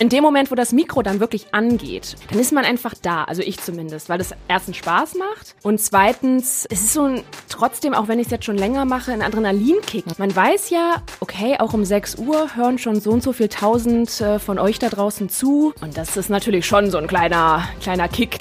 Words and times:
In 0.00 0.08
dem 0.08 0.22
Moment, 0.22 0.50
wo 0.50 0.54
das 0.54 0.72
Mikro 0.72 1.02
dann 1.02 1.20
wirklich 1.20 1.52
angeht, 1.52 2.16
dann 2.30 2.38
ist 2.38 2.52
man 2.52 2.64
einfach 2.64 2.94
da, 3.02 3.24
also 3.24 3.42
ich 3.42 3.60
zumindest, 3.60 4.08
weil 4.08 4.18
es 4.18 4.30
erstens 4.48 4.78
Spaß 4.78 5.16
macht 5.16 5.54
und 5.62 5.78
zweitens, 5.78 6.66
es 6.70 6.80
ist 6.80 6.94
so 6.94 7.04
ein, 7.04 7.22
trotzdem, 7.50 7.92
auch 7.92 8.08
wenn 8.08 8.18
ich 8.18 8.28
es 8.28 8.30
jetzt 8.30 8.46
schon 8.46 8.56
länger 8.56 8.86
mache, 8.86 9.12
ein 9.12 9.20
Adrenalinkick. 9.20 10.18
Man 10.18 10.34
weiß 10.34 10.70
ja, 10.70 11.02
okay, 11.20 11.58
auch 11.58 11.74
um 11.74 11.84
6 11.84 12.14
Uhr 12.14 12.56
hören 12.56 12.78
schon 12.78 12.98
so 12.98 13.10
und 13.10 13.22
so 13.22 13.34
viel 13.34 13.48
tausend 13.48 14.22
äh, 14.22 14.38
von 14.38 14.58
euch 14.58 14.78
da 14.78 14.88
draußen 14.88 15.28
zu 15.28 15.74
und 15.82 15.98
das 15.98 16.16
ist 16.16 16.30
natürlich 16.30 16.64
schon 16.64 16.90
so 16.90 16.96
ein 16.96 17.06
kleiner, 17.06 17.68
kleiner 17.82 18.08
Kick. 18.08 18.38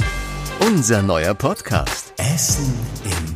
Unser 0.65 1.01
neuer 1.01 1.33
Podcast. 1.33 2.13
Essen 2.15 2.73
im. 3.03 3.28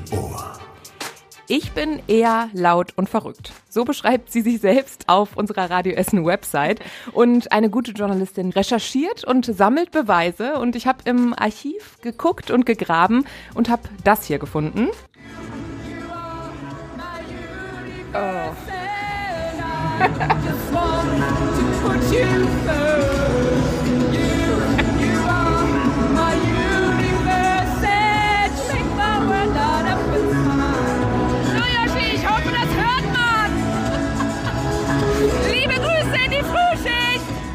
Ich 1.56 1.74
bin 1.74 2.02
eher 2.08 2.50
laut 2.54 2.94
und 2.96 3.10
verrückt. 3.10 3.54
So 3.70 3.86
beschreibt 3.86 4.32
sie 4.32 4.42
sich 4.42 4.60
selbst 4.60 5.08
auf 5.08 5.38
unserer 5.38 5.70
Radio 5.70 5.94
Essen 5.94 6.26
Website. 6.26 6.80
Und 7.12 7.52
eine 7.52 7.70
gute 7.70 7.92
Journalistin 7.92 8.50
recherchiert 8.50 9.24
und 9.24 9.46
sammelt 9.46 9.92
Beweise. 9.92 10.58
Und 10.58 10.76
ich 10.76 10.88
habe 10.88 11.04
im 11.06 11.36
Archiv 11.38 12.00
geguckt 12.02 12.50
und 12.50 12.66
gegraben 12.66 13.26
und 13.54 13.70
habe 13.70 13.84
das 14.04 14.26
hier 14.26 14.40
gefunden. 14.40 14.88
Oh. 18.16 18.50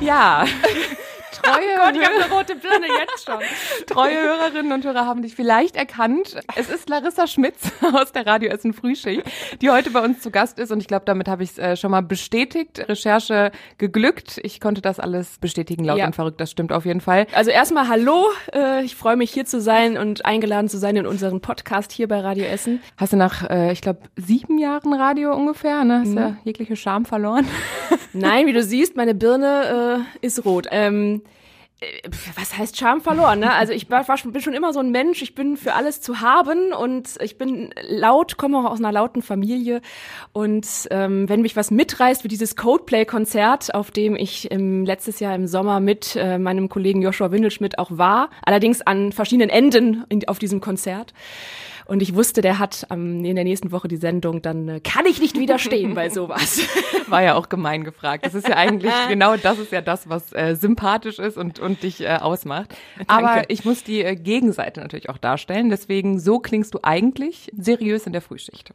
Frühschicht. 0.09 0.99
Treue, 1.53 1.65
Oh 1.79 1.85
Gott, 1.85 1.97
ich 1.97 2.05
habe 2.07 2.15
eine 2.25 2.33
rote 2.35 2.55
Birne 2.57 2.87
jetzt 2.87 3.25
schon. 3.25 3.39
treue 3.87 4.15
Hörerinnen 4.21 4.73
und 4.73 4.85
Hörer 4.85 5.07
haben 5.07 5.23
dich 5.23 5.35
vielleicht 5.35 5.77
erkannt. 5.77 6.37
Es 6.57 6.69
ist 6.69 6.89
Larissa 6.89 7.27
Schmitz 7.27 7.71
aus 7.93 8.13
der 8.13 8.27
Radio 8.27 8.51
Essen 8.51 8.73
Frühschicht, 8.73 9.23
die 9.61 9.71
heute 9.71 9.91
bei 9.91 10.01
uns 10.05 10.21
zu 10.21 10.31
Gast 10.31 10.59
ist. 10.59 10.71
Und 10.71 10.81
ich 10.81 10.87
glaube, 10.89 11.05
damit 11.07 11.29
habe 11.29 11.43
ich 11.43 11.51
es 11.51 11.59
äh, 11.59 11.77
schon 11.77 11.91
mal 11.91 12.03
bestätigt. 12.03 12.85
Recherche 12.89 13.51
geglückt. 13.79 14.41
Ich 14.43 14.61
konnte 14.61 14.81
das 14.83 15.01
alles 15.01 15.39
bestätigen, 15.39 15.85
laut 15.85 15.99
Ja. 15.99 16.07
und 16.07 16.15
verrückt. 16.15 16.41
Das 16.41 16.51
stimmt 16.51 16.73
auf 16.73 16.85
jeden 16.85 17.01
Fall. 17.01 17.27
Also 17.35 17.51
erstmal 17.51 17.89
hallo, 17.89 18.27
äh, 18.55 18.83
ich 18.85 18.97
freue 18.97 19.17
mich 19.17 19.31
hier 19.33 19.47
zu 19.47 19.61
sein 19.61 19.97
und 19.97 20.25
eingeladen 20.25 20.69
zu 20.69 20.79
sein 20.79 20.97
in 20.97 21.07
unseren 21.07 21.41
Podcast 21.41 21.93
hier 21.93 22.09
bei 22.09 22.21
Radio 22.21 22.45
Essen. 22.45 22.83
Hast 22.97 23.13
du 23.13 23.17
nach, 23.17 23.49
äh, 23.49 23.73
ich 23.73 23.81
glaube, 23.81 24.01
sieben 24.17 24.59
Jahren 24.59 24.93
Radio 24.93 25.35
ungefähr, 25.35 25.85
ne? 25.85 26.01
Hast 26.01 26.15
ja 26.15 26.37
jegliche 26.45 26.77
Charme 26.77 27.05
verloren. 27.05 27.47
Nein, 28.13 28.47
wie 28.47 28.53
du 28.53 28.63
siehst, 28.63 28.97
meine 28.97 29.15
Birne 29.15 30.05
äh, 30.23 30.27
ist 30.27 30.45
rot. 30.45 30.67
Ähm, 30.71 31.23
äh, 31.25 31.38
was 32.35 32.59
heißt 32.59 32.77
Charme 32.77 33.01
verloren? 33.01 33.39
Ne? 33.39 33.53
Also 33.53 33.73
ich 33.73 33.89
war, 33.89 34.07
war 34.09 34.19
schon, 34.19 34.33
bin 34.33 34.43
schon 34.43 34.55
immer 34.55 34.73
so 34.73 34.81
ein 34.81 34.91
Mensch. 34.91 35.23
Ich 35.23 35.37
bin 35.37 35.57
für 35.57 35.75
alles 35.75 36.01
zu 36.01 36.21
haben 36.21 36.73
und 36.73 37.11
ich 37.23 37.39
bin 37.39 37.73
laut, 37.89 38.37
komme 38.37 38.59
auch 38.59 38.65
aus 38.65 38.81
einer 38.81 38.91
lauten 38.91 39.23
Familie. 39.23 39.81
Und 40.33 40.67
ähm, 40.91 41.29
wenn 41.29 41.43
mich 41.43 41.55
was 41.55 41.71
mitreißt, 41.71 42.25
wie 42.25 42.29
dieses 42.29 42.57
Codeplay-Konzert, 42.57 43.75
auf 43.75 43.93
dem 43.93 44.17
ich 44.17 44.51
im, 44.51 44.85
letztes 44.85 45.21
Jahr 45.21 45.37
im 45.37 45.47
Sommer 45.47 45.79
mit 45.79 46.17
äh, 46.17 46.39
meinem 46.39 46.69
Kollegen 46.69 47.01
Joshua 47.01 47.31
Windelschmidt 47.31 47.79
auch 47.79 47.91
war, 47.93 48.31
allerdings 48.45 48.81
an 48.83 49.13
verschiedenen 49.13 49.49
Enden 49.49 50.05
in, 50.09 50.27
auf 50.27 50.41
diesem 50.41 50.61
Konzert. 50.61 51.15
Und 51.89 52.03
ich 52.03 52.15
wusste, 52.15 52.43
der 52.43 52.59
hat 52.59 52.87
ähm, 52.91 53.25
in 53.25 53.35
der 53.35 53.45
nächsten 53.45 53.73
Woche 53.73 53.89
die 53.89 53.97
Sendung, 53.97 54.43
dann 54.43 54.69
äh, 54.69 54.81
kann 54.81 55.07
ich 55.07 55.23
nicht 55.23 55.39
widerstehen 55.39 55.95
bei 55.95 56.11
sowas. 56.11 56.61
War 57.07 57.23
ja 57.23 57.35
auch 57.35 57.49
gemein 57.49 57.83
gefragt. 57.83 58.27
Das 58.27 58.35
ist 58.35 58.47
ja 58.47 58.57
eigentlich, 58.57 58.93
genau 59.09 59.39
das 59.39 59.59
ist 59.59 59.73
ja 59.73 59.81
das, 59.81 60.07
was 60.07 60.31
äh, 60.35 60.55
sympathisch 60.55 61.19
ist 61.19 61.39
und, 61.39 61.59
und 61.59 61.83
dich 61.83 62.03
äh, 62.03 62.19
ausmacht. 62.21 62.77
Aber 63.07 63.49
ich 63.49 63.65
muss 63.65 63.85
die 63.85 64.05
äh, 64.05 64.17
Gegenseite 64.17 64.83
natürlich 64.83 65.09
auch 65.09 65.17
darstellen. 65.17 65.71
Deswegen, 65.71 66.21
so 66.21 66.41
klingst 66.41 66.75
du 66.75 66.81
eigentlich 66.83 67.51
seriös 67.57 68.07
in 68.07 68.13
der 68.13 68.21
Frühschicht. 68.21 68.75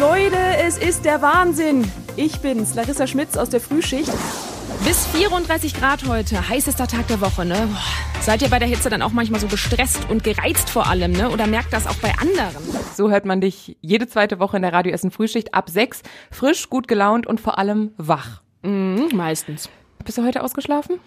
Leute, 0.00 0.36
es 0.64 0.78
ist 0.78 1.04
der 1.04 1.22
Wahnsinn. 1.22 1.88
Ich 2.16 2.40
bin's, 2.40 2.74
Larissa 2.74 3.06
Schmitz 3.06 3.36
aus 3.36 3.50
der 3.50 3.60
Frühschicht. 3.60 4.12
Bis 4.84 5.06
34 5.08 5.74
Grad 5.74 6.06
heute, 6.06 6.48
heißester 6.48 6.86
Tag 6.86 7.08
der 7.08 7.20
Woche, 7.20 7.44
ne? 7.44 7.68
Boah. 7.72 8.22
Seid 8.22 8.42
ihr 8.42 8.48
bei 8.48 8.58
der 8.58 8.68
Hitze 8.68 8.90
dann 8.90 9.02
auch 9.02 9.12
manchmal 9.12 9.40
so 9.40 9.46
gestresst 9.46 10.08
und 10.10 10.24
gereizt 10.24 10.70
vor 10.70 10.86
allem, 10.86 11.12
ne? 11.12 11.30
Oder 11.30 11.46
merkt 11.46 11.72
das 11.72 11.86
auch 11.86 11.96
bei 11.96 12.12
anderen? 12.18 12.62
So 12.94 13.10
hört 13.10 13.24
man 13.24 13.40
dich 13.40 13.76
jede 13.80 14.06
zweite 14.08 14.38
Woche 14.38 14.56
in 14.56 14.62
der 14.62 14.72
Radio 14.72 14.92
Essen 14.92 15.10
Frühschicht 15.10 15.54
ab 15.54 15.70
sechs. 15.70 16.02
Frisch, 16.30 16.68
gut 16.70 16.88
gelaunt 16.88 17.26
und 17.26 17.40
vor 17.40 17.58
allem 17.58 17.92
wach. 17.96 18.42
Mhm, 18.62 19.10
meistens. 19.14 19.68
Bist 20.04 20.18
du 20.18 20.24
heute 20.24 20.42
ausgeschlafen? 20.42 21.00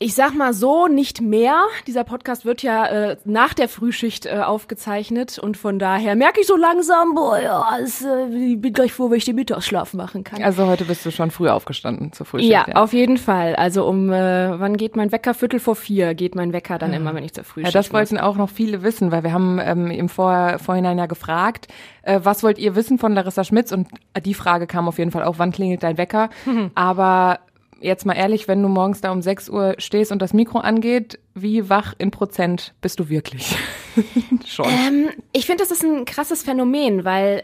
Ich 0.00 0.14
sag 0.14 0.34
mal 0.34 0.52
so, 0.52 0.88
nicht 0.88 1.20
mehr. 1.20 1.62
Dieser 1.86 2.02
Podcast 2.02 2.44
wird 2.44 2.62
ja 2.64 2.84
äh, 2.86 3.16
nach 3.24 3.54
der 3.54 3.68
Frühschicht 3.68 4.26
äh, 4.26 4.40
aufgezeichnet 4.40 5.38
und 5.38 5.56
von 5.56 5.78
daher 5.78 6.16
merke 6.16 6.40
ich 6.40 6.48
so 6.48 6.56
langsam, 6.56 7.14
boah, 7.14 7.38
ja, 7.38 7.64
es, 7.80 8.04
äh, 8.04 8.26
ich 8.26 8.60
bin 8.60 8.72
gleich 8.72 8.92
froh, 8.92 9.08
wenn 9.10 9.18
ich 9.18 9.24
den 9.24 9.36
Mittagsschlaf 9.36 9.94
machen 9.94 10.24
kann. 10.24 10.42
Also 10.42 10.66
heute 10.66 10.84
bist 10.84 11.06
du 11.06 11.12
schon 11.12 11.30
früh 11.30 11.48
aufgestanden 11.48 12.12
zur 12.12 12.26
Frühschicht. 12.26 12.50
ja, 12.50 12.66
auf 12.74 12.92
jeden 12.92 13.18
Fall. 13.18 13.54
Also 13.54 13.86
um, 13.86 14.10
äh, 14.12 14.58
wann 14.58 14.76
geht 14.76 14.96
mein 14.96 15.12
Wecker? 15.12 15.32
Viertel 15.32 15.60
vor 15.60 15.76
vier 15.76 16.14
geht 16.14 16.34
mein 16.34 16.52
Wecker 16.52 16.76
dann 16.78 16.92
immer, 16.92 17.14
wenn 17.14 17.22
ich 17.22 17.32
zur 17.32 17.44
Ja, 17.44 17.48
Frühschicht 17.50 17.74
das 17.76 17.86
muss. 17.86 17.92
wollten 17.94 18.18
auch 18.18 18.34
noch 18.36 18.50
viele 18.50 18.82
wissen, 18.82 19.12
weil 19.12 19.22
wir 19.22 19.32
haben 19.32 19.60
ähm, 19.62 19.92
im 19.92 20.08
Vor 20.08 20.58
Vorhinein 20.58 20.98
ja 20.98 21.06
gefragt, 21.06 21.68
äh, 22.02 22.18
was 22.24 22.42
wollt 22.42 22.58
ihr 22.58 22.74
wissen 22.74 22.98
von 22.98 23.14
Larissa 23.14 23.44
Schmitz? 23.44 23.70
Und 23.70 23.86
die 24.26 24.34
Frage 24.34 24.66
kam 24.66 24.88
auf 24.88 24.98
jeden 24.98 25.12
Fall 25.12 25.22
auch, 25.22 25.38
wann 25.38 25.52
klingelt 25.52 25.84
dein 25.84 25.98
Wecker? 25.98 26.30
Aber 26.74 27.38
jetzt 27.80 28.06
mal 28.06 28.14
ehrlich, 28.14 28.48
wenn 28.48 28.62
du 28.62 28.68
morgens 28.68 29.00
da 29.00 29.12
um 29.12 29.22
6 29.22 29.48
Uhr 29.48 29.74
stehst 29.78 30.12
und 30.12 30.20
das 30.20 30.32
Mikro 30.32 30.58
angeht, 30.58 31.18
wie 31.34 31.68
wach 31.68 31.94
in 31.98 32.10
Prozent 32.10 32.74
bist 32.80 33.00
du 33.00 33.08
wirklich? 33.08 33.56
Schon. 34.46 34.66
Ähm, 34.66 35.08
ich 35.32 35.46
finde, 35.46 35.62
das 35.62 35.70
ist 35.70 35.82
ein 35.82 36.04
krasses 36.04 36.42
Phänomen, 36.42 37.04
weil 37.04 37.42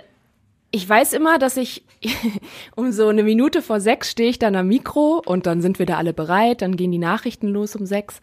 ich 0.73 0.89
weiß 0.89 1.15
immer, 1.15 1.39
dass 1.39 1.57
ich 1.57 1.85
um 2.77 2.93
so 2.93 3.09
eine 3.09 3.23
Minute 3.23 3.61
vor 3.61 3.81
sechs 3.81 4.11
stehe 4.11 4.31
ich 4.31 4.39
dann 4.39 4.55
am 4.55 4.69
Mikro 4.69 5.21
und 5.25 5.47
dann 5.47 5.61
sind 5.61 5.79
wir 5.79 5.87
da 5.87 5.97
alle 5.97 6.13
bereit, 6.13 6.63
dann 6.63 6.77
gehen 6.77 6.93
die 6.93 6.99
Nachrichten 6.99 7.49
los 7.49 7.75
um 7.75 7.87
sechs 7.87 8.21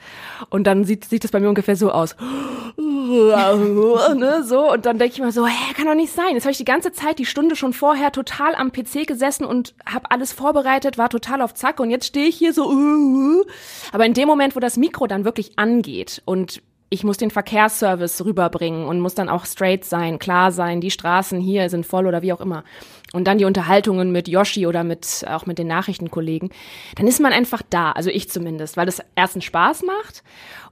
und 0.49 0.65
dann 0.65 0.83
sieht 0.85 1.05
sieht 1.05 1.25
es 1.25 1.31
bei 1.31 1.39
mir 1.39 1.49
ungefähr 1.49 1.75
so 1.75 1.91
aus. 1.91 2.15
ne, 2.77 4.43
so 4.43 4.71
und 4.71 4.85
dann 4.85 4.97
denke 4.97 5.13
ich 5.15 5.21
mir 5.21 5.31
so, 5.31 5.45
hä, 5.45 5.73
kann 5.75 5.85
doch 5.85 5.95
nicht 5.95 6.13
sein. 6.13 6.33
Jetzt 6.33 6.43
habe 6.43 6.51
ich 6.51 6.57
die 6.57 6.65
ganze 6.65 6.91
Zeit 6.91 7.19
die 7.19 7.25
Stunde 7.25 7.55
schon 7.55 7.73
vorher 7.73 8.11
total 8.11 8.55
am 8.55 8.71
PC 8.71 9.05
gesessen 9.05 9.45
und 9.45 9.75
habe 9.85 10.11
alles 10.11 10.31
vorbereitet, 10.31 10.97
war 10.97 11.09
total 11.09 11.41
auf 11.41 11.53
Zack 11.53 11.79
und 11.79 11.89
jetzt 11.89 12.07
stehe 12.07 12.27
ich 12.27 12.37
hier 12.37 12.53
so. 12.53 12.71
Aber 13.91 14.05
in 14.05 14.13
dem 14.13 14.27
Moment, 14.27 14.55
wo 14.55 14.59
das 14.59 14.77
Mikro 14.77 15.07
dann 15.07 15.25
wirklich 15.25 15.59
angeht 15.59 16.21
und 16.25 16.61
ich 16.89 17.03
muss 17.03 17.17
den 17.17 17.31
Verkehrsservice 17.31 18.23
rüberbringen 18.23 18.85
und 18.85 18.99
muss 18.99 19.15
dann 19.15 19.27
auch 19.29 19.45
straight 19.45 19.83
sein, 19.83 20.19
klar 20.19 20.51
sein, 20.51 20.79
die 20.79 20.91
Straßen 20.91 21.39
hier 21.39 21.69
sind 21.69 21.85
voll 21.85 22.07
oder 22.07 22.21
wie 22.21 22.31
auch 22.31 22.39
immer. 22.39 22.63
Und 23.13 23.25
dann 23.25 23.37
die 23.37 23.45
Unterhaltungen 23.45 24.11
mit 24.11 24.27
Yoshi 24.27 24.67
oder 24.67 24.83
mit 24.83 25.25
auch 25.29 25.45
mit 25.45 25.57
den 25.57 25.67
Nachrichtenkollegen, 25.67 26.49
dann 26.95 27.07
ist 27.07 27.19
man 27.19 27.33
einfach 27.33 27.61
da, 27.69 27.91
also 27.91 28.09
ich 28.09 28.29
zumindest, 28.29 28.77
weil 28.77 28.87
es 28.87 29.01
erstens 29.15 29.45
Spaß 29.45 29.83
macht 29.83 30.23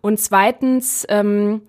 und 0.02 0.20
zweitens 0.20 1.06
ähm, 1.10 1.62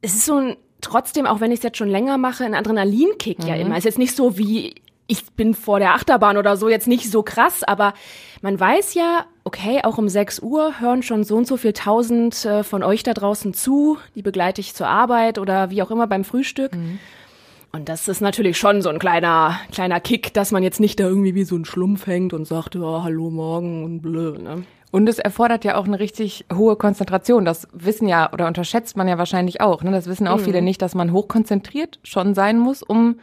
es 0.00 0.14
ist 0.14 0.26
so 0.26 0.36
ein 0.36 0.56
trotzdem, 0.80 1.26
auch 1.26 1.40
wenn 1.40 1.52
ich 1.52 1.58
es 1.58 1.64
jetzt 1.64 1.78
schon 1.78 1.90
länger 1.90 2.18
mache, 2.18 2.44
ein 2.44 2.54
Adrenalinkick 2.54 3.44
ja 3.44 3.54
immer. 3.54 3.72
Es 3.72 3.80
ist 3.80 3.84
jetzt 3.84 3.98
nicht 3.98 4.16
so 4.16 4.38
wie 4.38 4.74
ich 5.06 5.32
bin 5.32 5.54
vor 5.54 5.80
der 5.80 5.94
Achterbahn 5.94 6.36
oder 6.36 6.56
so, 6.56 6.68
jetzt 6.68 6.86
nicht 6.86 7.10
so 7.10 7.24
krass, 7.24 7.64
aber 7.64 7.94
man 8.42 8.58
weiß 8.58 8.94
ja, 8.94 9.26
okay, 9.44 9.80
auch 9.82 9.98
um 9.98 10.08
6 10.08 10.40
Uhr 10.40 10.80
hören 10.80 11.02
schon 11.02 11.24
so 11.24 11.36
und 11.36 11.46
so 11.46 11.56
viel 11.56 11.72
tausend 11.72 12.44
äh, 12.44 12.62
von 12.62 12.82
euch 12.82 13.02
da 13.02 13.14
draußen 13.14 13.54
zu, 13.54 13.98
die 14.14 14.22
begleite 14.22 14.60
ich 14.60 14.74
zur 14.74 14.88
Arbeit 14.88 15.38
oder 15.38 15.70
wie 15.70 15.82
auch 15.82 15.90
immer 15.90 16.06
beim 16.06 16.24
Frühstück. 16.24 16.72
Und 17.72 17.88
das 17.88 18.08
ist 18.08 18.20
natürlich 18.20 18.58
schon 18.58 18.82
so 18.82 18.88
ein 18.88 18.98
kleiner, 18.98 19.60
kleiner 19.70 20.00
Kick, 20.00 20.34
dass 20.34 20.50
man 20.50 20.62
jetzt 20.62 20.80
nicht 20.80 20.98
da 20.98 21.04
irgendwie 21.04 21.34
wie 21.34 21.44
so 21.44 21.56
ein 21.56 21.64
Schlumpf 21.64 22.06
hängt 22.06 22.32
und 22.32 22.44
sagt, 22.44 22.74
ja, 22.74 23.02
hallo 23.04 23.30
morgen 23.30 23.84
und 23.84 24.00
blö, 24.00 24.36
ne? 24.38 24.64
Und 24.92 25.08
es 25.08 25.20
erfordert 25.20 25.64
ja 25.64 25.76
auch 25.76 25.84
eine 25.84 26.00
richtig 26.00 26.46
hohe 26.52 26.74
Konzentration. 26.74 27.44
Das 27.44 27.68
wissen 27.72 28.08
ja 28.08 28.32
oder 28.32 28.48
unterschätzt 28.48 28.96
man 28.96 29.06
ja 29.06 29.18
wahrscheinlich 29.18 29.60
auch. 29.60 29.84
Ne? 29.84 29.92
Das 29.92 30.06
wissen 30.06 30.26
auch 30.26 30.40
viele 30.40 30.62
nicht, 30.62 30.82
dass 30.82 30.96
man 30.96 31.12
hochkonzentriert 31.12 32.00
schon 32.02 32.34
sein 32.34 32.58
muss, 32.58 32.82
um 32.82 33.20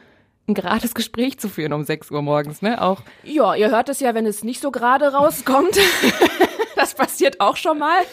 ein 0.48 0.54
gerades 0.54 0.94
Gespräch 0.94 1.38
zu 1.40 1.50
führen 1.50 1.74
um 1.74 1.84
6 1.84 2.10
Uhr 2.12 2.22
morgens. 2.22 2.62
Ne? 2.62 2.82
Auch 2.82 3.02
Ja, 3.24 3.54
ihr 3.56 3.70
hört 3.70 3.90
es 3.90 4.00
ja, 4.00 4.16
wenn 4.16 4.26
es 4.26 4.44
nicht 4.44 4.62
so 4.62 4.72
gerade 4.72 5.14
rauskommt. 5.14 5.78
das 6.78 6.94
passiert 6.94 7.42
auch 7.42 7.58
schon 7.58 7.80
mal. 7.80 8.04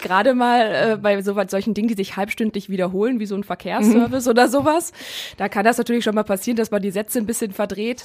Gerade 0.00 0.34
mal 0.34 0.92
äh, 0.92 0.96
bei 0.96 1.20
so 1.22 1.36
solchen 1.48 1.74
Dingen, 1.74 1.88
die 1.88 1.94
sich 1.94 2.16
halbstündlich 2.16 2.70
wiederholen, 2.70 3.20
wie 3.20 3.26
so 3.26 3.34
ein 3.34 3.44
Verkehrsservice 3.44 4.28
oder 4.28 4.48
sowas. 4.48 4.92
Da 5.36 5.48
kann 5.48 5.64
das 5.64 5.76
natürlich 5.76 6.04
schon 6.04 6.14
mal 6.14 6.24
passieren, 6.24 6.56
dass 6.56 6.70
man 6.70 6.80
die 6.80 6.90
Sätze 6.90 7.18
ein 7.18 7.26
bisschen 7.26 7.52
verdreht. 7.52 8.04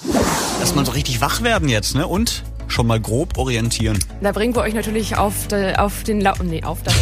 Dass 0.60 0.76
man 0.76 0.86
so 0.86 0.92
richtig 0.92 1.22
wach 1.22 1.42
werden 1.42 1.70
jetzt, 1.70 1.96
ne? 1.96 2.06
Und 2.08 2.44
schon 2.68 2.88
mal 2.88 3.00
grob 3.00 3.38
orientieren? 3.38 4.00
Da 4.22 4.32
bringen 4.32 4.56
wir 4.56 4.62
euch 4.62 4.74
natürlich 4.74 5.18
auf, 5.18 5.48
de, 5.48 5.76
auf 5.76 6.04
den 6.04 6.22
Lau 6.22 6.34
nee, 6.44 6.64
auf 6.64 6.82
das. 6.84 6.96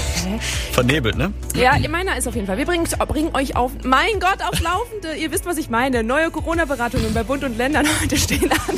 Vernebelt, 0.71 1.17
ne? 1.17 1.33
Ja, 1.55 1.77
meiner 1.89 2.17
ist 2.17 2.27
auf 2.27 2.35
jeden 2.35 2.47
Fall. 2.47 2.57
Wir 2.57 2.65
bringen, 2.65 2.87
bringen 3.07 3.35
euch 3.35 3.55
auf, 3.55 3.71
mein 3.83 4.19
Gott, 4.19 4.41
auf 4.41 4.59
Laufende. 4.61 5.15
Ihr 5.15 5.31
wisst, 5.31 5.45
was 5.45 5.57
ich 5.57 5.69
meine. 5.69 6.03
Neue 6.03 6.31
Corona-Beratungen 6.31 7.13
bei 7.13 7.23
Bund 7.23 7.43
und 7.43 7.57
Ländern 7.57 7.85
heute 8.01 8.17
stehen 8.17 8.51
an. 8.51 8.77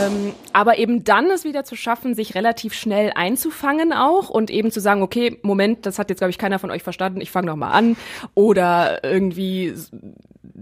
Ähm, 0.00 0.32
aber 0.52 0.78
eben 0.78 1.04
dann 1.04 1.30
es 1.30 1.44
wieder 1.44 1.64
zu 1.64 1.76
schaffen, 1.76 2.14
sich 2.14 2.34
relativ 2.34 2.74
schnell 2.74 3.12
einzufangen 3.14 3.92
auch 3.92 4.30
und 4.30 4.50
eben 4.50 4.70
zu 4.70 4.80
sagen, 4.80 5.02
okay, 5.02 5.38
Moment, 5.42 5.86
das 5.86 5.98
hat 5.98 6.10
jetzt, 6.10 6.18
glaube 6.18 6.30
ich, 6.30 6.38
keiner 6.38 6.58
von 6.58 6.70
euch 6.70 6.82
verstanden, 6.82 7.20
ich 7.20 7.30
fange 7.30 7.48
noch 7.48 7.56
mal 7.56 7.70
an. 7.70 7.96
Oder 8.34 9.04
irgendwie 9.04 9.74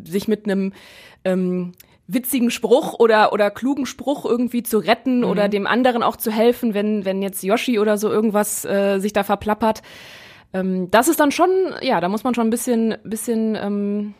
sich 0.04 0.28
mit 0.28 0.44
einem 0.44 0.72
ähm, 1.24 1.72
witzigen 2.06 2.50
Spruch 2.50 2.94
oder 2.98 3.32
oder 3.32 3.50
klugen 3.50 3.86
Spruch 3.86 4.24
irgendwie 4.24 4.62
zu 4.62 4.78
retten 4.78 5.24
oder 5.24 5.48
dem 5.48 5.66
anderen 5.66 6.02
auch 6.02 6.16
zu 6.16 6.30
helfen, 6.30 6.74
wenn 6.74 7.04
wenn 7.04 7.22
jetzt 7.22 7.42
Yoshi 7.42 7.78
oder 7.78 7.96
so 7.96 8.10
irgendwas 8.10 8.64
äh, 8.64 8.98
sich 8.98 9.12
da 9.12 9.22
verplappert. 9.22 9.82
Ähm, 10.52 10.90
das 10.90 11.08
ist 11.08 11.20
dann 11.20 11.30
schon, 11.30 11.50
ja, 11.80 12.00
da 12.00 12.08
muss 12.08 12.24
man 12.24 12.34
schon 12.34 12.48
ein 12.48 12.50
bisschen 12.50 12.96
bisschen 13.04 13.56
ähm, 13.56 14.14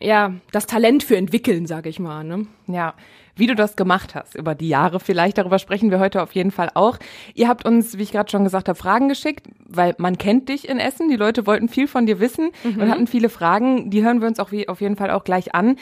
ja 0.00 0.32
das 0.50 0.66
Talent 0.66 1.04
für 1.04 1.16
entwickeln, 1.16 1.66
sage 1.66 1.88
ich 1.88 2.00
mal. 2.00 2.24
Ne? 2.24 2.46
Ja, 2.66 2.94
wie 3.36 3.46
du 3.46 3.54
das 3.54 3.76
gemacht 3.76 4.14
hast 4.14 4.34
über 4.34 4.54
die 4.54 4.68
Jahre 4.68 4.98
vielleicht, 4.98 5.36
darüber 5.36 5.58
sprechen 5.58 5.90
wir 5.90 6.00
heute 6.00 6.22
auf 6.22 6.34
jeden 6.34 6.50
Fall 6.50 6.70
auch. 6.74 6.98
Ihr 7.34 7.48
habt 7.48 7.66
uns, 7.66 7.98
wie 7.98 8.02
ich 8.02 8.12
gerade 8.12 8.30
schon 8.30 8.44
gesagt 8.44 8.68
habe, 8.68 8.78
Fragen 8.78 9.08
geschickt, 9.08 9.46
weil 9.66 9.94
man 9.98 10.16
kennt 10.16 10.48
dich 10.48 10.68
in 10.68 10.78
Essen. 10.78 11.10
Die 11.10 11.16
Leute 11.16 11.46
wollten 11.46 11.68
viel 11.68 11.86
von 11.86 12.06
dir 12.06 12.18
wissen 12.18 12.50
und 12.64 12.90
hatten 12.90 13.06
viele 13.06 13.28
Fragen. 13.28 13.90
Die 13.90 14.02
hören 14.02 14.22
wir 14.22 14.28
uns 14.28 14.40
auch 14.40 14.52
wie, 14.52 14.68
auf 14.68 14.80
jeden 14.80 14.96
Fall 14.96 15.10
auch 15.10 15.22
gleich 15.22 15.54
an. 15.54 15.76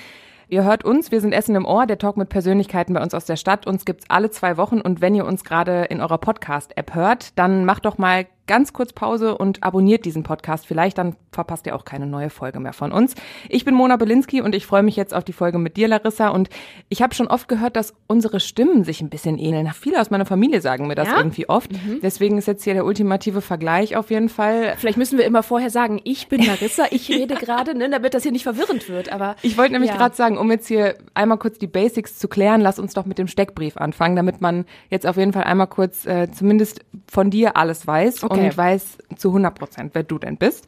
Ihr 0.48 0.64
hört 0.64 0.84
uns, 0.84 1.10
wir 1.10 1.20
sind 1.20 1.32
Essen 1.32 1.54
im 1.56 1.64
Ohr, 1.64 1.86
der 1.86 1.98
Talk 1.98 2.16
mit 2.16 2.28
Persönlichkeiten 2.28 2.94
bei 2.94 3.02
uns 3.02 3.14
aus 3.14 3.24
der 3.24 3.36
Stadt. 3.36 3.66
Uns 3.66 3.84
gibt's 3.84 4.04
alle 4.08 4.30
zwei 4.30 4.56
Wochen 4.56 4.80
und 4.80 5.00
wenn 5.00 5.14
ihr 5.14 5.24
uns 5.24 5.44
gerade 5.44 5.84
in 5.84 6.00
eurer 6.00 6.18
Podcast-App 6.18 6.94
hört, 6.94 7.38
dann 7.38 7.64
macht 7.64 7.86
doch 7.86 7.96
mal 7.98 8.26
ganz 8.46 8.72
kurz 8.72 8.92
Pause 8.92 9.36
und 9.38 9.62
abonniert 9.62 10.04
diesen 10.04 10.22
Podcast 10.22 10.66
vielleicht, 10.66 10.98
dann 10.98 11.16
verpasst 11.32 11.66
ihr 11.66 11.74
auch 11.74 11.84
keine 11.84 12.06
neue 12.06 12.30
Folge 12.30 12.60
mehr 12.60 12.72
von 12.72 12.92
uns. 12.92 13.14
Ich 13.48 13.64
bin 13.64 13.74
Mona 13.74 13.96
Belinsky 13.96 14.40
und 14.40 14.54
ich 14.54 14.66
freue 14.66 14.82
mich 14.82 14.96
jetzt 14.96 15.14
auf 15.14 15.24
die 15.24 15.32
Folge 15.32 15.58
mit 15.58 15.76
dir, 15.76 15.88
Larissa. 15.88 16.28
Und 16.28 16.48
ich 16.88 17.02
habe 17.02 17.14
schon 17.14 17.26
oft 17.26 17.48
gehört, 17.48 17.76
dass 17.76 17.94
unsere 18.06 18.40
Stimmen 18.40 18.84
sich 18.84 19.00
ein 19.00 19.08
bisschen 19.08 19.38
ähneln. 19.38 19.70
Viele 19.72 20.00
aus 20.00 20.10
meiner 20.10 20.26
Familie 20.26 20.60
sagen 20.60 20.86
mir 20.86 20.94
das 20.94 21.08
Ja? 21.08 21.16
irgendwie 21.16 21.48
oft. 21.48 21.70
Deswegen 22.02 22.38
ist 22.38 22.46
jetzt 22.46 22.64
hier 22.64 22.74
der 22.74 22.84
ultimative 22.84 23.40
Vergleich 23.40 23.96
auf 23.96 24.10
jeden 24.10 24.28
Fall. 24.28 24.74
Vielleicht 24.78 24.98
müssen 24.98 25.18
wir 25.18 25.24
immer 25.24 25.42
vorher 25.42 25.70
sagen, 25.70 26.00
ich 26.04 26.28
bin 26.28 26.44
Larissa, 26.44 26.84
ich 26.90 27.08
rede 27.10 27.34
gerade, 27.34 27.76
ne, 27.76 27.88
damit 27.88 28.14
das 28.14 28.22
hier 28.22 28.32
nicht 28.32 28.44
verwirrend 28.44 28.88
wird. 28.88 29.10
Aber 29.12 29.36
Ich 29.42 29.56
wollte 29.56 29.72
nämlich 29.72 29.90
ja. 29.90 29.96
gerade 29.96 30.14
sagen, 30.14 30.38
um 30.38 30.50
jetzt 30.50 30.68
hier 30.68 30.96
einmal 31.14 31.38
kurz 31.38 31.58
die 31.58 31.66
Basics 31.66 32.18
zu 32.18 32.28
klären, 32.28 32.60
lass 32.60 32.78
uns 32.78 32.94
doch 32.94 33.06
mit 33.06 33.18
dem 33.18 33.26
Steckbrief 33.28 33.76
anfangen, 33.76 34.16
damit 34.16 34.40
man 34.40 34.66
jetzt 34.90 35.06
auf 35.06 35.16
jeden 35.16 35.32
Fall 35.32 35.44
einmal 35.44 35.66
kurz 35.66 36.06
äh, 36.06 36.30
zumindest 36.30 36.80
von 37.10 37.30
dir 37.30 37.56
alles 37.56 37.86
weiß 37.86 38.24
Okay. 38.24 38.33
Und 38.40 38.56
weiß 38.56 38.98
zu 39.16 39.28
100 39.28 39.58
Prozent, 39.58 39.94
wer 39.94 40.02
du 40.02 40.18
denn 40.18 40.36
bist. 40.36 40.66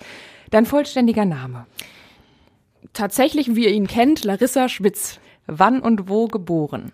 Dein 0.51 0.67
vollständiger 0.67 1.25
Name. 1.25 1.67
tatsächlich, 2.93 3.55
wie 3.55 3.65
ihr 3.65 3.73
ihn 3.73 3.87
kennt, 3.87 4.25
Larissa 4.25 4.69
Schwitz. 4.69 5.19
Wann 5.47 5.81
und 5.81 6.09
wo 6.09 6.27
geboren? 6.27 6.93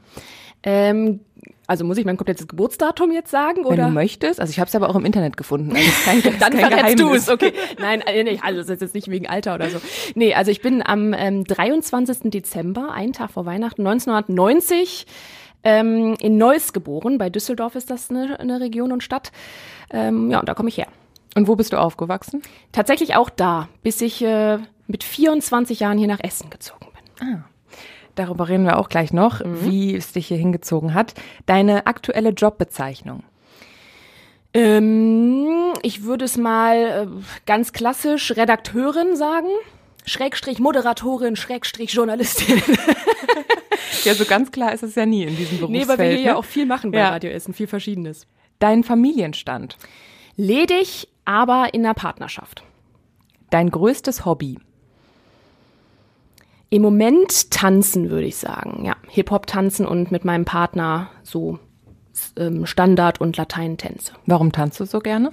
Ähm, 0.62 1.20
also 1.66 1.84
muss 1.84 1.96
ich 1.96 2.04
mein 2.04 2.16
komplettes 2.16 2.48
Geburtsdatum 2.48 3.12
jetzt 3.12 3.30
sagen 3.30 3.64
Wenn 3.64 3.72
oder? 3.72 3.84
du 3.84 3.90
möchtest. 3.90 4.40
Also 4.40 4.50
ich 4.50 4.60
habe 4.60 4.68
es 4.68 4.74
aber 4.74 4.90
auch 4.90 4.96
im 4.96 5.04
Internet 5.04 5.36
gefunden. 5.36 5.74
Also 5.74 5.90
kein, 6.04 6.22
Dann 6.40 6.52
verrätst 6.52 7.00
du 7.00 7.14
es, 7.14 7.28
okay. 7.28 7.52
Nein, 7.78 8.02
äh, 8.02 8.38
also 8.42 8.58
das 8.60 8.68
ist 8.68 8.80
jetzt 8.80 8.94
nicht 8.94 9.08
wegen 9.10 9.26
Alter 9.26 9.54
oder 9.54 9.70
so. 9.70 9.80
Nee, 10.14 10.34
also 10.34 10.50
ich 10.50 10.60
bin 10.60 10.82
am 10.84 11.14
ähm, 11.14 11.44
23. 11.44 12.30
Dezember, 12.30 12.92
einen 12.92 13.12
Tag 13.12 13.30
vor 13.30 13.46
Weihnachten, 13.46 13.86
1990, 13.86 15.06
ähm, 15.64 16.14
in 16.20 16.36
Neuss 16.36 16.72
geboren. 16.72 17.18
Bei 17.18 17.30
Düsseldorf 17.30 17.74
ist 17.74 17.90
das 17.90 18.10
eine, 18.10 18.38
eine 18.40 18.60
Region 18.60 18.92
und 18.92 19.02
Stadt. 19.02 19.32
Ähm, 19.90 20.30
ja, 20.30 20.40
und 20.40 20.48
da 20.48 20.54
komme 20.54 20.68
ich 20.68 20.78
her. 20.78 20.88
Und 21.34 21.48
wo 21.48 21.56
bist 21.56 21.72
du 21.72 21.78
aufgewachsen? 21.78 22.42
Tatsächlich 22.72 23.16
auch 23.16 23.30
da, 23.30 23.68
bis 23.82 24.00
ich 24.00 24.22
äh, 24.22 24.58
mit 24.86 25.04
24 25.04 25.80
Jahren 25.80 25.98
hier 25.98 26.08
nach 26.08 26.20
Essen 26.22 26.50
gezogen 26.50 26.86
bin. 26.94 27.44
Darüber 28.14 28.48
reden 28.48 28.64
wir 28.64 28.78
auch 28.78 28.90
gleich 28.90 29.12
noch, 29.12 29.40
wie 29.44 29.94
es 29.94 30.12
dich 30.12 30.26
hier 30.26 30.36
hingezogen 30.36 30.92
hat. 30.92 31.14
Deine 31.46 31.86
aktuelle 31.86 32.30
Jobbezeichnung. 32.30 33.24
Ähm, 34.54 35.72
ich 35.82 36.02
würde 36.02 36.26
es 36.26 36.36
mal 36.36 36.76
äh, 36.76 37.06
ganz 37.46 37.72
klassisch 37.72 38.36
Redakteurin 38.36 39.16
sagen. 39.16 39.48
Schrägstrich 40.04 40.58
Moderatorin, 40.58 41.36
Schrägstrich 41.36 41.92
Journalistin. 41.92 42.62
Ja, 44.04 44.14
so 44.14 44.24
ganz 44.24 44.50
klar 44.50 44.72
ist 44.72 44.82
es 44.82 44.96
ja 44.96 45.06
nie 45.06 45.22
in 45.22 45.36
diesem 45.36 45.58
Berufsfeld. 45.58 45.70
nee, 45.70 45.88
weil 45.88 45.98
wir 45.98 46.06
hier 46.06 46.16
ne? 46.16 46.26
ja 46.26 46.36
auch 46.36 46.44
viel 46.44 46.66
machen 46.66 46.90
bei 46.90 46.98
Ja. 46.98 47.10
Radio 47.10 47.30
Essen, 47.30 47.54
viel 47.54 47.68
Verschiedenes. 47.68 48.26
Dein 48.58 48.82
Familienstand. 48.82 49.76
Ledig, 50.36 51.08
aber 51.24 51.68
in 51.72 51.84
einer 51.84 51.94
Partnerschaft. 51.94 52.64
Dein 53.50 53.70
größtes 53.70 54.24
Hobby. 54.24 54.58
Im 56.70 56.82
Moment 56.82 57.50
tanzen, 57.52 58.10
würde 58.10 58.26
ich 58.26 58.36
sagen. 58.36 58.84
Ja, 58.84 58.96
Hip-Hop 59.08 59.46
tanzen 59.46 59.86
und 59.86 60.10
mit 60.10 60.24
meinem 60.24 60.46
Partner 60.46 61.10
so 61.22 61.60
ähm, 62.36 62.66
Standard- 62.66 63.20
und 63.20 63.36
Lateinentänze. 63.36 64.14
Warum 64.26 64.50
tanzt 64.50 64.80
du 64.80 64.84
so 64.84 64.98
gerne? 64.98 65.30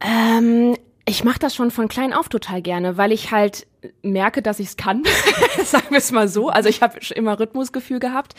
Ähm, 0.00 0.76
ich 1.12 1.24
mache 1.24 1.38
das 1.38 1.54
schon 1.54 1.70
von 1.70 1.88
klein 1.88 2.14
auf 2.14 2.30
total 2.30 2.62
gerne, 2.62 2.96
weil 2.96 3.12
ich 3.12 3.32
halt 3.32 3.66
merke, 4.00 4.40
dass 4.40 4.60
ich 4.60 4.68
es 4.68 4.76
kann. 4.78 5.02
Sagen 5.62 5.90
wir 5.90 5.98
es 5.98 6.10
mal 6.10 6.26
so. 6.26 6.48
Also 6.48 6.70
ich 6.70 6.80
habe 6.80 6.98
immer 7.14 7.38
Rhythmusgefühl 7.38 8.00
gehabt. 8.00 8.34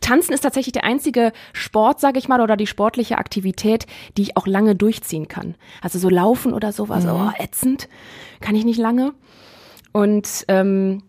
Tanzen 0.00 0.32
ist 0.32 0.40
tatsächlich 0.40 0.72
der 0.72 0.84
einzige 0.84 1.34
Sport, 1.52 2.00
sage 2.00 2.18
ich 2.18 2.26
mal, 2.26 2.40
oder 2.40 2.56
die 2.56 2.66
sportliche 2.66 3.18
Aktivität, 3.18 3.84
die 4.16 4.22
ich 4.22 4.36
auch 4.38 4.46
lange 4.46 4.74
durchziehen 4.74 5.28
kann. 5.28 5.54
Also 5.82 5.98
so 5.98 6.08
laufen 6.08 6.54
oder 6.54 6.72
sowas, 6.72 7.04
oh, 7.04 7.30
ätzend, 7.38 7.90
kann 8.40 8.56
ich 8.56 8.64
nicht 8.64 8.78
lange. 8.78 9.12
Und 9.92 10.46
ähm, 10.48 11.02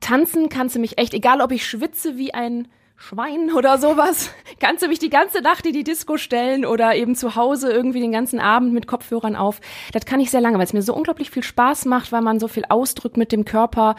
tanzen 0.00 0.48
kannst 0.48 0.74
du 0.74 0.80
mich 0.80 0.98
echt, 0.98 1.14
egal 1.14 1.42
ob 1.42 1.52
ich 1.52 1.64
schwitze 1.64 2.16
wie 2.16 2.34
ein 2.34 2.66
Schwein 2.96 3.50
oder 3.52 3.78
sowas, 3.78 4.30
kannst 4.60 4.82
du 4.82 4.88
mich 4.88 4.98
die 4.98 5.10
ganze 5.10 5.40
Nacht 5.40 5.66
in 5.66 5.72
die 5.72 5.84
Disco 5.84 6.16
stellen 6.16 6.64
oder 6.64 6.94
eben 6.94 7.14
zu 7.14 7.36
Hause 7.36 7.70
irgendwie 7.70 8.00
den 8.00 8.12
ganzen 8.12 8.40
Abend 8.40 8.72
mit 8.72 8.86
Kopfhörern 8.86 9.36
auf. 9.36 9.60
Das 9.92 10.06
kann 10.06 10.20
ich 10.20 10.30
sehr 10.30 10.40
lange, 10.40 10.58
weil 10.58 10.64
es 10.64 10.72
mir 10.72 10.82
so 10.82 10.94
unglaublich 10.94 11.30
viel 11.30 11.42
Spaß 11.42 11.84
macht, 11.86 12.12
weil 12.12 12.22
man 12.22 12.40
so 12.40 12.48
viel 12.48 12.64
ausdrückt 12.68 13.16
mit 13.16 13.32
dem 13.32 13.44
Körper, 13.44 13.96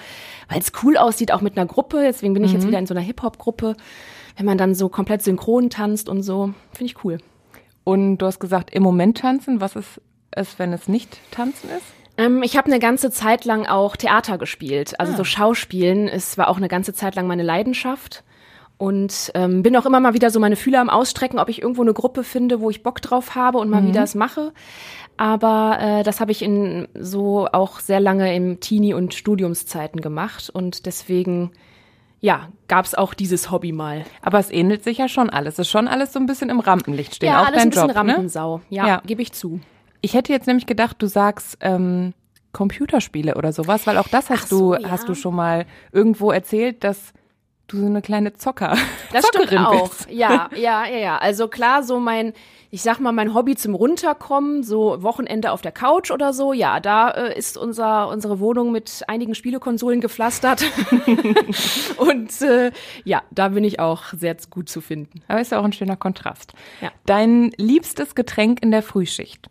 weil 0.49 0.59
es 0.59 0.71
cool 0.83 0.97
aussieht, 0.97 1.31
auch 1.31 1.41
mit 1.41 1.57
einer 1.57 1.67
Gruppe. 1.67 2.01
Deswegen 2.01 2.33
bin 2.33 2.43
ich 2.43 2.53
jetzt 2.53 2.67
wieder 2.67 2.79
in 2.79 2.87
so 2.87 2.93
einer 2.93 3.03
Hip-Hop-Gruppe. 3.03 3.75
Wenn 4.37 4.45
man 4.45 4.57
dann 4.57 4.75
so 4.75 4.89
komplett 4.89 5.21
synchron 5.21 5.69
tanzt 5.69 6.09
und 6.09 6.23
so, 6.23 6.53
finde 6.73 6.91
ich 6.91 7.03
cool. 7.03 7.19
Und 7.83 8.17
du 8.17 8.25
hast 8.25 8.39
gesagt, 8.39 8.73
im 8.73 8.83
Moment 8.83 9.19
tanzen. 9.19 9.61
Was 9.61 9.75
ist 9.75 10.01
es, 10.31 10.59
wenn 10.59 10.73
es 10.73 10.87
nicht 10.87 11.19
tanzen 11.31 11.69
ist? 11.69 11.85
Ähm, 12.17 12.43
ich 12.43 12.57
habe 12.57 12.67
eine 12.67 12.79
ganze 12.79 13.11
Zeit 13.11 13.45
lang 13.45 13.65
auch 13.65 13.95
Theater 13.95 14.37
gespielt. 14.37 14.99
Also 14.99 15.15
so 15.15 15.23
Schauspielen. 15.23 16.07
Es 16.07 16.37
war 16.37 16.47
auch 16.49 16.57
eine 16.57 16.67
ganze 16.67 16.93
Zeit 16.93 17.15
lang 17.15 17.27
meine 17.27 17.43
Leidenschaft. 17.43 18.23
Und 18.77 19.31
ähm, 19.35 19.63
bin 19.63 19.75
auch 19.77 19.85
immer 19.85 20.01
mal 20.01 20.13
wieder 20.13 20.29
so 20.29 20.39
meine 20.39 20.57
Fühler 20.57 20.81
am 20.81 20.89
Ausstrecken, 20.89 21.39
ob 21.39 21.47
ich 21.47 21.61
irgendwo 21.61 21.81
eine 21.81 21.93
Gruppe 21.93 22.23
finde, 22.23 22.59
wo 22.59 22.69
ich 22.69 22.83
Bock 22.83 23.01
drauf 23.01 23.33
habe 23.35 23.57
und 23.57 23.69
mal 23.69 23.85
wieder 23.87 24.03
es 24.03 24.15
mache. 24.15 24.51
Aber 25.17 25.77
äh, 25.79 26.03
das 26.03 26.19
habe 26.19 26.31
ich 26.31 26.41
in 26.41 26.87
so 26.93 27.47
auch 27.51 27.79
sehr 27.79 28.01
lange 28.01 28.35
im 28.35 28.59
Teenie- 28.59 28.93
und 28.93 29.13
Studiumszeiten 29.13 30.01
gemacht. 30.01 30.49
Und 30.49 30.85
deswegen, 30.87 31.51
ja, 32.19 32.49
gab 32.67 32.83
es 32.85 32.95
auch 32.95 33.13
dieses 33.13 33.49
Hobby 33.49 33.71
mal. 33.71 34.03
Aber 34.21 34.39
es 34.39 34.51
ähnelt 34.51 34.83
sich 34.83 34.97
ja 34.97 35.07
schon 35.07 35.29
alles. 35.29 35.53
Es 35.53 35.59
ist 35.59 35.69
schon 35.69 35.87
alles 35.87 36.11
so 36.11 36.19
ein 36.19 36.25
bisschen 36.25 36.49
im 36.49 36.59
Rampenlicht 36.59 37.15
stehen. 37.15 37.27
ja, 37.29 37.41
auch 37.41 37.47
alles 37.47 37.59
dein 37.59 37.67
ein 37.67 37.69
bisschen 37.69 37.87
Job, 37.87 37.95
ne? 38.03 38.11
Rampensau. 38.13 38.61
Ja, 38.69 38.87
Ja. 38.87 39.01
gebe 39.05 39.21
ich 39.21 39.31
zu. 39.31 39.61
Ich 40.01 40.13
hätte 40.15 40.33
jetzt 40.33 40.47
nämlich 40.47 40.65
gedacht, 40.65 40.97
du 40.99 41.07
sagst 41.07 41.57
ähm, 41.61 42.13
Computerspiele 42.51 43.35
oder 43.35 43.53
sowas, 43.53 43.87
weil 43.87 43.97
auch 43.97 44.07
das 44.09 44.29
hast 44.29 44.49
so, 44.49 44.75
du 44.75 44.81
ja. 44.81 44.89
hast 44.91 45.07
du 45.07 45.13
schon 45.15 45.33
mal 45.35 45.65
irgendwo 45.93 46.31
erzählt, 46.31 46.83
dass 46.83 47.13
du 47.67 47.77
so 47.77 47.85
eine 47.85 48.01
kleine 48.01 48.33
Zocker 48.33 48.77
Das 49.11 49.25
stimmt 49.27 49.45
Zockerin 49.45 49.65
auch. 49.65 49.89
bist. 49.89 50.09
Ja, 50.11 50.49
ja, 50.55 50.85
ja, 50.85 50.97
ja. 50.97 51.17
Also 51.17 51.47
klar, 51.47 51.83
so 51.83 51.99
mein, 51.99 52.33
ich 52.69 52.81
sag 52.81 52.99
mal, 52.99 53.11
mein 53.11 53.33
Hobby 53.33 53.55
zum 53.55 53.75
Runterkommen, 53.75 54.63
so 54.63 55.01
Wochenende 55.01 55.51
auf 55.51 55.61
der 55.61 55.71
Couch 55.71 56.11
oder 56.11 56.33
so, 56.33 56.53
ja, 56.53 56.79
da 56.79 57.09
äh, 57.11 57.37
ist 57.37 57.57
unser, 57.57 58.09
unsere 58.09 58.39
Wohnung 58.39 58.71
mit 58.71 59.03
einigen 59.07 59.35
Spielekonsolen 59.35 60.01
gepflastert. 60.01 60.65
Und 61.97 62.41
äh, 62.41 62.71
ja, 63.03 63.23
da 63.31 63.49
bin 63.49 63.63
ich 63.63 63.79
auch 63.79 64.03
sehr 64.13 64.35
gut 64.49 64.69
zu 64.69 64.81
finden. 64.81 65.21
Aber 65.27 65.41
ist 65.41 65.51
ja 65.51 65.59
auch 65.59 65.65
ein 65.65 65.73
schöner 65.73 65.95
Kontrast. 65.95 66.53
Ja. 66.81 66.91
Dein 67.05 67.51
liebstes 67.57 68.15
Getränk 68.15 68.61
in 68.61 68.71
der 68.71 68.83
Frühschicht. 68.83 69.47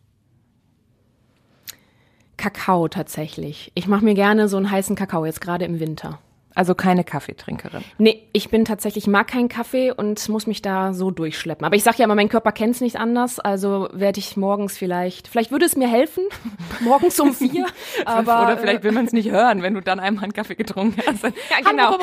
Kakao 2.37 2.89
tatsächlich. 2.89 3.73
Ich 3.75 3.87
mache 3.87 4.05
mir 4.05 4.15
gerne 4.15 4.49
so 4.49 4.57
einen 4.57 4.71
heißen 4.71 4.97
Kakao, 4.97 5.25
jetzt 5.25 5.41
gerade 5.41 5.65
im 5.65 5.81
Winter. 5.81 6.19
Also 6.57 6.75
keine 6.77 7.03
Kaffeetrinkerin. 7.03 7.83
Nee, 7.99 8.23
ich 8.33 8.49
bin 8.49 8.65
tatsächlich, 8.65 9.09
mag 9.09 9.27
keinen 9.27 9.49
Kaffee 9.49 9.91
und 9.91 10.29
muss 10.29 10.47
mich 10.47 10.63
da 10.63 10.93
so 10.93 11.11
durchschleppen. 11.11 11.65
Aber 11.65 11.75
ich 11.75 11.83
sag 11.83 11.99
ja 11.99 12.05
immer, 12.05 12.15
mein 12.15 12.29
Körper 12.29 12.53
kennt's 12.53 12.81
nicht 12.81 12.97
anders, 12.97 13.41
also 13.41 13.89
werde 13.93 14.21
ich 14.21 14.37
morgens 14.37 14.79
vielleicht, 14.79 15.27
vielleicht 15.27 15.51
würde 15.51 15.65
es 15.65 15.75
mir 15.77 15.89
helfen, 15.89 16.23
morgens 16.81 17.19
um 17.19 17.35
vier, 17.35 17.67
aber... 18.05 18.45
Oder 18.45 18.59
vielleicht 18.59 18.85
will 18.85 18.93
man 18.93 19.07
es 19.07 19.13
nicht 19.13 19.31
hören, 19.31 19.63
wenn 19.63 19.75
du 19.75 19.83
dann 19.83 19.99
einmal 19.99 20.25
einen 20.25 20.33
Kaffee 20.33 20.55
getrunken 20.55 21.03
hast. 21.07 21.25
Ja, 21.51 21.69
genau. 21.69 21.99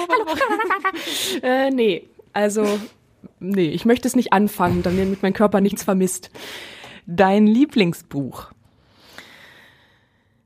Äh, 1.42 1.72
nee, 1.72 2.08
also 2.34 2.66
nee, 3.40 3.70
ich 3.70 3.86
möchte 3.86 4.08
es 4.08 4.16
nicht 4.16 4.34
anfangen, 4.34 4.84
damit 4.84 5.24
mein 5.24 5.34
Körper 5.34 5.62
nichts 5.62 5.84
vermisst. 5.84 6.30
Dein 7.06 7.48
Lieblingsbuch? 7.48 8.52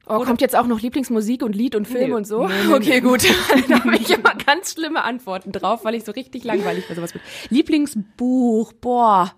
Oh, 0.07 0.19
kommt 0.23 0.41
jetzt 0.41 0.55
auch 0.55 0.67
noch 0.67 0.79
Lieblingsmusik 0.81 1.41
und 1.43 1.55
Lied 1.55 1.75
und 1.75 1.87
Film 1.87 2.09
Nee, 2.09 2.15
und 2.15 2.27
so? 2.27 2.47
nee, 2.47 2.53
nee, 2.67 2.73
okay, 2.73 3.01
gut. 3.01 3.23
da 3.69 3.79
habe 3.83 3.95
ich 3.95 4.09
immer 4.11 4.33
ganz 4.45 4.73
schlimme 4.73 5.03
Antworten 5.03 5.51
drauf, 5.51 5.83
weil 5.83 5.95
ich 5.95 6.03
so 6.03 6.11
richtig 6.11 6.43
langweilig 6.43 6.87
bei 6.87 6.95
sowas 6.95 7.13
bin. 7.13 7.21
Lieblingsbuch, 7.49 8.73
boah. 8.73 9.33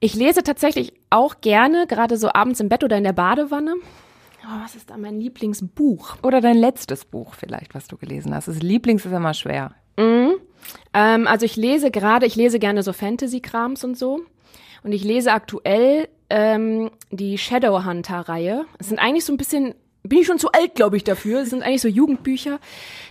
Ich 0.00 0.14
lese 0.14 0.42
tatsächlich 0.42 0.92
auch 1.10 1.40
gerne, 1.40 1.86
gerade 1.86 2.16
so 2.16 2.30
abends 2.32 2.60
im 2.60 2.68
Bett 2.68 2.84
oder 2.84 2.96
in 2.96 3.04
der 3.04 3.12
Badewanne. 3.12 3.74
Oh, 4.46 4.62
was 4.62 4.74
ist 4.76 4.90
da 4.90 4.98
mein 4.98 5.18
Lieblingsbuch? 5.20 6.16
Oder 6.22 6.40
dein 6.40 6.56
letztes 6.58 7.04
Buch 7.04 7.34
vielleicht, 7.34 7.74
was 7.74 7.88
du 7.88 7.96
gelesen 7.96 8.34
hast? 8.34 8.46
Das 8.46 8.60
Lieblings 8.60 9.04
ist 9.06 9.12
immer 9.12 9.32
schwer. 9.34 9.74
Ähm, 10.92 11.26
also 11.26 11.46
ich 11.46 11.56
lese 11.56 11.90
gerade, 11.90 12.26
ich 12.26 12.36
lese 12.36 12.58
gerne 12.58 12.82
so 12.82 12.92
Fantasy-Krams 12.92 13.84
und 13.84 13.96
so. 13.96 14.20
Und 14.82 14.92
ich 14.92 15.02
lese 15.02 15.32
aktuell 15.32 16.08
ähm, 16.30 16.90
die 17.10 17.38
Shadowhunter-Reihe. 17.38 18.64
Es 18.78 18.88
sind 18.88 18.98
eigentlich 18.98 19.24
so 19.24 19.32
ein 19.32 19.36
bisschen, 19.36 19.74
bin 20.02 20.18
ich 20.18 20.26
schon 20.26 20.38
zu 20.38 20.52
alt, 20.52 20.74
glaube 20.74 20.96
ich, 20.96 21.04
dafür. 21.04 21.42
Es 21.42 21.50
sind 21.50 21.62
eigentlich 21.62 21.82
so 21.82 21.88
Jugendbücher. 21.88 22.58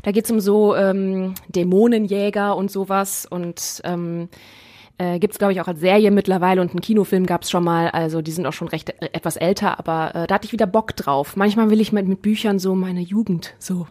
Da 0.04 0.12
geht's 0.12 0.32
um 0.32 0.40
so 0.40 0.76
ähm, 0.76 1.36
Dämonenjäger 1.50 2.56
und 2.56 2.72
sowas. 2.72 3.26
Und 3.26 3.82
ähm, 3.84 4.30
äh, 4.98 5.20
gibt's 5.20 5.38
glaube 5.38 5.54
ich, 5.54 5.62
auch 5.62 5.68
als 5.68 5.80
Serie 5.80 6.12
mittlerweile 6.12 6.62
und 6.62 6.72
einen 6.72 6.82
Kinofilm 6.82 7.26
gab's 7.26 7.50
schon 7.50 7.64
mal. 7.64 7.90
Also 7.90 8.22
die 8.22 8.32
sind 8.32 8.46
auch 8.46 8.54
schon 8.54 8.68
recht 8.68 8.90
äh, 8.90 9.10
etwas 9.14 9.38
älter, 9.38 9.80
aber 9.80 10.16
äh, 10.16 10.28
da 10.28 10.36
hatte 10.36 10.46
ich 10.46 10.54
wieder 10.54 10.68
Bock 10.68 10.96
drauf. 10.96 11.36
Manchmal 11.36 11.70
will 11.70 11.82
ich 11.82 11.92
mit, 11.92 12.08
mit 12.08 12.22
Büchern 12.22 12.60
so 12.60 12.76
meine 12.76 13.02
Jugend 13.02 13.56
so 13.60 13.88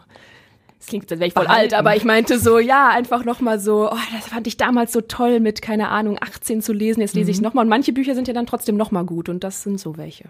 das 0.83 0.89
klingt, 0.89 1.09
als 1.13 1.21
wäre 1.21 1.29
ich 1.29 1.35
voll 1.35 1.47
alt, 1.47 1.75
aber 1.75 1.95
ich 1.95 2.05
meinte 2.05 2.41
so, 2.41 2.59
ja, 2.59 2.89
einfach 2.89 3.25
nochmal 3.25 3.61
so, 3.61 3.89
oh, 3.89 3.97
das 4.13 4.27
fand 4.27 4.49
ich 4.49 4.57
damals 4.57 4.93
so 4.93 5.01
toll 5.01 5.39
mit, 5.39 5.63
keine 5.63 5.89
Ahnung, 5.91 6.19
18 6.21 6.61
zu 6.61 6.73
lesen, 6.73 7.01
jetzt 7.01 7.15
lese 7.15 7.31
ich 7.31 7.39
Mhm. 7.39 7.45
nochmal. 7.45 7.65
Und 7.65 7.69
manche 7.69 7.93
Bücher 7.93 8.17
sind 8.17 8.27
ja 8.27 8.35
dann 8.35 8.47
trotzdem 8.47 8.77
nochmal 8.77 9.05
gut 9.05 9.29
und 9.29 9.45
das 9.45 9.63
sind 9.63 9.79
so 9.79 9.97
welche. 9.97 10.25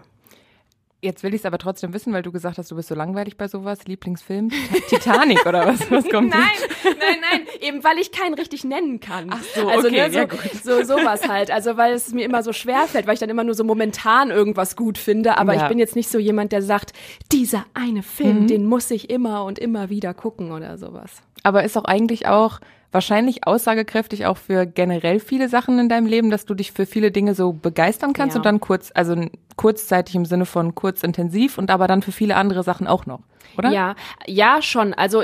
Jetzt 1.03 1.21
will 1.21 1.33
ich 1.33 1.41
es 1.41 1.45
aber 1.45 1.57
trotzdem 1.57 1.93
wissen, 1.93 2.13
weil 2.13 2.21
du 2.23 2.31
gesagt 2.31 2.57
hast, 2.57 2.71
du 2.71 2.75
bist 2.77 2.87
so 2.87 2.95
langweilig 2.95 3.35
bei 3.35 3.49
sowas. 3.49 3.85
Lieblingsfilm? 3.85 4.49
Titanic 4.87 5.45
oder 5.45 5.67
was? 5.67 5.81
Was 5.91 6.07
kommt 6.07 6.29
Nein, 6.29 6.41
nein, 6.85 7.17
nein, 7.29 7.41
eben 7.59 7.83
weil 7.83 7.97
ich 7.97 8.13
keinen 8.13 8.35
richtig 8.35 8.63
nennen 8.63 9.01
kann. 9.01 9.27
Ach 9.29 9.43
so, 9.53 9.67
also, 9.67 9.87
okay, 9.89 10.07
ne, 10.07 10.11
so, 10.11 10.17
ja, 10.19 10.25
gut. 10.25 10.39
so 10.63 10.83
sowas 10.83 11.27
halt. 11.27 11.51
Also 11.51 11.75
weil 11.75 11.93
es 11.93 12.13
mir 12.13 12.23
immer 12.23 12.41
so 12.41 12.53
schwer 12.53 12.87
fällt, 12.87 13.05
weil 13.05 13.15
ich 13.15 13.19
dann 13.19 13.29
immer 13.29 13.43
nur 13.43 13.53
so 13.53 13.65
momentan 13.65 14.31
irgendwas 14.31 14.77
gut 14.77 14.97
finde, 14.97 15.37
aber 15.37 15.53
Ja. 15.53 15.59
Mhm. 15.59 15.63
ich 15.65 15.69
bin 15.69 15.79
jetzt 15.79 15.95
nicht 15.97 16.09
so 16.09 16.19
jemand, 16.19 16.53
der 16.53 16.61
sagt, 16.61 16.93
dieser 17.33 17.65
eine 17.73 18.01
Film, 18.01 18.47
den 18.47 18.65
muss 18.65 18.89
ich 18.89 19.09
immer 19.09 19.43
und 19.43 19.59
immer 19.59 19.89
wieder 19.89 20.13
gucken 20.13 20.53
oder 20.53 20.77
sowas. 20.77 21.21
Aber 21.43 21.65
ist 21.65 21.77
auch 21.77 21.85
eigentlich 21.85 22.27
auch 22.27 22.59
wahrscheinlich 22.93 23.45
aussagekräftig 23.47 24.25
auch 24.25 24.37
für 24.37 24.65
generell 24.65 25.19
viele 25.19 25.49
Sachen 25.49 25.79
in 25.79 25.89
deinem 25.89 26.05
Leben, 26.07 26.29
dass 26.29 26.45
du 26.45 26.53
dich 26.53 26.71
für 26.71 26.85
viele 26.85 27.11
Dinge 27.11 27.35
so 27.35 27.51
begeistern 27.53 28.13
kannst 28.13 28.35
Ja. 28.35 28.39
und 28.39 28.45
dann 28.45 28.59
kurz, 28.59 28.91
also 28.93 29.15
kurzzeitig 29.55 30.15
im 30.15 30.25
Sinne 30.25 30.45
von 30.45 30.75
kurz 30.75 31.03
intensiv 31.03 31.57
und 31.57 31.69
aber 31.71 31.87
dann 31.87 32.01
für 32.01 32.11
viele 32.11 32.35
andere 32.35 32.63
Sachen 32.63 32.87
auch 32.87 33.05
noch, 33.05 33.21
oder? 33.57 33.71
Ja, 33.71 33.95
ja, 34.27 34.61
schon. 34.61 34.93
Also 34.93 35.23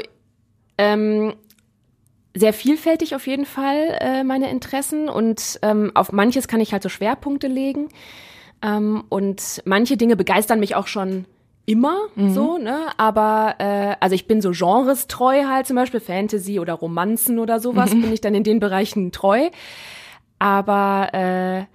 ähm, 0.77 1.33
sehr 2.35 2.53
vielfältig 2.53 3.15
auf 3.15 3.27
jeden 3.27 3.45
Fall 3.45 3.97
äh, 3.99 4.23
meine 4.23 4.49
Interessen 4.49 5.09
und 5.09 5.59
ähm, 5.61 5.91
auf 5.95 6.11
manches 6.11 6.47
kann 6.47 6.61
ich 6.61 6.73
halt 6.73 6.83
so 6.83 6.89
Schwerpunkte 6.89 7.47
legen. 7.47 7.89
Ähm, 8.61 9.03
und 9.09 9.61
manche 9.65 9.95
Dinge 9.97 10.15
begeistern 10.15 10.59
mich 10.59 10.75
auch 10.75 10.87
schon 10.87 11.25
immer 11.69 11.97
so, 12.15 12.57
ne? 12.57 12.87
Aber 12.97 13.55
äh, 13.59 13.95
also 13.99 14.15
ich 14.15 14.25
bin 14.27 14.41
so 14.41 14.51
Genres 14.51 15.05
treu 15.07 15.43
halt, 15.45 15.67
zum 15.67 15.75
Beispiel 15.75 15.99
Fantasy 15.99 16.59
oder 16.59 16.73
Romanzen 16.73 17.37
oder 17.37 17.59
sowas, 17.59 17.91
bin 17.91 18.11
ich 18.11 18.21
dann 18.21 18.33
in 18.33 18.43
den 18.43 18.59
Bereichen 18.59 19.11
treu. 19.11 19.49
Aber 20.39 21.09
äh, 21.13 21.65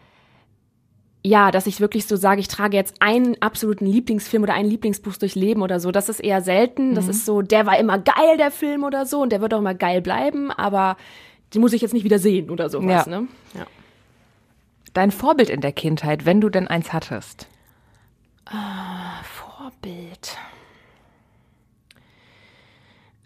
ja, 1.27 1.51
dass 1.51 1.67
ich 1.67 1.81
wirklich 1.81 2.07
so 2.07 2.17
sage, 2.17 2.41
ich 2.41 2.49
trage 2.49 2.77
jetzt 2.77 2.97
einen 3.01 3.41
absoluten 3.41 3.87
Lieblingsfilm 3.87 4.43
oder 4.43 4.55
ein 4.55 4.67
Lieblingsbuch 4.67 5.17
durch 5.17 5.35
Leben 5.37 5.63
oder 5.63 5.79
so, 5.81 5.91
das 5.93 6.09
ist 6.09 6.21
eher 6.21 6.43
selten. 6.43 6.95
Das 6.95 7.09
ist 7.09 7.25
so, 7.25 7.41
der 7.41 7.65
war 7.65 7.79
immer 7.79 7.99
geil, 7.99 8.37
der 8.37 8.51
Film 8.51 8.85
oder 8.85 9.07
so, 9.07 9.23
und 9.23 9.31
der 9.31 9.41
wird 9.41 9.55
auch 9.55 9.59
immer 9.61 9.75
geil 9.75 10.03
bleiben, 10.03 10.51
aber 10.51 10.97
den 11.55 11.61
muss 11.61 11.73
ich 11.73 11.83
jetzt 11.83 11.95
nicht 11.95 12.05
wieder 12.05 12.19
sehen 12.19 12.51
oder 12.51 12.69
sowas, 12.69 13.07
Ja. 13.07 13.21
ne? 13.21 13.29
Ja. 13.55 13.67
Dein 14.93 15.11
Vorbild 15.13 15.51
in 15.51 15.61
der 15.61 15.73
Kindheit, 15.73 16.27
wenn 16.27 16.41
du 16.41 16.49
denn 16.51 16.69
eins 16.69 16.93
hattest. 16.93 17.47
Vorbild. 19.85 20.37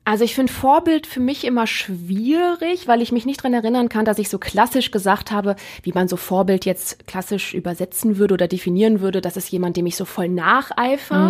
Also 0.05 0.25
ich 0.25 0.35
finde 0.35 0.51
Vorbild 0.51 1.07
für 1.07 1.21
mich 1.21 1.45
immer 1.45 1.67
schwierig, 1.67 2.89
weil 2.89 3.03
ich 3.03 3.13
mich 3.13 3.27
nicht 3.27 3.43
dran 3.43 3.53
erinnern 3.53 3.91
kann, 3.91 4.07
dass 4.07 4.19
ich 4.19 4.31
so 4.31 4.39
klassisch 4.39 4.91
gesagt 4.91 5.31
habe, 5.31 5.55
wie 5.83 5.93
man 5.93 6.09
so 6.09 6.17
Vorbild 6.17 6.65
jetzt 6.65 7.07
klassisch 7.07 7.53
übersetzen 7.53 8.17
würde 8.17 8.35
oder 8.35 8.49
definieren 8.49 9.01
würde. 9.01 9.21
Das 9.21 9.37
ist 9.37 9.51
jemand, 9.51 9.77
dem 9.77 9.85
ich 9.85 9.97
so 9.97 10.07
voll 10.07 10.31
nacheifer. 10.31 11.29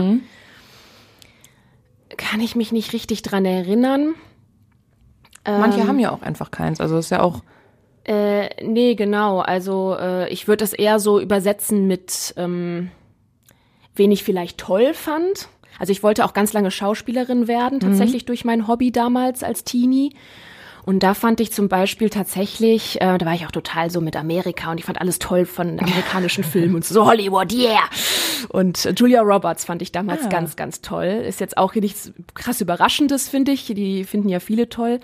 Kann 2.17 2.41
ich 2.41 2.55
mich 2.55 2.71
nicht 2.71 2.93
richtig 2.93 3.23
dran 3.23 3.45
erinnern. 3.45 4.15
Manche 5.45 5.87
haben 5.89 5.99
ja 5.99 6.13
auch 6.13 6.23
einfach 6.23 6.53
keins. 6.53 6.81
Also 6.81 6.99
ist 6.99 7.11
ja 7.11 7.21
auch 7.21 7.43
Äh, 8.05 8.65
nee, 8.65 8.95
genau. 8.95 9.41
Also 9.41 9.97
äh, 9.99 10.29
ich 10.29 10.47
würde 10.47 10.63
das 10.63 10.73
eher 10.73 11.01
so 11.01 11.21
übersetzen 11.21 11.87
mit, 11.89 12.33
ähm, 12.37 12.91
wen 13.99 14.11
ich 14.11 14.25
vielleicht 14.25 14.59
toll 14.59 14.95
fand. 14.95 15.49
Also 15.79 15.93
ich 15.93 16.03
wollte 16.03 16.25
auch 16.25 16.33
ganz 16.33 16.53
lange 16.53 16.71
Schauspielerin 16.71 17.47
werden, 17.47 17.81
tatsächlich 17.81 18.25
durch 18.25 18.45
mein 18.45 18.67
Hobby 18.67 18.91
damals 18.91 19.43
als 19.43 19.65
Teenie. 19.65 20.13
Und 20.89 21.03
da 21.03 21.13
fand 21.13 21.39
ich 21.41 21.53
zum 21.53 21.69
Beispiel 21.69 22.09
tatsächlich, 22.09 22.99
äh, 23.03 23.19
da 23.19 23.27
war 23.27 23.35
ich 23.35 23.45
auch 23.45 23.51
total 23.51 23.91
so 23.91 24.01
mit 24.01 24.17
Amerika 24.17 24.71
und 24.71 24.79
ich 24.79 24.87
fand 24.87 24.99
alles 25.03 25.19
toll 25.19 25.45
von 25.45 25.79
amerikanischen 25.79 26.43
Filmen 26.53 26.77
und 26.77 26.85
so 26.85 27.05
Hollywood, 27.05 27.53
yeah! 27.53 27.83
Und 28.49 28.89
Julia 28.99 29.21
Roberts 29.21 29.67
fand 29.67 29.83
ich 29.83 29.93
damals 29.93 30.31
ganz, 30.31 30.57
ganz 30.57 30.81
toll. 30.81 31.05
Ist 31.05 31.41
jetzt 31.41 31.59
auch 31.59 31.75
hier 31.75 31.83
nichts 31.83 32.13
krass 32.33 32.63
Überraschendes, 32.63 33.29
finde 33.29 33.53
ich. 33.53 33.67
Die 33.67 34.05
finden 34.05 34.31
ja 34.31 34.41
viele 34.41 34.71
toll. 34.71 35.01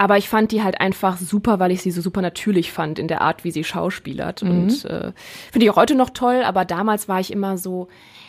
Aber 0.00 0.16
ich 0.16 0.30
fand 0.30 0.50
die 0.50 0.62
halt 0.62 0.80
einfach 0.80 1.18
super, 1.18 1.58
weil 1.58 1.72
ich 1.72 1.82
sie 1.82 1.90
so 1.90 2.00
super 2.00 2.22
natürlich 2.22 2.72
fand 2.72 2.98
in 2.98 3.06
der 3.06 3.20
Art, 3.20 3.44
wie 3.44 3.50
sie 3.50 3.64
schauspielert. 3.64 4.42
Und 4.42 4.86
äh, 4.86 5.12
finde 5.52 5.66
ich 5.66 5.70
auch 5.70 5.76
heute 5.76 5.94
noch 5.94 6.08
toll, 6.08 6.42
aber 6.42 6.64
damals 6.64 7.06
war 7.06 7.20
ich 7.20 7.30
immer 7.30 7.58
so, 7.58 7.88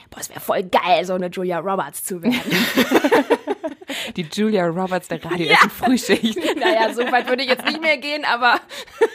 boah, 0.09 0.19
es 0.19 0.29
wäre 0.29 0.41
voll 0.41 0.63
geil, 0.63 1.05
so 1.05 1.13
eine 1.13 1.27
Julia 1.27 1.59
Roberts 1.59 2.03
zu 2.03 2.21
werden. 2.21 2.41
die 4.17 4.27
Julia 4.33 4.65
Roberts 4.65 5.07
der 5.07 5.23
Radio 5.23 5.47
ja. 5.47 5.59
Frühschicht. 5.69 6.37
naja, 6.59 6.93
so 6.93 7.09
weit 7.09 7.29
würde 7.29 7.43
ich 7.43 7.49
jetzt 7.49 7.63
nicht 7.63 7.79
mehr 7.79 7.95
gehen, 7.95 8.25
aber 8.25 8.59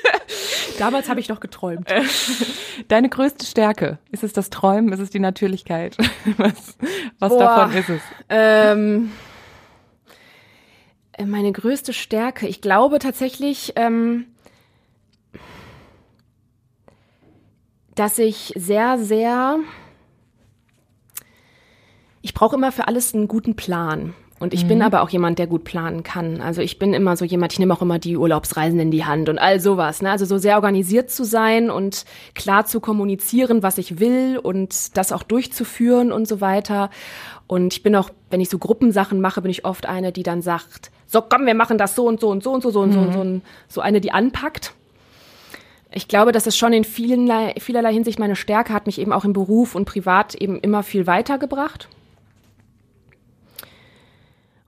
damals 0.79 1.11
habe 1.11 1.21
ich 1.21 1.29
noch 1.29 1.41
geträumt. 1.41 1.93
Deine 2.89 3.11
größte 3.11 3.45
Stärke? 3.45 3.99
Ist 4.13 4.25
es 4.25 4.33
das 4.33 4.49
Träumen? 4.49 4.95
Ist 4.95 5.01
es 5.01 5.11
die 5.11 5.21
Natürlichkeit? 5.21 5.99
Was, 6.39 6.79
was 7.19 7.37
davon 7.37 7.77
ist 7.77 7.91
es? 7.91 8.01
Ähm, 8.31 9.13
äh, 9.13 9.26
meine 11.25 11.53
größte 11.53 11.93
Stärke, 11.93 12.47
ich 12.47 12.61
glaube 12.61 12.99
tatsächlich, 12.99 13.73
ähm, 13.77 14.27
dass 17.95 18.19
ich 18.19 18.53
sehr, 18.57 18.99
sehr, 18.99 19.59
ich 22.21 22.35
brauche 22.35 22.57
immer 22.57 22.73
für 22.73 22.89
alles 22.89 23.15
einen 23.15 23.29
guten 23.29 23.57
Plan. 23.57 24.15
Und 24.39 24.53
ich 24.53 24.69
bin 24.69 24.83
aber 24.83 25.01
auch 25.01 25.09
jemand, 25.09 25.39
der 25.39 25.47
gut 25.47 25.65
planen 25.65 26.03
kann. 26.03 26.43
Also 26.43 26.61
ich 26.61 26.79
bin 26.79 26.93
immer 26.93 27.17
so 27.17 27.25
jemand, 27.25 27.55
ich 27.55 27.59
nehme 27.59 27.73
auch 27.73 27.81
immer 27.81 27.99
die 27.99 28.19
Urlaubsreisen 28.19 28.79
in 28.79 28.91
die 28.91 29.07
Hand 29.07 29.31
und 29.31 29.39
all 29.39 29.61
sowas. 29.61 30.03
Ne? 30.03 30.11
Also 30.11 30.27
so 30.27 30.37
sehr 30.37 30.57
organisiert 30.57 31.11
zu 31.11 31.25
sein 31.25 31.71
und 31.71 32.05
klar 32.35 32.67
zu 32.67 32.81
kommunizieren, 32.81 33.63
was 33.63 33.79
ich 33.79 33.99
will 33.99 34.37
und 34.37 34.95
das 34.99 35.13
auch 35.13 35.23
durchzuführen 35.23 36.13
und 36.13 36.29
so 36.29 36.43
weiter. 36.43 36.91
Und 37.47 37.73
ich 37.73 37.83
bin 37.83 37.97
auch, 37.97 38.11
wenn 38.29 38.43
ich 38.43 38.51
so 38.51 38.59
Gruppensachen 38.59 39.23
mache, 39.23 39.41
bin 39.41 39.51
ich 39.51 39.65
oft 39.65 39.87
eine, 39.87 40.13
die 40.13 40.23
dann 40.23 40.43
sagt, 40.43 40.91
so 41.07 41.23
komm, 41.23 41.47
wir 41.47 41.55
machen 41.55 41.79
das 41.79 41.95
so 41.95 42.07
und 42.07 42.21
so 42.21 42.31
und 42.31 42.43
so 42.43 42.53
und 42.53 42.63
so, 42.63 42.69
und 42.69 42.75
so 42.75 42.83
und 42.83 43.13
so, 43.13 43.21
und 43.21 43.43
so 43.69 43.81
eine, 43.81 44.01
die 44.01 44.13
anpackt. 44.13 44.75
Ich 45.93 46.09
glaube, 46.09 46.33
dass 46.33 46.47
es 46.47 46.57
schon 46.57 46.73
in 46.73 46.85
vielerlei, 46.85 47.55
vielerlei 47.59 47.93
Hinsicht 47.93 48.19
meine 48.19 48.37
Stärke 48.37 48.73
hat, 48.73 48.87
mich 48.87 48.99
eben 48.99 49.13
auch 49.13 49.25
im 49.25 49.33
Beruf 49.33 49.75
und 49.75 49.85
privat 49.85 50.35
eben 50.35 50.61
immer 50.61 50.83
viel 50.83 51.07
weitergebracht. 51.07 51.89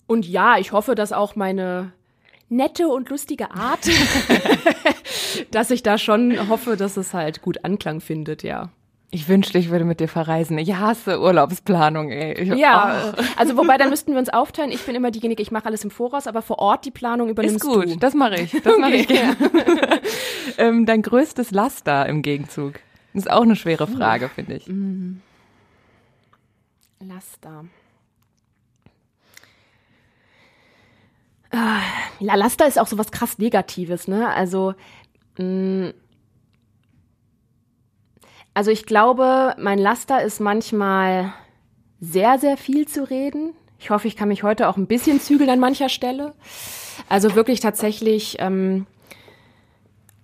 Und 0.07 0.27
ja, 0.27 0.57
ich 0.59 0.73
hoffe, 0.73 0.95
dass 0.95 1.13
auch 1.13 1.37
meine 1.37 1.93
nette 2.49 2.89
und 2.89 3.11
lustige 3.11 3.51
Art, 3.51 3.81
dass 5.51 5.71
ich 5.71 5.83
da 5.83 5.99
schon 5.99 6.49
hoffe, 6.49 6.77
dass 6.77 6.97
es 6.97 7.13
halt 7.13 7.43
gut 7.43 7.65
Anklang 7.65 8.01
findet, 8.01 8.43
ja. 8.43 8.71
Ich 9.11 9.27
wünschte, 9.27 9.57
ich 9.57 9.71
würde 9.71 9.87
mit 9.87 10.01
dir 10.01 10.09
verreisen. 10.09 10.59
Ich 10.59 10.75
hasse 10.75 11.19
Urlaubsplanung, 11.19 12.11
ey. 12.11 12.35
Ich, 12.35 12.49
Ja, 12.55 13.15
oh, 13.17 13.23
also 13.37 13.57
wobei, 13.57 13.79
dann 13.79 13.89
müssten 13.91 14.13
wir 14.13 14.19
uns 14.19 14.29
aufteilen. 14.29 14.71
Ich 14.71 14.85
bin 14.85 14.95
immer 14.95 15.11
diejenige, 15.11 15.43
ich 15.43 15.51
mache 15.51 15.65
alles 15.65 15.83
im 15.83 15.91
Voraus, 15.91 16.27
aber 16.27 16.43
vor 16.43 16.59
Ort 16.59 16.85
die 16.85 16.91
Planung 16.91 17.31
übernimmst 17.31 17.65
ist 17.65 17.71
gut, 17.71 17.87
du. 17.87 17.97
das 17.97 18.13
mache 18.13 18.37
ich. 18.37 18.53
Das 18.63 18.77
mache 18.79 18.97
ich 18.97 19.09
gerne. 19.09 19.37
ähm, 20.59 20.85
dein 20.85 21.01
größtes 21.01 21.53
Laster 21.53 22.05
im 22.07 22.21
Gegenzug? 22.21 22.75
Das 23.15 23.25
ist 23.25 23.31
auch 23.31 23.43
eine 23.43 23.57
schwere 23.57 23.87
Frage, 23.87 24.29
finde 24.29 24.57
ich. 24.57 24.71
Laster. 27.01 27.65
Ah, 31.51 31.81
Laster 32.21 32.67
ist 32.67 32.79
auch 32.79 32.87
so 32.87 32.99
was 32.99 33.11
krass 33.11 33.39
Negatives, 33.39 34.07
ne? 34.07 34.29
Also 34.29 34.75
Also 38.59 38.73
ich 38.73 38.87
glaube, 38.87 39.55
mein 39.57 39.79
Laster 39.79 40.21
ist 40.21 40.41
manchmal 40.41 41.33
sehr, 42.01 42.41
sehr 42.41 42.57
viel 42.57 42.89
zu 42.89 43.09
reden. 43.09 43.55
Ich 43.79 43.91
hoffe, 43.91 44.09
ich 44.09 44.17
kann 44.17 44.27
mich 44.27 44.43
heute 44.43 44.69
auch 44.69 44.77
ein 44.77 44.89
bisschen 44.89 45.21
zügeln 45.21 45.49
an 45.49 45.61
mancher 45.61 45.89
Stelle. 45.89 46.35
Also 47.09 47.37
wirklich 47.37 47.61
tatsächlich, 47.61 48.39
ähm, 48.41 48.87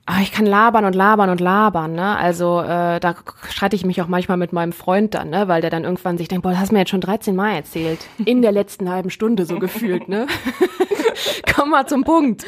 ah, 0.05 0.21
ich 0.21 0.33
kann 0.33 0.47
labern 0.47 0.85
und 0.85 0.97
labern 0.97 1.31
und 1.31 1.41
labern, 1.41 1.93
ne? 1.93 2.17
Also 2.17 2.61
äh, 2.61 2.99
da 2.99 3.15
streite 3.49 3.77
ich 3.77 3.87
mich 3.87 4.03
auch 4.03 4.09
manchmal 4.09 4.37
mit 4.37 4.53
meinem 4.53 4.73
Freund 4.73 5.15
dann, 5.15 5.31
ne? 5.31 5.47
Weil 5.47 5.61
der 5.61 5.71
dann 5.71 5.85
irgendwann 5.85 6.19
sich 6.19 6.27
denkt, 6.27 6.43
boah, 6.43 6.51
das 6.51 6.59
hast 6.59 6.71
du 6.71 6.75
mir 6.75 6.81
jetzt 6.81 6.91
schon 6.91 7.01
13 7.01 7.37
Mal 7.37 7.55
erzählt. 7.55 8.01
In 8.25 8.43
der 8.43 8.51
letzten 8.51 8.91
halben 8.91 9.11
Stunde 9.11 9.47
so 9.47 9.61
gefühlt, 9.61 10.09
ne? 10.09 10.27
Komm 11.55 11.71
mal 11.71 11.87
zum 11.87 12.05
Punkt. 12.05 12.45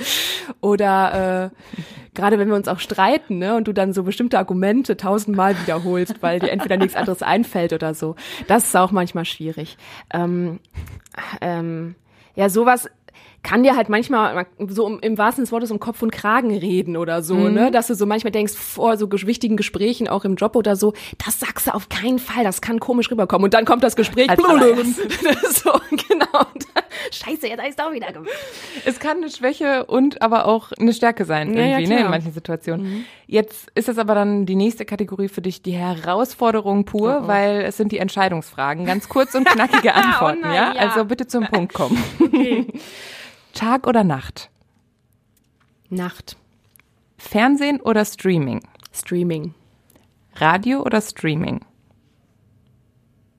Oder 0.60 1.50
äh, 1.52 1.74
gerade 2.14 2.38
wenn 2.38 2.48
wir 2.48 2.56
uns 2.56 2.68
auch 2.68 2.80
streiten, 2.80 3.38
ne, 3.38 3.54
und 3.54 3.68
du 3.68 3.72
dann 3.72 3.92
so 3.92 4.02
bestimmte 4.02 4.38
Argumente 4.38 4.96
tausendmal 4.96 5.58
wiederholst, 5.60 6.22
weil 6.22 6.40
dir 6.40 6.50
entweder 6.50 6.76
nichts 6.76 6.96
anderes 6.96 7.22
einfällt 7.22 7.72
oder 7.72 7.94
so. 7.94 8.16
Das 8.48 8.66
ist 8.66 8.76
auch 8.76 8.90
manchmal 8.90 9.24
schwierig. 9.24 9.76
Ähm, 10.12 10.60
ähm, 11.40 11.94
ja, 12.34 12.48
sowas 12.48 12.88
kann 13.46 13.62
dir 13.62 13.76
halt 13.76 13.88
manchmal 13.88 14.44
so 14.68 14.88
im, 14.88 14.98
im 14.98 15.18
wahrsten 15.18 15.44
des 15.44 15.52
Wortes 15.52 15.70
um 15.70 15.78
Kopf 15.78 16.02
und 16.02 16.10
Kragen 16.10 16.50
reden 16.50 16.96
oder 16.96 17.22
so, 17.22 17.36
Mhm. 17.36 17.54
ne? 17.54 17.70
Dass 17.70 17.86
du 17.86 17.94
so 17.94 18.04
manchmal 18.04 18.32
denkst, 18.32 18.54
vor 18.54 18.96
so 18.96 19.08
wichtigen 19.12 19.56
Gesprächen, 19.56 20.08
auch 20.08 20.24
im 20.24 20.34
Job 20.34 20.56
oder 20.56 20.74
so, 20.74 20.94
das 21.24 21.38
sagst 21.38 21.68
du 21.68 21.70
auf 21.74 21.88
keinen 21.88 22.18
Fall, 22.18 22.42
das 22.42 22.60
kann 22.60 22.80
komisch 22.80 23.08
rüberkommen. 23.08 23.44
Und 23.44 23.54
dann 23.54 23.64
kommt 23.64 23.84
das 23.84 23.94
Gespräch. 23.94 24.28
Als 24.28 24.42
so, 25.62 25.70
genau. 25.90 26.46
Scheiße, 27.12 27.46
jetzt 27.46 27.60
hab 27.60 27.68
ich's 27.68 27.78
auch 27.78 27.92
wieder 27.92 28.10
gemacht. 28.12 28.30
Es 28.84 28.98
kann 28.98 29.18
eine 29.18 29.30
Schwäche 29.30 29.84
und 29.84 30.22
aber 30.22 30.46
auch 30.46 30.72
eine 30.72 30.92
Stärke 30.92 31.24
sein 31.24 31.54
Ja, 31.54 31.60
ja, 31.62 31.78
irgendwie, 31.78 31.94
ne, 31.94 32.00
in 32.00 32.10
manchen 32.10 32.32
Situationen. 32.32 33.04
Jetzt 33.28 33.70
ist 33.76 33.88
es 33.88 33.96
aber 33.98 34.16
dann 34.16 34.44
die 34.46 34.56
nächste 34.56 34.84
Kategorie 34.84 35.28
für 35.28 35.40
dich, 35.42 35.62
die 35.62 35.72
Herausforderung 35.72 36.84
pur, 36.84 37.28
weil 37.28 37.60
es 37.62 37.76
sind 37.76 37.92
die 37.92 37.98
Entscheidungsfragen. 37.98 38.86
Ganz 38.86 39.08
kurz 39.08 39.36
und 39.36 39.46
knackige 39.46 39.94
Antworten, 39.94 40.40
nein, 40.40 40.54
ja? 40.54 40.74
ja. 40.74 40.80
Also 40.80 41.04
bitte 41.04 41.28
zum 41.28 41.46
Punkt 41.46 41.74
kommen. 41.74 41.96
Tag 43.56 43.86
oder 43.86 44.04
Nacht? 44.04 44.50
Nacht. 45.88 46.36
Fernsehen 47.16 47.80
oder 47.80 48.04
Streaming? 48.04 48.60
Streaming. 48.92 49.54
Radio 50.34 50.82
oder 50.82 51.00
Streaming? 51.00 51.64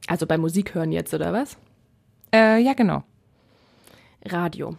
Also 0.07 0.25
bei 0.25 0.39
Musik 0.39 0.74
hören 0.74 0.91
jetzt, 0.91 1.13
oder 1.13 1.33
was? 1.33 1.55
Äh, 2.33 2.57
ja, 2.63 2.74
genau. 2.74 3.03
Radio. 4.25 4.75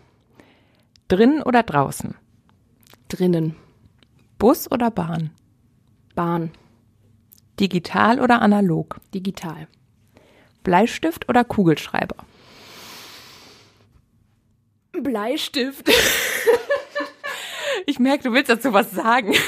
Drin 1.07 1.40
oder 1.45 1.62
draußen? 1.62 2.16
Drinnen. 3.07 3.54
Bus 4.38 4.68
oder 4.73 4.90
Bahn? 4.90 5.30
Bahn. 6.16 6.50
Digital 7.61 8.21
oder 8.21 8.42
analog? 8.42 9.00
Digital. 9.14 9.68
Bleistift 10.64 11.28
oder 11.28 11.45
Kugelschreiber? 11.45 12.16
Bleistift. 15.02 15.88
Ich 17.87 17.99
merke, 17.99 18.25
du 18.25 18.33
willst 18.35 18.50
dazu 18.50 18.75
was 18.75 18.90
sagen. 18.90 19.33
ja, 19.33 19.38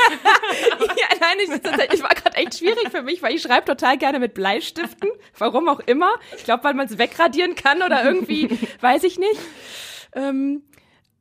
nein, 1.20 1.36
ich, 1.44 1.92
ich 1.92 2.02
war 2.02 2.14
gerade 2.14 2.36
echt 2.36 2.58
schwierig 2.58 2.88
für 2.90 3.02
mich, 3.02 3.22
weil 3.22 3.34
ich 3.34 3.42
schreibe 3.42 3.66
total 3.66 3.98
gerne 3.98 4.18
mit 4.18 4.32
Bleistiften. 4.32 5.10
Warum 5.36 5.68
auch 5.68 5.80
immer. 5.80 6.10
Ich 6.36 6.44
glaube, 6.44 6.64
weil 6.64 6.72
man 6.72 6.86
es 6.86 6.96
wegradieren 6.96 7.54
kann 7.54 7.82
oder 7.82 8.02
irgendwie, 8.02 8.48
weiß 8.80 9.04
ich 9.04 9.18
nicht. 9.18 9.38
Ähm, 10.14 10.62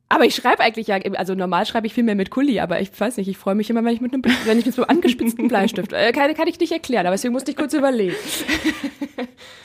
aber 0.08 0.24
ich 0.24 0.34
schreibe 0.34 0.60
eigentlich 0.60 0.88
ja, 0.88 0.96
also 0.96 1.34
normal 1.34 1.66
schreibe 1.66 1.86
ich 1.86 1.94
viel 1.94 2.04
mehr 2.04 2.16
mit 2.16 2.30
Kuli, 2.30 2.58
aber 2.58 2.80
ich 2.80 2.90
weiß 2.98 3.18
nicht, 3.18 3.28
ich 3.28 3.38
freue 3.38 3.54
mich 3.54 3.70
immer, 3.70 3.84
wenn 3.84 3.94
ich 3.94 4.00
mit 4.00 4.12
einem, 4.12 4.24
wenn 4.44 4.58
ich 4.58 4.66
mit 4.66 4.74
so 4.74 4.82
einem 4.82 4.96
angespitzten 4.96 5.46
Bleistift, 5.46 5.92
äh, 5.92 6.12
kann, 6.12 6.34
kann 6.34 6.48
ich 6.48 6.58
nicht 6.58 6.72
erklären, 6.72 7.06
aber 7.06 7.14
deswegen 7.14 7.32
musste 7.32 7.52
ich 7.52 7.56
kurz 7.56 7.74
überlegen. 7.74 8.16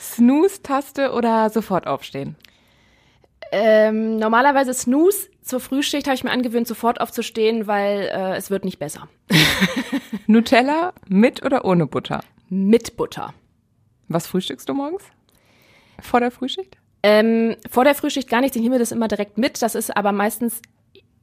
Snooze-Taste 0.00 1.12
oder 1.12 1.50
sofort 1.50 1.86
aufstehen? 1.86 2.36
Ähm, 3.52 4.16
normalerweise 4.16 4.74
Snooze. 4.74 5.28
Zur 5.42 5.60
Frühschicht 5.60 6.06
habe 6.06 6.16
ich 6.16 6.24
mir 6.24 6.32
angewöhnt, 6.32 6.66
sofort 6.66 7.00
aufzustehen, 7.00 7.68
weil 7.68 8.10
äh, 8.12 8.36
es 8.36 8.50
wird 8.50 8.64
nicht 8.64 8.80
besser. 8.80 9.08
Nutella 10.26 10.92
mit 11.06 11.44
oder 11.44 11.64
ohne 11.64 11.86
Butter? 11.86 12.20
Mit 12.48 12.96
Butter. 12.96 13.32
Was 14.08 14.26
frühstückst 14.26 14.68
du 14.68 14.74
morgens? 14.74 15.04
Vor 16.00 16.20
der 16.20 16.32
Frühschicht? 16.32 16.76
Ähm, 17.02 17.56
vor 17.70 17.84
der 17.84 17.94
Frühschicht 17.94 18.28
gar 18.28 18.40
nichts, 18.40 18.56
ich 18.56 18.62
nehme 18.62 18.80
das 18.80 18.90
immer 18.90 19.06
direkt 19.06 19.38
mit. 19.38 19.62
Das 19.62 19.76
ist 19.76 19.96
aber 19.96 20.10
meistens, 20.10 20.60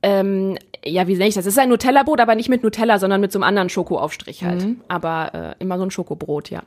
ähm, 0.02 0.58
ja, 0.86 1.08
wie 1.08 1.14
nenne 1.14 1.28
ich 1.28 1.36
das? 1.36 1.44
Das 1.44 1.54
ist 1.54 1.60
ein 1.60 1.70
Nutella-Brot, 1.70 2.22
aber 2.22 2.36
nicht 2.36 2.50
mit 2.50 2.64
Nutella, 2.64 3.00
sondern 3.00 3.20
mit 3.20 3.34
so 3.34 3.40
einem 3.40 3.44
anderen 3.44 3.70
Schokoaufstrich 3.70 4.46
halt. 4.46 4.66
Aber 4.88 5.56
äh, 5.60 5.62
immer 5.62 5.78
so 5.78 5.84
ein 5.84 5.92
Schokobrot, 5.92 6.50
ja. 6.50 6.64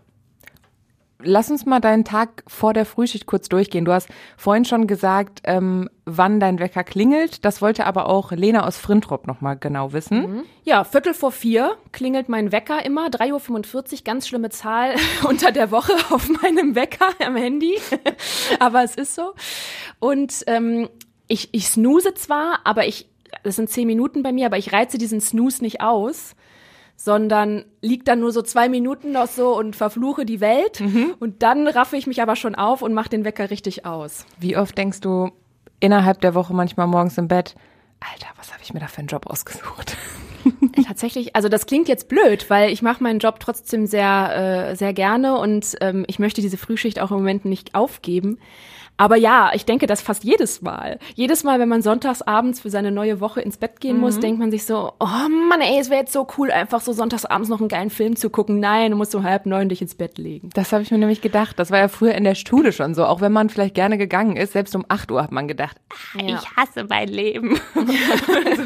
Lass 1.22 1.50
uns 1.50 1.64
mal 1.64 1.81
deinen 1.81 2.05
Tag 2.05 2.42
vor 2.46 2.74
der 2.74 2.85
Frühschicht 2.85 3.26
kurz 3.26 3.48
durchgehen. 3.48 3.87
Du 3.87 3.92
hast 3.92 4.09
vorhin 4.37 4.66
schon 4.66 4.87
gesagt, 4.87 5.40
ähm, 5.44 5.88
wann 6.05 6.40
dein 6.40 6.59
Wecker 6.59 6.85
klingelt. 6.85 7.44
Das 7.44 7.62
wollte 7.62 7.87
aber 7.87 8.09
auch 8.09 8.33
Lena 8.33 8.66
aus 8.66 8.76
Frintrop 8.76 9.26
nochmal 9.26 9.57
genau 9.57 9.94
wissen. 9.94 10.44
Ja, 10.64 10.85
Viertel 10.85 11.14
vor 11.14 11.33
vier 11.33 11.76
klingelt 11.92 12.29
mein 12.29 12.52
Wecker 12.52 12.85
immer, 12.85 13.07
3.45 13.07 13.74
Uhr, 13.74 13.98
ganz 14.05 14.29
schlimme 14.29 14.50
Zahl 14.50 14.94
unter 15.29 15.52
der 15.52 15.70
Woche 15.70 15.94
auf 16.11 16.29
meinem 16.42 16.74
Wecker 16.74 17.09
am 17.24 17.37
Handy. 17.37 17.79
aber 18.59 18.85
es 18.85 18.94
ist 18.94 19.14
so. 19.14 19.33
Und 19.98 20.44
ähm, 20.46 20.90
ich, 21.29 21.48
ich 21.52 21.68
snooze 21.68 22.12
zwar, 22.14 22.61
aber 22.64 22.87
ich, 22.87 23.09
das 23.42 23.57
sind 23.57 23.70
zehn 23.70 23.87
Minuten 23.87 24.22
bei 24.22 24.33
mir, 24.33 24.46
aber 24.46 24.59
ich 24.59 24.72
reize 24.72 24.98
diesen 24.98 25.22
Snooze 25.22 25.62
nicht 25.62 25.81
aus, 25.81 26.37
sondern 26.96 27.64
lieg 27.82 28.04
dann 28.04 28.20
nur 28.20 28.32
so 28.32 28.42
zwei 28.42 28.68
Minuten 28.68 29.12
noch 29.12 29.28
so 29.28 29.56
und 29.56 29.76
verfluche 29.76 30.24
die 30.24 30.40
Welt. 30.40 30.80
Und 31.20 31.42
dann 31.42 31.68
raffe 31.68 31.96
ich 31.96 32.06
mich 32.06 32.22
aber 32.22 32.37
schon 32.37 32.54
auf 32.54 32.82
und 32.82 32.94
mache 32.94 33.11
den 33.11 33.24
Wecker 33.24 33.50
richtig 33.50 33.85
aus. 33.85 34.26
Wie 34.38 34.56
oft 34.56 34.76
denkst 34.76 35.00
du 35.00 35.30
innerhalb 35.80 36.20
der 36.20 36.35
Woche 36.35 36.54
manchmal 36.54 36.87
morgens 36.87 37.18
im 37.18 37.28
Bett, 37.28 37.54
Alter, 38.00 38.28
was 38.37 38.52
habe 38.52 38.62
ich 38.62 38.74
mir 38.74 38.80
da 38.80 38.88
für 38.88 38.98
einen 38.98 39.09
Job 39.09 39.26
ausgesucht? 39.26 39.96
Tatsächlich, 40.87 41.35
also 41.35 41.48
das 41.48 41.66
klingt 41.66 41.88
jetzt 41.88 42.09
blöd, 42.09 42.48
weil 42.50 42.70
ich 42.70 42.82
mache 42.82 43.02
meinen 43.02 43.18
Job 43.18 43.40
trotzdem 43.40 43.87
sehr, 43.87 44.70
äh, 44.70 44.76
sehr 44.76 44.92
gerne 44.92 45.38
und 45.38 45.76
ähm, 45.80 46.04
ich 46.06 46.18
möchte 46.18 46.40
diese 46.40 46.56
Frühschicht 46.56 47.00
auch 47.00 47.11
im 47.11 47.18
Moment 47.18 47.44
nicht 47.44 47.74
aufgeben. 47.74 48.38
Aber 48.98 49.16
ja, 49.16 49.50
ich 49.54 49.64
denke 49.66 49.87
das 49.87 50.00
fast 50.00 50.24
jedes 50.24 50.62
Mal. 50.62 50.98
Jedes 51.14 51.44
Mal, 51.44 51.59
wenn 51.61 51.68
man 51.68 51.82
sonntags 51.82 52.22
abends 52.22 52.61
für 52.61 52.70
seine 52.70 52.90
neue 52.90 53.20
Woche 53.20 53.40
ins 53.42 53.56
Bett 53.59 53.80
gehen 53.80 53.98
muss, 53.98 54.20
denkt 54.20 54.38
man 54.38 54.50
sich 54.50 54.64
so, 54.64 54.92
oh 54.98 55.06
Mann, 55.48 55.61
ey, 55.61 55.78
es 55.78 55.90
wäre 55.90 56.00
jetzt 56.00 56.12
so 56.12 56.26
cool, 56.38 56.50
einfach 56.50 56.80
so 56.80 56.92
sonntags 56.92 57.24
abends 57.26 57.48
noch 57.50 57.61
einen 57.61 57.68
geilen 57.68 57.90
Film 57.90 58.16
zu 58.16 58.30
gucken. 58.30 58.59
Nein, 58.59 58.92
du 58.92 58.96
musst 58.96 59.14
um 59.14 59.22
halb 59.24 59.44
neun 59.46 59.68
dich 59.68 59.82
ins 59.82 59.94
Bett 59.94 60.16
legen. 60.18 60.48
Das 60.54 60.72
habe 60.72 60.82
ich 60.82 60.90
mir 60.90 60.98
nämlich 60.98 61.20
gedacht. 61.20 61.59
Das 61.59 61.70
war 61.70 61.78
ja 61.78 61.88
früher 61.88 62.14
in 62.14 62.24
der 62.24 62.35
Schule 62.35 62.72
schon 62.72 62.94
so. 62.94 63.04
Auch 63.04 63.20
wenn 63.20 63.32
man 63.32 63.50
vielleicht 63.50 63.74
gerne 63.74 63.98
gegangen 63.98 64.37
ist, 64.37 64.52
selbst 64.54 64.74
um 64.74 64.85
8 64.88 65.11
Uhr 65.11 65.22
hat 65.22 65.32
man 65.32 65.46
gedacht, 65.46 65.76
ah, 65.90 66.22
Ja. 66.22 66.37
ich 66.40 66.56
hasse 66.56 66.85
mein 66.88 67.09
Leben. 67.09 67.61
so 67.74 67.80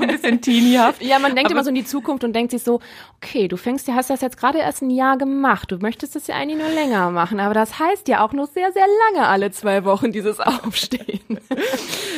ein 0.01 0.07
bisschen 0.09 0.41
teeniehaft. 0.41 1.03
Ja, 1.03 1.19
man 1.19 1.35
denkt 1.35 1.47
Aber- 1.51 1.55
immer 1.57 1.65
so 1.65 1.71
in 1.71 1.75
die 1.75 1.85
Zukunft 1.85 2.23
und 2.25 2.35
denkt 2.35 2.53
sich 2.53 2.63
so, 2.63 2.81
okay, 3.17 3.49
du 3.49 3.57
fängst 3.57 3.89
ja, 3.89 3.95
hast 3.95 4.11
das 4.11 4.21
jetzt 4.21 4.37
gerade 4.37 4.59
erst 4.59 4.83
ein 4.83 4.91
Jahr 4.91 5.19
gemacht. 5.19 5.73
Du 5.73 5.79
möchtest 5.79 6.15
das 6.15 6.27
ja 6.29 6.37
eigentlich 6.37 6.61
nur 6.61 6.71
länger 6.73 7.11
machen, 7.11 7.41
aber 7.41 7.55
das 7.55 7.79
heißt 7.79 8.07
ja 8.09 8.25
auch 8.25 8.33
noch 8.33 8.47
sehr, 8.47 8.71
sehr 8.73 8.87
lange 9.13 9.27
alle 9.27 9.51
zwei 9.51 9.85
Wochen 9.85 10.13
dieses 10.21 10.41
Aufstehen. 10.65 11.39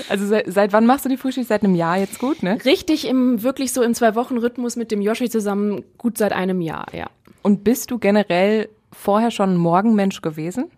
Also 0.09 0.27
seit, 0.27 0.53
seit 0.53 0.73
wann 0.73 0.87
machst 0.87 1.05
du 1.05 1.09
die 1.09 1.17
Frühschicht? 1.17 1.49
Seit 1.49 1.63
einem 1.63 1.75
Jahr 1.75 1.99
jetzt 1.99 2.19
gut, 2.19 2.43
ne? 2.43 2.59
Richtig 2.65 3.07
im, 3.07 3.43
wirklich 3.43 3.73
so 3.73 3.83
im 3.83 3.95
Zwei-Wochen-Rhythmus 3.95 4.77
mit 4.77 4.91
dem 4.91 5.01
Joshi 5.01 5.31
zusammen 5.31 5.85
gut 5.99 6.19
seit 6.19 6.33
einem 6.33 6.61
Jahr, 6.61 6.87
ja. 6.93 7.07
Und 7.43 7.65
bist 7.65 7.91
du 7.91 7.99
generell 7.99 8.69
vorher 8.93 9.31
schon 9.31 9.55
ein 9.55 9.57
Morgenmensch 9.57 10.23
gewesen? 10.23 10.71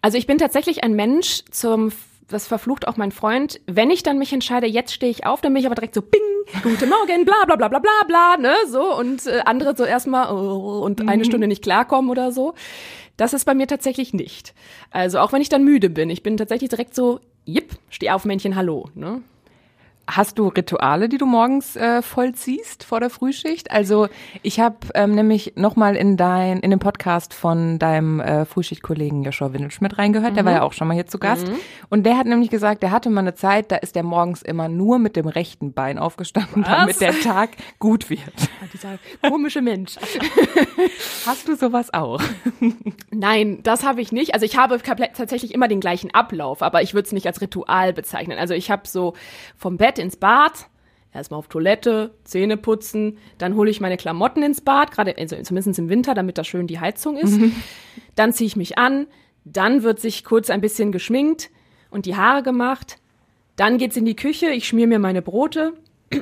Also 0.00 0.18
ich 0.18 0.26
bin 0.26 0.38
tatsächlich 0.38 0.82
ein 0.82 0.94
Mensch 0.94 1.44
zum, 1.50 1.92
das 2.28 2.46
verflucht 2.46 2.88
auch 2.88 2.96
mein 2.96 3.12
Freund, 3.12 3.60
wenn 3.66 3.90
ich 3.90 4.02
dann 4.02 4.18
mich 4.18 4.32
entscheide, 4.32 4.66
jetzt 4.66 4.92
stehe 4.92 5.10
ich 5.10 5.24
auf, 5.24 5.40
dann 5.40 5.52
bin 5.54 5.60
ich 5.60 5.66
aber 5.66 5.76
direkt 5.76 5.94
so, 5.94 6.02
bing, 6.02 6.20
guten 6.62 6.88
Morgen, 6.88 7.24
bla 7.24 7.44
bla 7.46 7.56
bla 7.56 7.68
bla 7.68 7.78
bla 7.78 7.90
bla, 8.06 8.36
ne, 8.36 8.54
so, 8.68 8.94
und 8.96 9.26
äh, 9.26 9.42
andere 9.44 9.76
so 9.76 9.84
erstmal 9.84 10.34
oh, 10.34 10.80
und 10.84 11.08
eine 11.08 11.24
Stunde 11.24 11.46
nicht 11.46 11.62
klarkommen 11.62 12.10
oder 12.10 12.32
so. 12.32 12.54
Das 13.22 13.34
ist 13.34 13.44
bei 13.44 13.54
mir 13.54 13.68
tatsächlich 13.68 14.12
nicht. 14.12 14.52
Also 14.90 15.20
auch 15.20 15.32
wenn 15.32 15.40
ich 15.40 15.48
dann 15.48 15.62
müde 15.62 15.90
bin, 15.90 16.10
ich 16.10 16.24
bin 16.24 16.36
tatsächlich 16.36 16.70
direkt 16.70 16.92
so, 16.92 17.20
jipp, 17.44 17.76
steh 17.88 18.10
auf, 18.10 18.24
Männchen, 18.24 18.56
hallo, 18.56 18.88
ne. 18.96 19.22
Hast 20.08 20.38
du 20.38 20.48
Rituale, 20.48 21.08
die 21.08 21.16
du 21.16 21.26
morgens 21.26 21.76
äh, 21.76 22.02
vollziehst 22.02 22.82
vor 22.82 22.98
der 22.98 23.08
Frühschicht? 23.08 23.70
Also 23.70 24.08
ich 24.42 24.58
habe 24.58 24.76
ähm, 24.94 25.14
nämlich 25.14 25.52
nochmal 25.54 25.94
in 25.94 26.16
dein 26.16 26.58
in 26.58 26.70
den 26.70 26.80
Podcast 26.80 27.32
von 27.32 27.78
deinem 27.78 28.18
äh, 28.18 28.44
Frühschichtkollegen 28.44 29.22
Joshua 29.22 29.52
Windelschmidt 29.52 29.98
reingehört. 29.98 30.36
Der 30.36 30.44
war 30.44 30.52
ja 30.52 30.62
auch 30.62 30.72
schon 30.72 30.88
mal 30.88 30.94
hier 30.94 31.06
zu 31.06 31.18
Gast. 31.18 31.46
Und 31.88 32.04
der 32.04 32.18
hat 32.18 32.26
nämlich 32.26 32.50
gesagt, 32.50 32.82
der 32.82 32.90
hatte 32.90 33.10
mal 33.10 33.20
eine 33.20 33.34
Zeit, 33.34 33.70
da 33.70 33.76
ist 33.76 33.94
der 33.94 34.02
morgens 34.02 34.42
immer 34.42 34.68
nur 34.68 34.98
mit 34.98 35.14
dem 35.14 35.28
rechten 35.28 35.72
Bein 35.72 35.98
aufgestanden, 35.98 36.64
damit 36.64 37.00
der 37.00 37.18
Tag 37.20 37.50
gut 37.78 38.10
wird. 38.10 38.34
Dieser 38.72 38.98
komische 39.26 39.62
Mensch. 39.62 39.96
Hast 41.26 41.46
du 41.46 41.54
sowas 41.54 41.94
auch? 41.94 42.20
Nein, 43.10 43.60
das 43.62 43.84
habe 43.84 44.00
ich 44.00 44.10
nicht. 44.10 44.34
Also 44.34 44.46
ich 44.46 44.56
habe 44.56 44.80
tatsächlich 44.82 45.54
immer 45.54 45.68
den 45.68 45.80
gleichen 45.80 46.12
Ablauf, 46.12 46.60
aber 46.60 46.82
ich 46.82 46.92
würde 46.92 47.06
es 47.06 47.12
nicht 47.12 47.28
als 47.28 47.40
Ritual 47.40 47.92
bezeichnen. 47.92 48.38
Also 48.38 48.54
ich 48.54 48.70
habe 48.70 48.88
so 48.88 49.14
vom 49.56 49.76
Bett 49.76 49.91
ins 49.98 50.16
Bad, 50.16 50.68
erstmal 51.12 51.38
auf 51.38 51.48
Toilette, 51.48 52.14
Zähne 52.24 52.56
putzen, 52.56 53.18
dann 53.38 53.56
hole 53.56 53.70
ich 53.70 53.80
meine 53.80 53.96
Klamotten 53.96 54.42
ins 54.42 54.60
Bad, 54.60 54.90
gerade 54.92 55.16
also 55.18 55.36
zumindest 55.42 55.78
im 55.78 55.88
Winter, 55.88 56.14
damit 56.14 56.38
da 56.38 56.44
schön 56.44 56.66
die 56.66 56.80
Heizung 56.80 57.16
ist. 57.16 57.38
Dann 58.14 58.32
ziehe 58.34 58.46
ich 58.46 58.56
mich 58.56 58.76
an, 58.76 59.06
dann 59.44 59.82
wird 59.82 60.00
sich 60.00 60.22
kurz 60.24 60.50
ein 60.50 60.60
bisschen 60.60 60.92
geschminkt 60.92 61.50
und 61.90 62.06
die 62.06 62.16
Haare 62.16 62.42
gemacht. 62.42 62.98
Dann 63.56 63.78
geht's 63.78 63.96
in 63.96 64.04
die 64.04 64.16
Küche, 64.16 64.50
ich 64.50 64.66
schmier 64.68 64.86
mir 64.86 64.98
meine 64.98 65.22
Brote. 65.22 65.74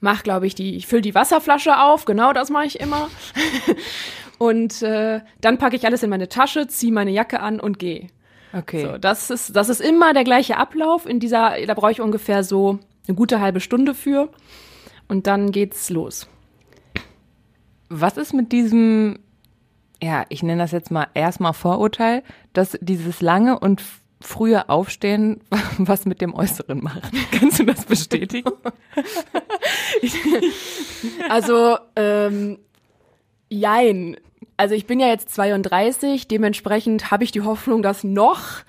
Mach, 0.00 0.22
glaube 0.22 0.46
ich, 0.46 0.54
die, 0.54 0.76
ich 0.76 0.86
fülle 0.86 1.02
die 1.02 1.14
Wasserflasche 1.14 1.80
auf, 1.80 2.04
genau 2.04 2.32
das 2.32 2.50
mache 2.50 2.66
ich 2.66 2.80
immer. 2.80 3.08
und 4.38 4.82
äh, 4.82 5.20
dann 5.40 5.58
packe 5.58 5.76
ich 5.76 5.86
alles 5.86 6.02
in 6.02 6.10
meine 6.10 6.28
Tasche, 6.28 6.66
ziehe 6.66 6.92
meine 6.92 7.10
Jacke 7.10 7.40
an 7.40 7.60
und 7.60 7.78
gehe. 7.78 8.08
Okay. 8.56 8.82
So, 8.82 8.98
das 8.98 9.30
ist, 9.30 9.56
das 9.56 9.68
ist 9.68 9.80
immer 9.80 10.12
der 10.12 10.24
gleiche 10.24 10.56
Ablauf. 10.56 11.06
In 11.06 11.18
dieser, 11.20 11.54
da 11.66 11.74
brauche 11.74 11.92
ich 11.92 12.00
ungefähr 12.00 12.44
so 12.44 12.78
eine 13.06 13.16
gute 13.16 13.40
halbe 13.40 13.60
Stunde 13.60 13.94
für. 13.94 14.28
Und 15.08 15.26
dann 15.26 15.50
geht's 15.50 15.90
los. 15.90 16.28
Was 17.88 18.16
ist 18.16 18.32
mit 18.32 18.52
diesem, 18.52 19.18
ja, 20.02 20.24
ich 20.28 20.42
nenne 20.42 20.62
das 20.62 20.72
jetzt 20.72 20.90
mal 20.90 21.08
erstmal 21.14 21.52
Vorurteil, 21.52 22.22
dass 22.52 22.78
dieses 22.80 23.20
lange 23.20 23.58
und 23.58 23.82
frühe 24.20 24.68
Aufstehen 24.68 25.40
was 25.78 26.06
mit 26.06 26.20
dem 26.20 26.34
Äußeren 26.34 26.82
macht? 26.82 27.12
Kannst 27.32 27.58
du 27.58 27.64
das 27.64 27.84
bestätigen? 27.84 28.50
Also, 31.28 31.76
ähm, 31.96 32.58
jein. 33.48 34.16
Also 34.56 34.74
ich 34.74 34.86
bin 34.86 35.00
ja 35.00 35.08
jetzt 35.08 35.34
32, 35.34 36.28
dementsprechend 36.28 37.10
habe 37.10 37.24
ich 37.24 37.32
die 37.32 37.42
Hoffnung, 37.42 37.82
dass 37.82 38.04
noch 38.04 38.62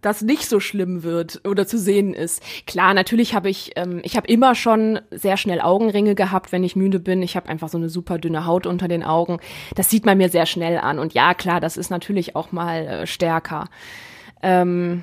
das 0.00 0.22
nicht 0.22 0.48
so 0.48 0.60
schlimm 0.60 1.02
wird 1.02 1.40
oder 1.46 1.66
zu 1.66 1.78
sehen 1.78 2.14
ist. 2.14 2.42
Klar, 2.66 2.94
natürlich 2.94 3.34
habe 3.34 3.48
ich, 3.48 3.72
ähm, 3.76 4.00
ich 4.04 4.16
habe 4.16 4.28
immer 4.28 4.54
schon 4.54 5.00
sehr 5.10 5.36
schnell 5.36 5.60
Augenringe 5.60 6.14
gehabt, 6.14 6.52
wenn 6.52 6.64
ich 6.64 6.76
müde 6.76 7.00
bin. 7.00 7.22
Ich 7.22 7.36
habe 7.36 7.48
einfach 7.48 7.68
so 7.68 7.78
eine 7.78 7.88
super 7.88 8.18
dünne 8.18 8.46
Haut 8.46 8.66
unter 8.66 8.88
den 8.88 9.02
Augen. 9.02 9.38
Das 9.74 9.90
sieht 9.90 10.06
man 10.06 10.18
mir 10.18 10.28
sehr 10.28 10.46
schnell 10.46 10.78
an. 10.78 10.98
Und 10.98 11.14
ja, 11.14 11.34
klar, 11.34 11.60
das 11.60 11.76
ist 11.76 11.90
natürlich 11.90 12.36
auch 12.36 12.52
mal 12.52 12.86
äh, 12.86 13.06
stärker. 13.06 13.68
Ähm, 14.42 15.02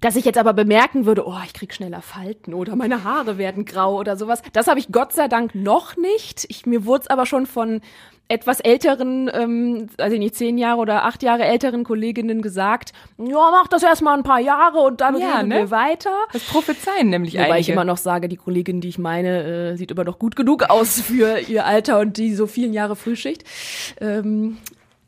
dass 0.00 0.16
ich 0.16 0.24
jetzt 0.24 0.38
aber 0.38 0.54
bemerken 0.54 1.04
würde, 1.04 1.26
oh, 1.26 1.36
ich 1.44 1.52
krieg 1.52 1.74
schneller 1.74 2.00
Falten 2.00 2.54
oder 2.54 2.74
meine 2.74 3.04
Haare 3.04 3.36
werden 3.36 3.66
grau 3.66 3.98
oder 3.98 4.16
sowas, 4.16 4.42
das 4.54 4.66
habe 4.66 4.80
ich 4.80 4.90
Gott 4.90 5.12
sei 5.12 5.28
Dank 5.28 5.54
noch 5.54 5.96
nicht. 5.98 6.46
Ich, 6.48 6.64
mir 6.64 6.86
wurde 6.86 7.02
es 7.02 7.10
aber 7.10 7.26
schon 7.26 7.44
von 7.44 7.82
etwas 8.30 8.60
älteren, 8.60 9.30
ähm, 9.34 9.88
also 9.98 10.16
nicht 10.16 10.36
zehn 10.36 10.56
Jahre 10.56 10.78
oder 10.80 11.04
acht 11.04 11.22
Jahre 11.22 11.44
älteren 11.44 11.84
Kolleginnen 11.84 12.40
gesagt, 12.42 12.92
ja, 13.18 13.50
mach 13.50 13.66
das 13.68 13.82
erst 13.82 14.02
mal 14.02 14.16
ein 14.16 14.22
paar 14.22 14.40
Jahre 14.40 14.78
und 14.78 15.00
dann 15.00 15.18
Ja, 15.18 15.36
reden 15.38 15.48
ne? 15.48 15.54
wir 15.56 15.70
weiter. 15.70 16.12
Das 16.32 16.42
prophezeien 16.44 17.10
nämlich 17.10 17.34
Wobei 17.34 17.44
ich 17.46 17.50
einige. 17.52 17.72
immer 17.72 17.84
noch 17.84 17.96
sage, 17.98 18.28
die 18.28 18.36
Kollegin, 18.36 18.80
die 18.80 18.88
ich 18.88 18.98
meine, 18.98 19.72
äh, 19.72 19.76
sieht 19.76 19.90
immer 19.90 20.04
noch 20.04 20.18
gut 20.18 20.36
genug 20.36 20.70
aus 20.70 21.00
für 21.00 21.40
ihr 21.40 21.66
Alter 21.66 21.98
und 21.98 22.16
die 22.16 22.34
so 22.34 22.46
vielen 22.46 22.72
Jahre 22.72 22.96
Frühschicht. 22.96 23.44
Ähm, 24.00 24.58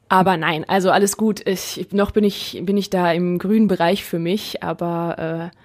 aber 0.08 0.36
nein, 0.36 0.64
also 0.68 0.90
alles 0.90 1.16
gut. 1.16 1.46
Ich, 1.46 1.80
ich- 1.80 1.92
noch 1.92 2.10
bin 2.10 2.24
ich, 2.24 2.60
bin 2.64 2.76
ich 2.76 2.90
da 2.90 3.12
im 3.12 3.38
grünen 3.38 3.68
Bereich 3.68 4.04
für 4.04 4.18
mich, 4.18 4.62
aber 4.62 5.50
äh, 5.52 5.56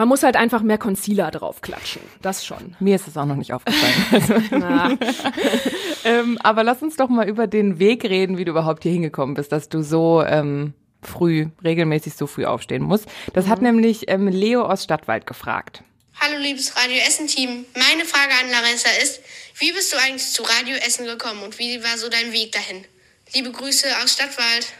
man 0.00 0.08
muss 0.08 0.22
halt 0.22 0.34
einfach 0.34 0.62
mehr 0.62 0.78
Concealer 0.78 1.30
drauf 1.30 1.60
klatschen. 1.60 2.00
Das 2.22 2.46
schon. 2.46 2.74
Mir 2.80 2.96
ist 2.96 3.06
es 3.06 3.18
auch 3.18 3.26
noch 3.26 3.36
nicht 3.36 3.52
aufgefallen. 3.52 3.90
Also, 4.10 4.34
ähm, 6.04 6.38
aber 6.42 6.64
lass 6.64 6.80
uns 6.80 6.96
doch 6.96 7.10
mal 7.10 7.28
über 7.28 7.46
den 7.46 7.78
Weg 7.78 8.04
reden, 8.04 8.38
wie 8.38 8.46
du 8.46 8.52
überhaupt 8.52 8.82
hier 8.82 8.92
hingekommen 8.92 9.34
bist, 9.34 9.52
dass 9.52 9.68
du 9.68 9.82
so 9.82 10.22
ähm, 10.22 10.72
früh, 11.02 11.48
regelmäßig 11.62 12.14
so 12.14 12.26
früh 12.26 12.46
aufstehen 12.46 12.82
musst. 12.82 13.08
Das 13.34 13.46
hat 13.48 13.60
nämlich 13.60 14.08
ähm, 14.10 14.26
Leo 14.26 14.62
aus 14.62 14.84
Stadtwald 14.84 15.26
gefragt. 15.26 15.82
Hallo 16.18 16.38
liebes 16.40 16.74
Radio 16.76 16.96
Essen 17.06 17.26
Team. 17.26 17.66
Meine 17.74 18.06
Frage 18.06 18.32
an 18.42 18.50
Larissa 18.50 18.88
ist, 19.02 19.20
wie 19.58 19.70
bist 19.72 19.92
du 19.92 19.98
eigentlich 19.98 20.32
zu 20.32 20.42
Radio 20.44 20.76
Essen 20.76 21.04
gekommen 21.04 21.42
und 21.42 21.58
wie 21.58 21.84
war 21.84 21.98
so 21.98 22.08
dein 22.08 22.32
Weg 22.32 22.52
dahin? 22.52 22.86
Liebe 23.34 23.52
Grüße 23.52 23.86
aus 24.02 24.14
Stadtwald. 24.14 24.72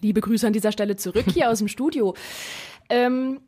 liebe 0.00 0.22
Grüße 0.22 0.46
an 0.46 0.54
dieser 0.54 0.72
Stelle 0.72 0.96
zurück 0.96 1.26
hier 1.34 1.50
aus 1.50 1.58
dem 1.58 1.68
Studio. 1.68 2.14
Ähm, 2.88 3.42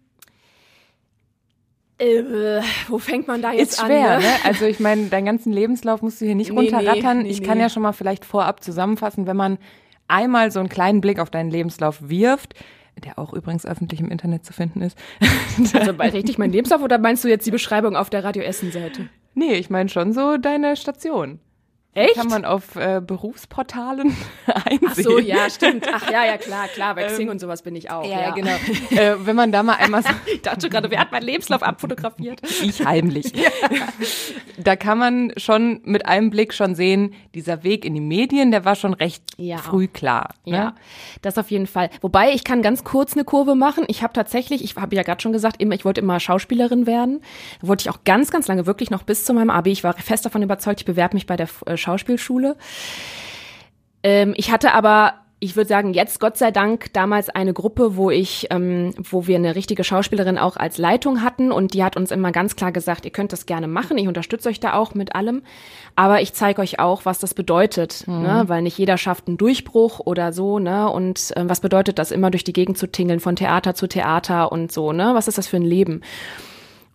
äh, 1.99 2.61
wo 2.89 2.99
fängt 2.99 3.27
man 3.27 3.41
da 3.43 3.53
jetzt 3.53 3.73
Ist 3.75 3.81
schwer, 3.81 4.17
an? 4.17 4.23
ne? 4.23 4.29
Also 4.45 4.67
ich 4.67 4.81
meine, 4.81 5.07
deinen 5.07 5.25
ganzen 5.27 5.53
Lebenslauf 5.53 6.03
musst 6.03 6.21
du 6.21 6.27
hier 6.27 6.35
nicht 6.35 6.51
Nee, 6.53 6.57
runterrattern. 6.59 7.19
nee, 7.19 7.23
nee, 7.25 7.31
ich 7.31 7.43
kann 7.43 7.59
nee. 7.59 7.65
ja 7.65 7.71
schon 7.71 7.83
mal 7.83 7.93
vielleicht 7.93 8.25
vorab 8.25 8.63
zusammenfassen, 8.63 9.27
wenn 9.27 9.37
man 9.37 9.59
einmal 10.09 10.51
so 10.51 10.61
einen 10.61 10.69
kleinen 10.69 11.01
Blick 11.01 11.19
auf 11.19 11.31
deinen 11.31 11.51
Lebenslauf 11.51 12.09
wirft, 12.09 12.55
der 13.05 13.19
auch 13.19 13.33
übrigens 13.33 13.67
öffentlich 13.67 14.01
im 14.01 14.11
Internet 14.11 14.45
zu 14.45 14.53
finden 14.53 14.83
ist. 14.83 14.97
Also 15.75 15.95
bei 15.95 16.11
richtig 16.11 16.37
mein 16.39 16.53
Lebenslauf 16.53 16.83
oder 16.83 16.99
meinst 16.99 17.25
du 17.25 17.29
jetzt 17.29 17.47
die 17.47 17.51
Beschreibung 17.51 17.97
auf 17.97 18.11
der 18.11 18.23
Radio 18.25 18.43
Essen 18.43 18.71
Seite? 18.73 19.09
nee, 19.35 19.55
ich 19.55 19.71
meine 19.71 19.89
schon 19.89 20.13
so 20.13 20.37
deine 20.37 20.77
Station. 20.77 21.41
Echt? 21.97 22.15
Kann 22.15 22.29
man 22.29 22.45
auf 22.45 22.77
äh, 22.77 23.01
Berufsportalen 23.05 24.15
einsehen. 24.65 24.81
Ach 24.87 24.95
so, 24.95 25.19
ja, 25.19 25.51
stimmt. 25.51 25.87
Ach 25.93 26.11
ja, 26.11 26.25
ja, 26.25 26.37
klar, 26.37 26.69
klar. 26.69 26.95
Bei 26.95 27.05
Xing 27.07 27.29
und 27.29 27.41
sowas 27.41 27.63
bin 27.63 27.75
ich 27.75 27.91
auch. 27.91 28.05
Ja, 28.05 28.21
ja, 28.21 28.31
genau. 28.33 28.51
äh, 28.91 29.15
wenn 29.25 29.35
man 29.37 29.51
da 29.53 29.63
mal 29.63 29.75
einmal 29.77 30.03
so, 30.03 30.11
Ich 30.33 30.43
dachte 30.43 30.69
gerade, 30.69 30.91
wer 30.91 31.01
hat 31.01 31.11
meinen 31.13 31.25
Lebenslauf 31.25 31.63
abfotografiert? 31.63 32.41
ich 32.63 32.85
heimlich. 32.85 33.33
Da 34.59 34.77
kann 34.77 34.99
man 34.99 35.33
schon 35.37 35.81
mit 35.85 36.07
einem 36.07 36.31
Blick 36.31 36.55
schon 36.55 36.75
sehen, 36.75 37.15
dieser 37.35 37.63
Weg 37.65 37.85
in 37.85 37.95
die 37.95 38.01
Medien, 38.01 38.51
der 38.51 38.65
war 38.65 38.75
schon 38.75 38.95
recht 38.95 39.23
Ja. 39.39 39.59
früh 39.59 39.87
klar. 39.89 40.31
Ne? 40.45 40.57
Ja, 40.57 40.75
das 41.23 41.39
auf 41.39 41.51
jeden 41.51 41.67
Fall. 41.67 41.91
Wobei 42.01 42.33
ich 42.33 42.45
kann 42.45 42.63
ganz 42.63 42.85
kurz 42.85 43.15
eine 43.15 43.25
Kurve 43.25 43.55
machen. 43.55 43.85
Ich 43.89 44.03
habe 44.03 44.13
tatsächlich, 44.13 44.63
ich 44.65 44.77
habe 44.77 44.95
ja 44.97 45.03
gerade 45.03 45.21
schon 45.21 45.33
gesagt, 45.33 45.61
immer, 45.61 45.75
ich 45.75 45.85
wollte 45.85 46.01
immer 46.01 46.21
Schauspielerin 46.21 46.87
werden. 46.87 47.21
Da 47.61 47.69
wollte 47.69 47.83
ich 47.83 47.91
auch 47.91 48.05
ganz, 48.05 48.31
ganz 48.31 48.49
lange, 48.49 48.67
wirklich 48.67 48.91
noch 48.91 49.03
bis 49.03 49.25
zu 49.25 49.35
meinem 49.35 49.51
Abi. 49.51 49.71
Ich 49.73 49.85
war 49.85 49.95
fest 49.95 50.25
davon 50.25 50.43
überzeugt, 50.43 50.81
ich 50.81 50.87
bewerbe 50.87 51.15
mich 51.17 51.27
bei 51.27 51.37
der 51.37 51.49
äh, 51.67 51.77
Schauspielschule. 51.87 52.57
Ähm, 54.03 54.35
ich 54.37 54.51
hatte 54.51 54.73
aber, 54.73 55.15
ich 55.39 55.55
würde 55.55 55.69
sagen, 55.69 55.95
jetzt 55.95 56.19
Gott 56.19 56.37
sei 56.37 56.51
Dank 56.51 56.93
damals 56.93 57.29
eine 57.29 57.53
Gruppe, 57.53 57.97
wo 57.97 58.11
ich, 58.11 58.49
ähm, 58.51 58.93
wo 58.99 59.29
wir 59.29 59.37
eine 59.37 59.55
richtige 59.55 59.85
Schauspielerin 59.85 60.37
auch 60.37 60.57
als 60.57 60.79
Leitung 60.79 61.23
hatten 61.23 61.53
und 61.53 61.75
die 61.75 61.85
hat 61.85 61.97
uns 61.97 62.11
immer 62.11 62.33
ganz 62.33 62.57
klar 62.57 62.73
gesagt, 62.73 63.05
ihr 63.05 63.13
könnt 63.13 63.33
das 63.33 63.47
gerne 63.47 63.69
machen, 63.69 63.99
ich 63.99 64.09
unterstütze 64.09 64.49
euch 64.49 64.59
da 64.59 64.75
auch 64.75 64.95
mit 64.95 65.15
allem, 65.15 65.43
aber 65.95 66.21
ich 66.23 66.33
zeige 66.33 66.61
euch 66.61 66.81
auch, 66.81 67.05
was 67.05 67.21
das 67.21 67.35
bedeutet, 67.35 68.05
ne? 68.07 68.45
weil 68.49 68.63
nicht 68.63 68.79
jeder 68.79 68.99
schafft 68.99 69.29
einen 69.29 69.37
Durchbruch 69.37 70.01
oder 70.01 70.33
so, 70.33 70.59
ne? 70.59 70.91
Und 70.91 71.33
ähm, 71.37 71.49
was 71.49 71.61
bedeutet 71.61 72.01
das, 72.01 72.11
immer 72.11 72.31
durch 72.31 72.45
die 72.45 72.53
Gegend 72.53 72.79
zu 72.79 72.87
tingeln, 72.89 73.21
von 73.21 73.37
Theater 73.37 73.75
zu 73.75 73.87
Theater 73.87 74.51
und 74.51 74.73
so, 74.73 74.93
ne? 74.93 75.13
Was 75.15 75.29
ist 75.29 75.39
das 75.39 75.47
für 75.47 75.57
ein 75.57 75.63
Leben? 75.63 76.03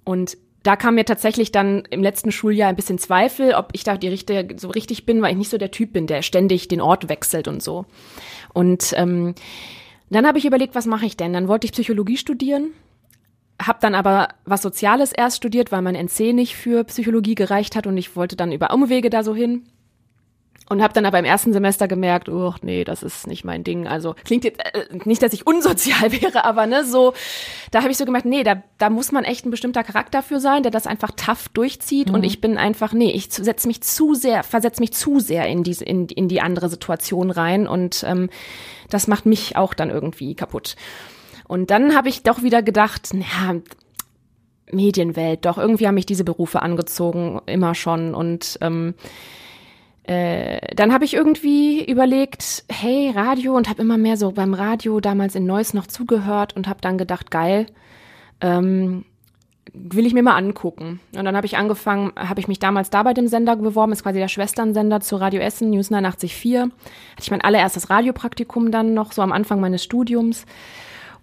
Und 0.04 0.38
da 0.64 0.76
kam 0.76 0.96
mir 0.96 1.06
tatsächlich 1.06 1.52
dann 1.52 1.84
im 1.90 2.04
letzten 2.04 2.32
Schuljahr 2.32 2.70
ein 2.70 2.76
bisschen 2.76 3.00
Zweifel, 3.00 3.54
ob 3.54 3.70
ich 3.74 3.84
da 3.84 3.98
die 3.98 4.08
richtige, 4.08 4.58
so 4.60 4.70
richtig 4.70 5.06
bin, 5.06 5.22
weil 5.22 5.32
ich 5.32 5.38
nicht 5.38 5.50
so 5.50 5.58
der 5.58 5.72
Typ 5.72 5.94
bin, 5.94 6.08
der 6.08 6.22
ständig 6.22 6.68
den 6.68 6.82
Ort 6.82 7.10
wechselt 7.10 7.48
und 7.48 7.64
so. 7.64 7.86
Und 8.54 8.94
ähm, 8.96 9.34
dann 10.10 10.28
habe 10.28 10.38
ich 10.38 10.46
überlegt, 10.46 10.76
was 10.76 10.86
mache 10.86 11.06
ich 11.06 11.18
denn? 11.18 11.34
Dann 11.34 11.48
wollte 11.48 11.66
ich 11.66 11.72
Psychologie 11.72 12.18
studieren, 12.18 12.72
habe 13.62 13.80
dann 13.82 13.96
aber 13.96 14.30
was 14.46 14.62
Soziales 14.62 15.14
erst 15.14 15.38
studiert, 15.38 15.72
weil 15.72 15.82
mein 15.82 15.96
NC 15.96 16.34
nicht 16.34 16.56
für 16.56 16.84
Psychologie 16.84 17.36
gereicht 17.36 17.76
hat 17.76 17.88
und 17.88 17.98
ich 17.98 18.16
wollte 18.16 18.36
dann 18.36 18.52
über 18.52 18.74
Umwege 18.74 19.10
da 19.10 19.24
so 19.24 19.34
hin. 19.34 19.64
Und 20.72 20.82
habe 20.82 20.94
dann 20.94 21.06
aber 21.06 21.20
im 21.20 21.26
ersten 21.26 21.52
Semester 21.52 21.90
gemerkt, 21.90 22.30
oh 22.30 22.56
nee, 22.62 22.86
das 22.86 23.04
ist 23.04 23.28
nicht 23.28 23.44
mein 23.44 23.66
Ding. 23.66 23.88
Also 23.88 24.16
klingt 24.24 24.46
jetzt 24.46 24.62
äh, 24.62 24.86
nicht, 25.04 25.22
dass 25.22 25.34
ich 25.34 25.46
unsozial 25.46 26.14
wäre, 26.22 26.46
aber 26.46 26.66
ne, 26.66 26.86
so, 26.86 27.12
da 27.72 27.82
habe 27.82 27.92
ich 27.92 27.98
so 27.98 28.06
gemerkt, 28.06 28.26
nee, 28.26 28.44
da, 28.44 28.64
da 28.78 28.90
muss 28.90 29.12
man 29.12 29.26
echt 29.26 29.46
ein 29.46 29.52
bestimmter 29.52 29.84
Charakter 29.84 30.24
für 30.24 30.40
sein, 30.40 30.64
der 30.64 30.72
das 30.72 30.88
einfach 30.88 31.12
tough 31.12 31.50
durchzieht. 31.50 32.10
Und 32.10 32.24
ich 32.24 32.40
bin 32.40 32.58
einfach, 32.58 32.94
nee, 32.94 33.12
ich 33.12 33.34
setze 33.34 33.68
mich 33.68 33.82
zu 33.82 34.16
sehr, 34.16 34.44
versetze 34.44 34.80
mich 34.80 34.94
zu 34.94 35.20
sehr 35.20 35.46
in 35.48 35.64
diese, 35.64 35.84
in, 35.84 36.08
in 36.08 36.30
die 36.30 36.40
andere 36.40 36.70
Situation 36.70 37.32
rein 37.32 37.68
und 37.68 38.06
ähm, 38.08 38.30
das 38.90 39.08
macht 39.08 39.26
mich 39.26 39.58
auch 39.58 39.74
dann 39.74 39.90
irgendwie 39.90 40.36
kaputt. 40.36 40.78
Und 41.50 41.70
dann 41.70 41.98
habe 41.98 42.08
ich 42.08 42.24
doch 42.24 42.44
wieder 42.44 42.64
gedacht, 42.64 43.14
naja, 43.14 43.60
Medienwelt, 44.72 45.44
doch 45.44 45.58
irgendwie 45.58 45.88
haben 45.88 45.96
mich 45.96 46.06
diese 46.06 46.24
Berufe 46.24 46.62
angezogen, 46.62 47.42
immer 47.46 47.76
schon. 47.76 48.16
Und 48.16 48.58
ähm, 48.62 48.94
äh, 50.04 50.60
dann 50.76 50.94
habe 50.94 51.06
ich 51.06 51.14
irgendwie 51.14 51.86
überlegt, 51.86 52.64
hey, 52.70 53.12
Radio 53.16 53.56
und 53.56 53.70
habe 53.70 53.82
immer 53.82 53.98
mehr 53.98 54.18
so 54.18 54.32
beim 54.32 54.54
Radio 54.54 55.00
damals 55.00 55.36
in 55.36 55.46
Neuss 55.46 55.74
noch 55.74 55.88
zugehört 55.88 56.56
und 56.56 56.68
habe 56.68 56.82
dann 56.82 56.98
gedacht, 56.98 57.30
geil, 57.30 57.68
ähm, 58.42 59.06
will 59.74 60.06
ich 60.06 60.14
mir 60.14 60.24
mal 60.24 60.36
angucken. 60.36 61.00
Und 61.16 61.24
dann 61.24 61.36
habe 61.36 61.46
ich 61.46 61.56
angefangen, 61.56 62.12
habe 62.16 62.40
ich 62.40 62.48
mich 62.48 62.60
damals 62.60 62.90
da 62.90 63.04
bei 63.04 63.14
dem 63.14 63.28
Sender 63.28 63.56
beworben, 63.56 63.92
ist 63.92 64.04
quasi 64.04 64.20
der 64.20 64.28
Schwesternsender 64.28 65.02
zu 65.02 65.16
Radio 65.16 65.40
Essen, 65.40 65.70
News 65.70 65.92
89.4. 65.92 66.62
Hatte 66.62 66.72
ich 67.20 67.32
mein 67.32 67.42
allererstes 67.42 67.90
Radiopraktikum 67.90 68.72
dann 68.72 68.94
noch, 68.94 69.12
so 69.12 69.22
am 69.22 69.32
Anfang 69.32 69.62
meines 69.62 69.84
Studiums. 69.84 70.46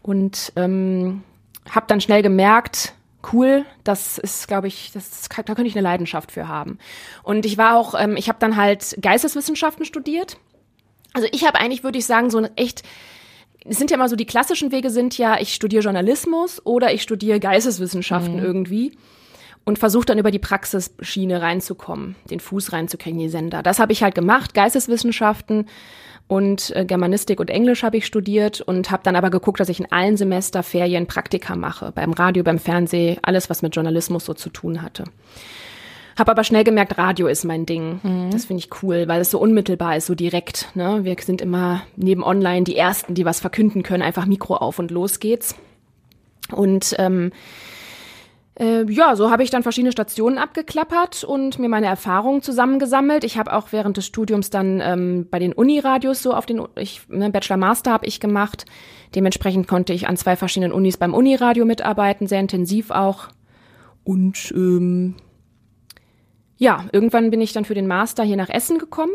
Und 0.03 0.53
ähm, 0.57 1.23
habe 1.69 1.87
dann 1.89 2.01
schnell 2.01 2.23
gemerkt, 2.23 2.95
cool, 3.33 3.65
das 3.85 4.19
ist, 4.19 4.49
glaube 4.49 4.69
ich, 4.69 4.91
das, 4.93 5.29
da 5.29 5.43
könnte 5.43 5.67
ich 5.67 5.75
eine 5.75 5.83
Leidenschaft 5.83 6.33
für 6.33 6.49
haben. 6.49 6.79
Und 7.23 7.47
ich 7.47 7.59
war 7.59 7.77
auch, 7.77 7.95
ähm, 7.99 8.17
ich 8.17 8.29
habe 8.29 8.39
dann 8.41 8.57
halt 8.57 8.97
Geisteswissenschaften 9.01 9.85
studiert. 9.85 10.37
Also 11.13 11.29
ich 11.33 11.47
habe 11.47 11.59
eigentlich, 11.59 11.85
würde 11.85 11.99
ich 11.99 12.07
sagen, 12.07 12.31
so 12.31 12.39
ein 12.39 12.57
echt 12.57 12.83
es 13.65 13.79
sind 13.79 13.91
ja 13.91 13.97
immer 13.97 14.09
so, 14.09 14.17
die 14.17 14.25
klassischen 14.25 14.73
Wege 14.73 14.91
sind 14.91 15.19
ja, 15.19 15.39
ich 15.41 15.55
studiere 15.55 15.83
Journalismus 15.83 16.65
oder 16.65 16.93
ich 16.93 17.03
studiere 17.03 17.41
Geisteswissenschaften 17.41 18.39
irgendwie 18.39 18.93
und 19.65 19.79
versuche 19.79 20.07
dann 20.07 20.19
über 20.19 20.31
die 20.31 20.39
Praxisschiene 20.39 21.43
reinzukommen, 21.43 22.17
den 22.31 22.41
Fuß 22.41 22.73
reinzukriegen, 22.73 23.19
die 23.19 23.29
Sender. 23.29 23.63
Das 23.63 23.79
habe 23.79 23.93
ich 23.93 24.03
halt 24.03 24.15
gemacht, 24.15 24.55
Geisteswissenschaften 24.55 25.67
und 26.29 26.77
äh, 26.77 26.85
Germanistik 26.85 27.41
und 27.41 27.51
Englisch 27.51 27.83
habe 27.83 27.97
ich 27.97 28.07
studiert 28.07 28.61
und 28.61 28.91
habe 28.91 29.03
dann 29.03 29.17
aber 29.17 29.31
geguckt, 29.31 29.59
dass 29.61 29.71
ich 29.71 29.81
in 29.81 29.91
allen 29.91 30.17
Semesterferien 30.17 31.07
Praktika 31.07 31.57
mache, 31.57 31.91
beim 31.93 32.13
Radio, 32.13 32.45
beim 32.45 32.59
Fernsehen, 32.59 33.19
alles, 33.23 33.51
was 33.51 33.63
mit 33.63 33.75
Journalismus 33.75 34.27
so 34.27 34.35
zu 34.35 34.51
tun 34.51 34.83
hatte. 34.83 35.05
Habe 36.19 36.33
aber 36.33 36.45
schnell 36.45 36.65
gemerkt, 36.65 36.99
Radio 36.99 37.29
ist 37.29 37.45
mein 37.45 37.65
Ding. 37.65 38.01
Das 38.33 38.47
finde 38.47 38.65
ich 38.65 38.83
cool, 38.83 39.07
weil 39.07 39.21
es 39.21 39.31
so 39.31 39.39
unmittelbar 39.39 39.97
ist, 39.97 40.07
so 40.07 40.17
direkt. 40.17 40.69
Ne? 40.75 41.05
Wir 41.05 41.15
sind 41.21 41.41
immer 41.41 41.83
neben 41.95 42.25
Online 42.25 42.65
die 42.65 42.77
Ersten, 42.77 43.15
die 43.15 43.25
was 43.25 43.39
verkünden 43.39 43.85
können. 43.85 44.03
Einfach 44.03 44.27
Mikro 44.27 44.57
auf 44.57 44.81
und 44.81 44.91
los 44.91 45.21
geht's. 45.21 45.55
Und 46.51 46.97
ähm, 46.99 47.31
äh, 48.59 48.91
ja, 48.91 49.15
so 49.15 49.31
habe 49.31 49.45
ich 49.45 49.51
dann 49.51 49.63
verschiedene 49.63 49.93
Stationen 49.93 50.37
abgeklappert 50.37 51.23
und 51.23 51.59
mir 51.59 51.69
meine 51.69 51.87
Erfahrungen 51.87 52.43
zusammengesammelt. 52.43 53.23
Ich 53.23 53.39
habe 53.39 53.53
auch 53.53 53.71
während 53.71 53.97
des 53.97 54.07
Studiums 54.07 54.51
dann 54.51 54.81
ähm, 54.81 55.29
bei 55.31 55.39
den 55.39 55.53
Uniradios 55.53 56.23
so 56.23 56.35
auf 56.35 56.45
den 56.45 56.67
ich, 56.77 57.09
ne, 57.09 57.31
Bachelor 57.31 57.57
Master 57.57 57.93
habe 57.93 58.07
ich 58.07 58.19
gemacht. 58.19 58.67
Dementsprechend 59.15 59.69
konnte 59.69 59.93
ich 59.93 60.09
an 60.09 60.17
zwei 60.17 60.35
verschiedenen 60.35 60.73
Unis 60.73 60.97
beim 60.97 61.15
Uniradio 61.15 61.65
mitarbeiten, 61.65 62.27
sehr 62.27 62.41
intensiv 62.41 62.91
auch. 62.91 63.29
Und 64.03 64.53
ähm, 64.57 65.15
ja, 66.57 66.87
irgendwann 66.91 67.31
bin 67.31 67.41
ich 67.41 67.53
dann 67.53 67.65
für 67.65 67.75
den 67.75 67.87
Master 67.87 68.25
hier 68.25 68.37
nach 68.37 68.51
Essen 68.51 68.79
gekommen 68.79 69.13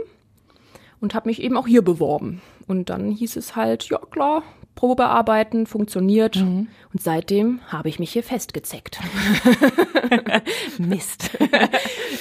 und 1.01 1.13
habe 1.13 1.27
mich 1.27 1.41
eben 1.41 1.57
auch 1.57 1.67
hier 1.67 1.81
beworben. 1.81 2.41
Und 2.65 2.89
dann 2.89 3.11
hieß 3.11 3.35
es 3.35 3.57
halt, 3.57 3.89
ja 3.89 3.99
klar, 4.09 4.43
Probe 4.75 4.95
bearbeiten, 4.95 5.65
funktioniert. 5.65 6.37
Und 6.37 6.67
seitdem 6.99 7.59
habe 7.67 7.89
ich 7.89 7.99
mich 7.99 8.11
hier 8.11 8.23
festgezeckt. 8.23 8.99
Mist. 10.77 11.31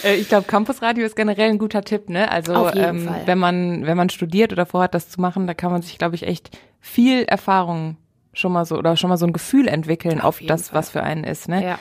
Äh, 0.05 0.17
ich 0.17 0.29
glaube, 0.29 0.49
Campusradio 0.49 1.07
ist 1.07 1.15
generell 1.15 1.51
ein 1.51 1.59
guter 1.59 1.83
Tipp, 1.83 2.09
ne? 2.09 2.29
Also 2.29 2.71
ähm, 2.75 3.09
wenn 3.25 3.38
man 3.38 3.87
wenn 3.87 3.97
man 3.97 4.11
studiert 4.11 4.51
oder 4.51 4.67
vorhat, 4.67 4.95
das 4.95 5.09
zu 5.09 5.21
machen, 5.21 5.47
da 5.47 5.55
kann 5.55 5.71
man 5.71 5.81
sich, 5.83 5.97
glaube 5.97 6.17
ich, 6.17 6.27
echt 6.27 6.59
viel 6.81 7.23
Erfahrung 7.23 7.97
schon 8.33 8.51
mal 8.51 8.65
so 8.65 8.77
oder 8.77 8.97
schon 8.97 9.11
mal 9.11 9.17
so 9.17 9.27
ein 9.27 9.33
Gefühl 9.33 9.69
entwickeln 9.69 10.21
Auf 10.21 10.41
auf, 10.41 10.47
das, 10.47 10.71
Fall. 10.71 10.79
was 10.79 10.91
für 10.91 11.05
einen 11.05 11.23
ist, 11.23 11.49
ne? 11.49 11.62
Ja. 11.62 11.79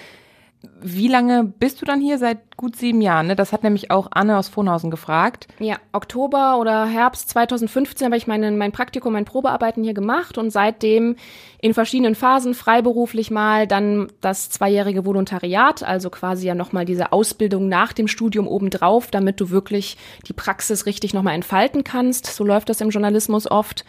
Wie 0.83 1.07
lange 1.07 1.43
bist 1.43 1.81
du 1.81 1.85
dann 1.85 2.01
hier? 2.01 2.19
Seit 2.19 2.55
gut 2.55 2.75
sieben 2.75 3.01
Jahren, 3.01 3.27
ne? 3.27 3.35
Das 3.35 3.51
hat 3.51 3.63
nämlich 3.63 3.89
auch 3.89 4.07
Anne 4.11 4.37
aus 4.37 4.47
Vonhausen 4.47 4.91
gefragt. 4.91 5.47
Ja, 5.59 5.77
Oktober 5.91 6.59
oder 6.59 6.85
Herbst 6.85 7.29
2015 7.29 8.05
habe 8.05 8.17
ich 8.17 8.27
meine, 8.27 8.51
mein 8.51 8.71
Praktikum, 8.71 9.13
mein 9.13 9.25
Probearbeiten 9.25 9.83
hier 9.83 9.95
gemacht 9.95 10.37
und 10.37 10.51
seitdem 10.51 11.15
in 11.59 11.73
verschiedenen 11.73 12.13
Phasen 12.13 12.53
freiberuflich 12.53 13.31
mal 13.31 13.65
dann 13.65 14.11
das 14.21 14.49
zweijährige 14.49 15.05
Volontariat, 15.05 15.81
also 15.81 16.09
quasi 16.11 16.47
ja 16.47 16.55
nochmal 16.55 16.85
diese 16.85 17.11
Ausbildung 17.11 17.67
nach 17.67 17.93
dem 17.93 18.07
Studium 18.07 18.47
obendrauf, 18.47 19.09
damit 19.09 19.39
du 19.39 19.49
wirklich 19.49 19.97
die 20.27 20.33
Praxis 20.33 20.85
richtig 20.85 21.13
nochmal 21.13 21.35
entfalten 21.35 21.83
kannst. 21.83 22.27
So 22.27 22.43
läuft 22.43 22.69
das 22.69 22.81
im 22.81 22.89
Journalismus 22.89 23.49
oft. 23.49 23.83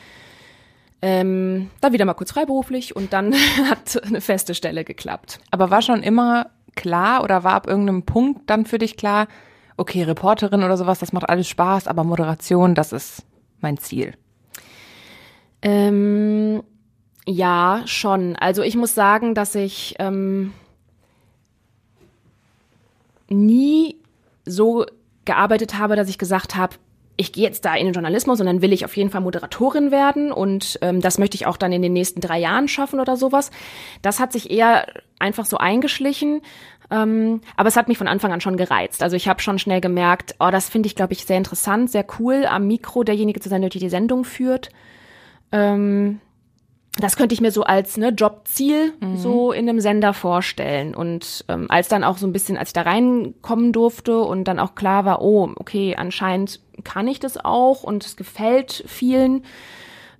Ähm, 1.04 1.68
dann 1.80 1.92
wieder 1.92 2.04
mal 2.04 2.14
kurz 2.14 2.30
freiberuflich 2.30 2.94
und 2.94 3.12
dann 3.12 3.34
hat 3.68 4.02
eine 4.04 4.20
feste 4.20 4.54
Stelle 4.54 4.84
geklappt. 4.84 5.40
Aber 5.50 5.70
war 5.70 5.82
schon 5.82 6.02
immer 6.02 6.46
klar 6.74 7.22
oder 7.22 7.44
war 7.44 7.54
ab 7.54 7.66
irgendeinem 7.66 8.02
Punkt 8.04 8.48
dann 8.48 8.66
für 8.66 8.78
dich 8.78 8.96
klar, 8.96 9.28
okay, 9.76 10.02
Reporterin 10.02 10.62
oder 10.62 10.76
sowas, 10.76 10.98
das 10.98 11.12
macht 11.12 11.28
alles 11.28 11.48
Spaß, 11.48 11.88
aber 11.88 12.04
Moderation, 12.04 12.74
das 12.74 12.92
ist 12.92 13.24
mein 13.60 13.78
Ziel. 13.78 14.14
Ähm, 15.62 16.62
ja, 17.26 17.82
schon. 17.86 18.36
Also 18.36 18.62
ich 18.62 18.76
muss 18.76 18.94
sagen, 18.94 19.34
dass 19.34 19.54
ich 19.54 19.94
ähm, 19.98 20.52
nie 23.28 23.96
so 24.44 24.84
gearbeitet 25.24 25.78
habe, 25.78 25.96
dass 25.96 26.08
ich 26.08 26.18
gesagt 26.18 26.56
habe, 26.56 26.76
ich 27.16 27.32
gehe 27.32 27.44
jetzt 27.44 27.64
da 27.64 27.74
in 27.74 27.84
den 27.84 27.92
Journalismus 27.92 28.40
und 28.40 28.46
dann 28.46 28.62
will 28.62 28.72
ich 28.72 28.84
auf 28.84 28.96
jeden 28.96 29.10
Fall 29.10 29.20
Moderatorin 29.20 29.90
werden 29.90 30.32
und 30.32 30.78
ähm, 30.82 31.00
das 31.00 31.18
möchte 31.18 31.34
ich 31.36 31.46
auch 31.46 31.56
dann 31.56 31.72
in 31.72 31.82
den 31.82 31.92
nächsten 31.92 32.20
drei 32.20 32.38
Jahren 32.38 32.68
schaffen 32.68 33.00
oder 33.00 33.16
sowas. 33.16 33.50
Das 34.00 34.18
hat 34.18 34.32
sich 34.32 34.50
eher 34.50 34.86
einfach 35.18 35.44
so 35.44 35.58
eingeschlichen, 35.58 36.40
ähm, 36.90 37.40
aber 37.56 37.68
es 37.68 37.76
hat 37.76 37.88
mich 37.88 37.98
von 37.98 38.08
Anfang 38.08 38.32
an 38.32 38.40
schon 38.40 38.56
gereizt. 38.56 39.02
Also 39.02 39.16
ich 39.16 39.28
habe 39.28 39.42
schon 39.42 39.58
schnell 39.58 39.80
gemerkt, 39.80 40.34
oh, 40.40 40.50
das 40.50 40.68
finde 40.68 40.86
ich, 40.86 40.96
glaube 40.96 41.12
ich, 41.12 41.24
sehr 41.24 41.38
interessant, 41.38 41.90
sehr 41.90 42.06
cool, 42.18 42.46
am 42.46 42.66
Mikro 42.66 43.04
derjenige 43.04 43.40
zu 43.40 43.48
sein, 43.48 43.60
der 43.60 43.70
die 43.70 43.88
Sendung 43.88 44.24
führt. 44.24 44.70
Ähm, 45.52 46.20
das 46.98 47.16
könnte 47.16 47.32
ich 47.32 47.40
mir 47.40 47.52
so 47.52 47.62
als 47.62 47.96
ne, 47.96 48.10
Jobziel 48.10 48.92
so 49.16 49.52
in 49.52 49.66
einem 49.68 49.80
Sender 49.80 50.12
vorstellen. 50.12 50.94
Und 50.94 51.44
ähm, 51.48 51.66
als 51.70 51.88
dann 51.88 52.04
auch 52.04 52.18
so 52.18 52.26
ein 52.26 52.32
bisschen, 52.32 52.58
als 52.58 52.68
ich 52.68 52.74
da 52.74 52.82
reinkommen 52.82 53.72
durfte 53.72 54.18
und 54.18 54.44
dann 54.44 54.58
auch 54.58 54.74
klar 54.74 55.06
war, 55.06 55.22
oh, 55.22 55.50
okay, 55.56 55.96
anscheinend 55.96 56.60
kann 56.84 57.08
ich 57.08 57.18
das 57.18 57.42
auch 57.42 57.82
und 57.82 58.04
es 58.04 58.16
gefällt 58.16 58.84
vielen, 58.86 59.44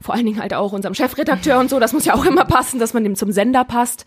vor 0.00 0.14
allen 0.14 0.24
Dingen 0.24 0.40
halt 0.40 0.54
auch 0.54 0.72
unserem 0.72 0.94
Chefredakteur 0.94 1.58
und 1.58 1.68
so, 1.68 1.78
das 1.78 1.92
muss 1.92 2.06
ja 2.06 2.14
auch 2.14 2.24
immer 2.24 2.44
passen, 2.46 2.80
dass 2.80 2.94
man 2.94 3.04
dem 3.04 3.16
zum 3.16 3.32
Sender 3.32 3.64
passt. 3.64 4.06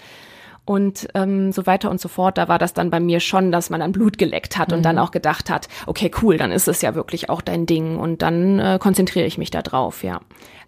Und 0.65 1.07
ähm, 1.13 1.51
so 1.51 1.67
weiter 1.67 1.91
und 1.91 2.01
so 2.01 2.09
fort, 2.09 2.39
da 2.39 2.47
war 2.47 2.57
das 2.57 2.73
dann 2.73 2.89
bei 2.89 2.99
mir 2.99 3.19
schon, 3.19 3.51
dass 3.51 3.69
man 3.69 3.81
dann 3.81 3.91
Blut 3.91 4.17
geleckt 4.17 4.57
hat 4.57 4.73
und 4.73 4.83
dann 4.83 4.97
auch 4.97 5.11
gedacht 5.11 5.51
hat, 5.51 5.67
okay, 5.85 6.09
cool, 6.23 6.37
dann 6.37 6.51
ist 6.51 6.67
es 6.67 6.81
ja 6.81 6.95
wirklich 6.95 7.29
auch 7.29 7.41
dein 7.41 7.67
Ding 7.67 7.97
und 7.97 8.23
dann 8.23 8.59
äh, 8.59 8.79
konzentriere 8.81 9.27
ich 9.27 9.37
mich 9.37 9.51
da 9.51 9.61
drauf, 9.61 10.03
ja. 10.03 10.21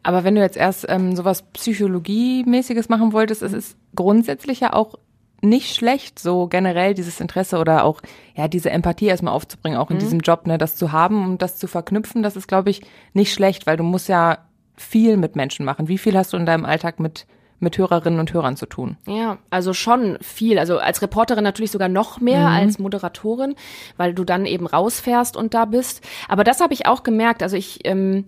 Aber 0.03 0.23
wenn 0.23 0.35
du 0.35 0.41
jetzt 0.41 0.55
erst 0.55 0.85
ähm, 0.87 1.15
sowas 1.15 1.41
Psychologiemäßiges 1.53 2.89
machen 2.89 3.11
wolltest, 3.11 3.41
es 3.41 3.53
ist 3.53 3.75
grundsätzlich 3.95 4.59
ja 4.59 4.73
auch 4.73 4.93
nicht 5.41 5.75
schlecht, 5.75 6.19
so 6.19 6.47
generell 6.47 6.93
dieses 6.93 7.19
Interesse 7.19 7.57
oder 7.57 7.83
auch 7.83 8.01
ja 8.35 8.47
diese 8.47 8.69
Empathie 8.69 9.07
erstmal 9.07 9.33
aufzubringen, 9.33 9.79
auch 9.79 9.91
in 9.91 9.99
diesem 9.99 10.19
Job, 10.19 10.47
ne, 10.47 10.57
das 10.57 10.75
zu 10.75 10.91
haben 10.91 11.25
und 11.25 11.41
das 11.41 11.57
zu 11.57 11.67
verknüpfen, 11.67 12.23
das 12.23 12.35
ist, 12.35 12.47
glaube 12.47 12.69
ich, 12.69 12.81
nicht 13.13 13.33
schlecht, 13.33 13.67
weil 13.67 13.77
du 13.77 13.83
musst 13.83 14.09
ja 14.09 14.39
viel 14.75 15.17
mit 15.17 15.35
Menschen 15.35 15.65
machen. 15.65 15.87
Wie 15.87 15.97
viel 15.97 16.17
hast 16.17 16.33
du 16.33 16.37
in 16.37 16.45
deinem 16.45 16.65
Alltag 16.65 16.99
mit 16.99 17.25
mit 17.59 17.77
Hörerinnen 17.77 18.19
und 18.19 18.33
Hörern 18.33 18.55
zu 18.55 18.65
tun? 18.65 18.97
Ja, 19.07 19.37
also 19.49 19.73
schon 19.73 20.17
viel. 20.21 20.59
Also 20.59 20.77
als 20.77 21.01
Reporterin 21.01 21.43
natürlich 21.43 21.71
sogar 21.71 21.89
noch 21.89 22.19
mehr 22.19 22.47
als 22.47 22.79
Moderatorin, 22.79 23.55
weil 23.97 24.13
du 24.13 24.23
dann 24.23 24.45
eben 24.45 24.67
rausfährst 24.67 25.35
und 25.35 25.53
da 25.53 25.65
bist. 25.65 26.05
Aber 26.27 26.43
das 26.43 26.61
habe 26.61 26.73
ich 26.73 26.85
auch 26.85 27.03
gemerkt. 27.03 27.41
Also 27.41 27.57
ich, 27.57 27.79
ähm, 27.85 28.25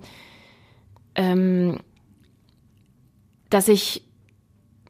ähm, 1.15 1.79
dass 3.49 3.67
ich 3.67 4.03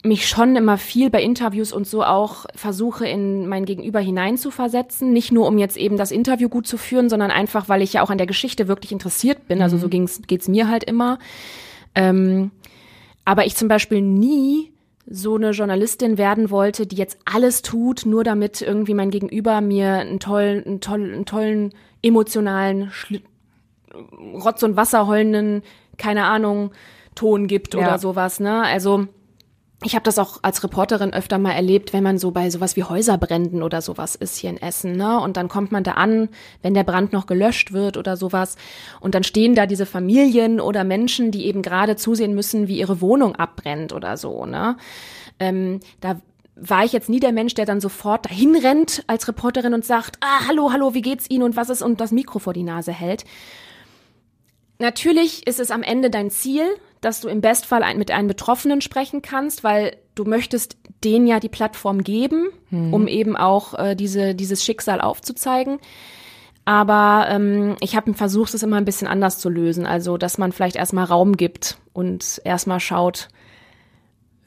mich 0.04 0.28
schon 0.28 0.56
immer 0.56 0.78
viel 0.78 1.10
bei 1.10 1.22
Interviews 1.22 1.74
und 1.74 1.86
so 1.86 2.04
auch 2.04 2.46
versuche, 2.56 3.06
in 3.08 3.48
mein 3.48 3.66
Gegenüber 3.66 4.00
hineinzuversetzen. 4.00 5.12
Nicht 5.12 5.32
nur, 5.32 5.48
um 5.48 5.58
jetzt 5.58 5.76
eben 5.76 5.98
das 5.98 6.12
Interview 6.12 6.48
gut 6.48 6.68
zu 6.68 6.78
führen, 6.78 7.10
sondern 7.10 7.32
einfach, 7.32 7.68
weil 7.68 7.82
ich 7.82 7.94
ja 7.94 8.02
auch 8.02 8.10
an 8.10 8.18
der 8.18 8.28
Geschichte 8.28 8.68
wirklich 8.68 8.94
interessiert 8.94 9.48
bin. 9.48 9.62
Also 9.62 9.78
so 9.78 9.90
ging's, 9.90 10.22
geht's 10.26 10.48
mir 10.48 10.70
halt 10.70 10.86
immer. 10.86 11.20
Ähm, 11.96 12.52
aber 13.30 13.46
ich 13.46 13.56
zum 13.56 13.68
Beispiel 13.68 14.02
nie 14.02 14.74
so 15.06 15.36
eine 15.36 15.52
Journalistin 15.52 16.18
werden 16.18 16.50
wollte, 16.50 16.88
die 16.88 16.96
jetzt 16.96 17.20
alles 17.32 17.62
tut, 17.62 18.08
nur 18.08 18.24
damit 18.24 18.60
irgendwie 18.64 18.96
mein 18.96 19.12
Gegenüber 19.12 19.62
mir 19.62 19.94
einen 19.94 20.20
tollen, 20.20 20.64
einen 20.66 20.82
tollen, 20.82 21.14
einen 21.14 21.26
tollen 21.28 21.74
emotionalen, 22.02 22.90
Schli 22.90 23.22
Rotz- 24.34 24.64
und 24.64 24.76
Wasser 24.78 25.06
heulenden, 25.06 25.62
keine 25.98 26.24
Ahnung, 26.26 26.72
Ton 27.14 27.46
gibt 27.46 27.76
Ja. 27.76 27.82
oder 27.82 28.00
sowas, 28.00 28.40
ne? 28.40 28.64
Also 28.64 29.06
ich 29.84 29.96
habe 29.96 30.04
das 30.04 30.20
auch 30.20 30.40
als 30.42 30.62
Reporterin 30.64 31.14
öfter 31.14 31.38
mal 31.38 31.54
erlebt, 31.54 31.94
wenn 31.94 32.04
man 32.04 32.18
so 32.18 32.32
bei 32.32 32.50
sowas 32.50 32.76
wie 32.76 32.84
Häuserbränden 32.84 33.64
oder 33.64 33.82
sowas 33.82 34.16
ist 34.16 34.36
hier 34.38 34.50
in 34.50 34.62
Essen, 34.62 34.98
ne? 34.98 35.22
Und 35.22 35.38
dann 35.38 35.48
kommt 35.48 35.72
man 35.72 35.86
da 35.86 35.94
an, 35.94 36.28
wenn 36.62 36.74
der 36.74 36.84
Brand 36.84 37.14
noch 37.14 37.28
gelöscht 37.28 37.72
wird 37.72 37.96
oder 37.96 38.18
sowas. 38.18 38.58
Und 39.00 39.16
dann 39.16 39.24
stehen 39.24 39.56
da 39.56 39.66
diese 39.66 39.86
Familien 39.86 40.60
oder 40.60 40.84
Menschen, 40.84 41.32
die 41.32 41.46
eben 41.46 41.62
gerade 41.62 41.96
zusehen 41.96 42.36
müssen, 42.36 42.68
wie 42.68 42.78
ihre 42.78 43.00
Wohnung 43.00 43.36
abbrennt 43.36 43.94
oder 43.94 44.18
so, 44.18 44.46
ne? 44.46 44.76
Ähm, 45.40 45.80
da 46.02 46.20
war 46.62 46.84
ich 46.84 46.92
jetzt 46.92 47.08
nie 47.08 47.22
der 47.22 47.32
Mensch, 47.32 47.54
der 47.54 47.66
dann 47.66 47.80
sofort 47.80 48.26
dahin 48.26 48.58
rennt 48.58 49.04
als 49.08 49.30
Reporterin 49.30 49.74
und 49.74 49.86
sagt, 49.86 50.18
ah, 50.20 50.48
hallo, 50.48 50.74
hallo, 50.74 50.94
wie 50.94 51.02
geht's 51.02 51.30
Ihnen 51.30 51.44
und 51.44 51.56
was 51.56 51.70
ist 51.70 51.82
und 51.82 52.02
das 52.02 52.12
Mikro 52.12 52.40
vor 52.40 52.52
die 52.52 52.64
Nase 52.64 52.92
hält. 52.92 53.24
Natürlich 54.78 55.48
ist 55.48 55.60
es 55.60 55.72
am 55.72 55.84
Ende 55.84 56.10
dein 56.10 56.30
Ziel, 56.32 56.66
dass 57.02 57.22
du 57.22 57.30
im 57.30 57.42
Bestfall 57.42 57.84
ein, 57.84 57.98
mit 57.98 58.12
einem 58.12 58.28
Betroffenen 58.28 58.82
sprechen 58.82 59.22
kannst, 59.22 59.64
weil 59.64 59.96
du 60.16 60.26
möchtest 60.26 60.78
denen 61.04 61.28
ja 61.28 61.40
die 61.40 61.50
Plattform 61.50 62.04
geben, 62.04 62.50
um 62.94 63.08
eben 63.08 63.38
auch 63.38 63.74
äh, 63.78 63.96
diese, 63.96 64.36
dieses 64.36 64.64
Schicksal 64.64 65.00
aufzuzeigen. 65.00 65.80
Aber 66.66 67.28
ähm, 67.30 67.78
ich 67.80 67.96
habe 67.96 68.14
versucht, 68.14 68.54
es 68.54 68.64
immer 68.64 68.78
ein 68.78 68.86
bisschen 68.86 69.08
anders 69.08 69.40
zu 69.40 69.50
lösen. 69.50 69.86
Also, 69.86 70.18
dass 70.18 70.38
man 70.38 70.52
vielleicht 70.52 70.76
erstmal 70.76 71.06
Raum 71.06 71.36
gibt 71.36 71.80
und 71.94 72.42
erstmal 72.44 72.80
schaut, 72.80 73.30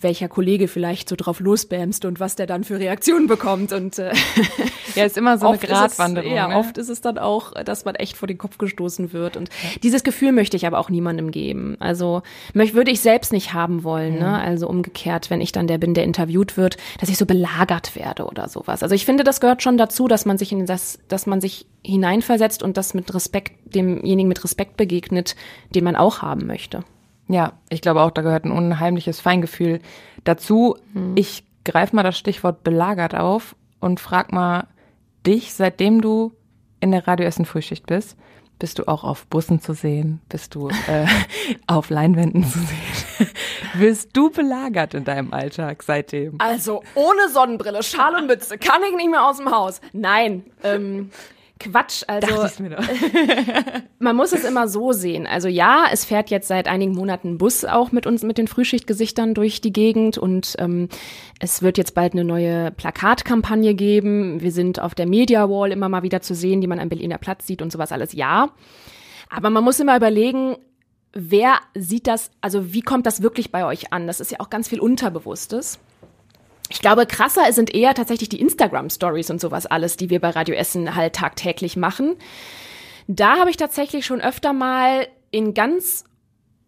welcher 0.02 0.28
Kollege 0.28 0.68
vielleicht 0.68 1.08
so 1.08 1.16
drauf 1.16 1.40
losbämst 1.40 2.04
und 2.04 2.20
was 2.20 2.36
der 2.36 2.46
dann 2.46 2.64
für 2.64 2.78
Reaktionen 2.78 3.26
bekommt. 3.26 3.72
Und 3.72 3.98
äh, 3.98 4.12
Ja, 4.94 5.04
ist 5.04 5.16
immer 5.16 5.38
so 5.38 5.48
eine 5.48 5.58
Gratwanderung. 5.58 6.30
Es, 6.30 6.36
ja, 6.36 6.48
ne? 6.48 6.56
oft 6.56 6.78
ist 6.78 6.88
es 6.88 7.00
dann 7.00 7.18
auch, 7.18 7.52
dass 7.64 7.84
man 7.84 7.94
echt 7.94 8.16
vor 8.16 8.26
den 8.26 8.38
Kopf 8.38 8.58
gestoßen 8.58 9.12
wird. 9.12 9.36
Und 9.36 9.48
dieses 9.82 10.02
Gefühl 10.02 10.32
möchte 10.32 10.56
ich 10.56 10.66
aber 10.66 10.78
auch 10.78 10.90
niemandem 10.90 11.30
geben. 11.30 11.76
Also 11.80 12.22
möch, 12.54 12.74
würde 12.74 12.90
ich 12.90 13.00
selbst 13.00 13.32
nicht 13.32 13.52
haben 13.52 13.84
wollen. 13.84 14.18
Ne? 14.18 14.38
Also 14.38 14.68
umgekehrt, 14.68 15.30
wenn 15.30 15.40
ich 15.40 15.52
dann 15.52 15.66
der 15.66 15.78
bin, 15.78 15.94
der 15.94 16.04
interviewt 16.04 16.56
wird, 16.56 16.76
dass 17.00 17.08
ich 17.08 17.16
so 17.16 17.26
belagert 17.26 17.96
werde 17.96 18.24
oder 18.24 18.48
sowas. 18.48 18.82
Also 18.82 18.94
ich 18.94 19.04
finde, 19.04 19.24
das 19.24 19.40
gehört 19.40 19.62
schon 19.62 19.78
dazu, 19.78 20.08
dass 20.08 20.24
man 20.24 20.38
sich 20.38 20.52
in 20.52 20.66
das, 20.66 20.98
dass 21.08 21.26
man 21.26 21.40
sich 21.40 21.66
hineinversetzt 21.84 22.62
und 22.62 22.76
das 22.76 22.94
mit 22.94 23.12
Respekt, 23.14 23.52
demjenigen 23.74 24.28
mit 24.28 24.44
Respekt 24.44 24.76
begegnet, 24.76 25.36
den 25.74 25.84
man 25.84 25.96
auch 25.96 26.22
haben 26.22 26.46
möchte. 26.46 26.84
Ja, 27.28 27.52
ich 27.68 27.80
glaube 27.80 28.02
auch, 28.02 28.10
da 28.10 28.22
gehört 28.22 28.44
ein 28.44 28.50
unheimliches 28.50 29.20
Feingefühl 29.20 29.80
dazu. 30.24 30.76
Ich 31.14 31.44
greife 31.64 31.96
mal 31.96 32.02
das 32.02 32.18
Stichwort 32.18 32.64
belagert 32.64 33.14
auf 33.14 33.56
und 33.80 34.00
frag 34.00 34.32
mal 34.32 34.66
dich, 35.26 35.54
seitdem 35.54 36.00
du 36.00 36.32
in 36.80 36.90
der 36.90 37.06
Radio 37.06 37.26
Essen 37.26 37.44
Frühschicht 37.44 37.86
bist, 37.86 38.16
bist 38.58 38.78
du 38.78 38.86
auch 38.86 39.02
auf 39.02 39.26
Bussen 39.26 39.60
zu 39.60 39.72
sehen? 39.72 40.20
Bist 40.28 40.54
du 40.54 40.68
äh, 40.68 41.06
auf 41.66 41.90
Leinwänden 41.90 42.44
zu 42.44 42.60
sehen? 42.60 43.28
Wirst 43.74 44.10
du 44.12 44.30
belagert 44.30 44.94
in 44.94 45.04
deinem 45.04 45.32
Alltag 45.32 45.82
seitdem? 45.82 46.36
Also 46.38 46.84
ohne 46.94 47.28
Sonnenbrille, 47.28 47.82
Schal 47.82 48.14
und 48.14 48.28
Mütze 48.28 48.58
kann 48.58 48.80
ich 48.88 48.94
nicht 48.94 49.10
mehr 49.10 49.26
aus 49.26 49.38
dem 49.38 49.50
Haus. 49.50 49.80
Nein, 49.92 50.44
ähm, 50.62 51.10
Quatsch. 51.62 52.02
Also 52.06 52.28
man 53.98 54.16
muss 54.16 54.32
es 54.32 54.44
immer 54.44 54.68
so 54.68 54.92
sehen. 54.92 55.26
Also 55.26 55.48
ja, 55.48 55.86
es 55.92 56.04
fährt 56.04 56.30
jetzt 56.30 56.48
seit 56.48 56.68
einigen 56.68 56.92
Monaten 56.92 57.38
Bus 57.38 57.64
auch 57.64 57.92
mit 57.92 58.06
uns, 58.06 58.22
mit 58.22 58.38
den 58.38 58.48
Frühschichtgesichtern 58.48 59.34
durch 59.34 59.60
die 59.60 59.72
Gegend 59.72 60.18
und 60.18 60.54
ähm, 60.58 60.88
es 61.38 61.62
wird 61.62 61.78
jetzt 61.78 61.94
bald 61.94 62.12
eine 62.12 62.24
neue 62.24 62.70
Plakatkampagne 62.70 63.74
geben. 63.74 64.40
Wir 64.40 64.52
sind 64.52 64.80
auf 64.80 64.94
der 64.94 65.06
Media 65.06 65.48
Wall 65.48 65.72
immer 65.72 65.88
mal 65.88 66.02
wieder 66.02 66.20
zu 66.20 66.34
sehen, 66.34 66.60
die 66.60 66.66
man 66.66 66.80
am 66.80 66.88
Berliner 66.88 67.18
Platz 67.18 67.46
sieht 67.46 67.62
und 67.62 67.72
sowas 67.72 67.92
alles. 67.92 68.12
Ja, 68.12 68.50
aber 69.30 69.50
man 69.50 69.64
muss 69.64 69.80
immer 69.80 69.96
überlegen, 69.96 70.56
wer 71.12 71.60
sieht 71.74 72.06
das, 72.06 72.30
also 72.40 72.72
wie 72.72 72.82
kommt 72.82 73.06
das 73.06 73.22
wirklich 73.22 73.52
bei 73.52 73.64
euch 73.64 73.92
an? 73.92 74.06
Das 74.06 74.20
ist 74.20 74.30
ja 74.30 74.40
auch 74.40 74.50
ganz 74.50 74.68
viel 74.68 74.80
Unterbewusstes. 74.80 75.78
Ich 76.72 76.80
glaube, 76.80 77.06
krasser 77.06 77.52
sind 77.52 77.74
eher 77.74 77.94
tatsächlich 77.94 78.30
die 78.30 78.40
Instagram-Stories 78.40 79.30
und 79.30 79.40
sowas 79.40 79.66
alles, 79.66 79.96
die 79.98 80.08
wir 80.08 80.20
bei 80.20 80.30
Radio 80.30 80.54
Essen 80.54 80.94
halt 80.96 81.14
tagtäglich 81.14 81.76
machen. 81.76 82.16
Da 83.08 83.36
habe 83.38 83.50
ich 83.50 83.58
tatsächlich 83.58 84.06
schon 84.06 84.20
öfter 84.20 84.52
mal 84.52 85.06
in 85.30 85.52
ganz 85.54 86.04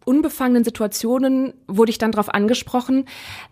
unbefangenen 0.05 0.63
Situationen 0.63 1.55
wurde 1.67 1.89
ich 1.89 1.97
dann 1.97 2.11
drauf 2.11 2.31
angesprochen, 2.31 3.05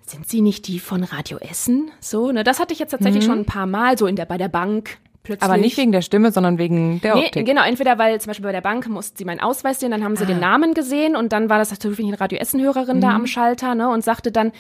sind 0.05 0.29
Sie 0.29 0.41
nicht 0.41 0.67
die 0.67 0.79
von 0.79 1.03
Radio 1.03 1.39
Essen? 1.39 1.89
So, 1.99 2.31
ne, 2.31 2.43
das 2.43 2.59
hatte 2.59 2.73
ich 2.73 2.79
jetzt 2.79 2.91
tatsächlich 2.91 3.25
schon 3.25 3.39
ein 3.39 3.45
paar 3.45 3.65
Mal, 3.65 3.97
so 3.97 4.05
in 4.05 4.15
der, 4.15 4.25
bei 4.25 4.37
der 4.37 4.49
Bank. 4.49 4.99
Plötzlich. 5.23 5.49
Aber 5.49 5.57
nicht 5.57 5.77
wegen 5.77 5.91
der 5.91 6.01
Stimme, 6.03 6.31
sondern 6.31 6.59
wegen 6.59 7.01
der 7.01 7.15
Nee, 7.15 7.25
Optik. 7.27 7.45
genau, 7.47 7.63
entweder 7.63 7.97
weil 7.97 8.19
zum 8.21 8.29
Beispiel 8.29 8.45
bei 8.45 8.51
der 8.51 8.61
Bank 8.61 8.87
mussten 8.89 9.17
sie 9.17 9.25
meinen 9.25 9.39
Ausweis 9.39 9.79
sehen, 9.79 9.89
dann 9.89 10.03
haben 10.03 10.15
sie 10.17 10.25
den 10.27 10.39
Namen 10.39 10.73
gesehen 10.75 11.15
und 11.15 11.31
dann 11.31 11.49
war 11.49 11.57
das 11.57 11.71
natürlich 11.71 11.99
eine 11.99 12.19
Radio 12.19 12.37
Essen-Hörerin 12.37 13.01
da 13.01 13.15
am 13.15 13.25
Schalter, 13.25 13.73
ne, 13.73 13.89
und 13.89 14.03
sagte 14.03 14.31
dann, 14.31 14.51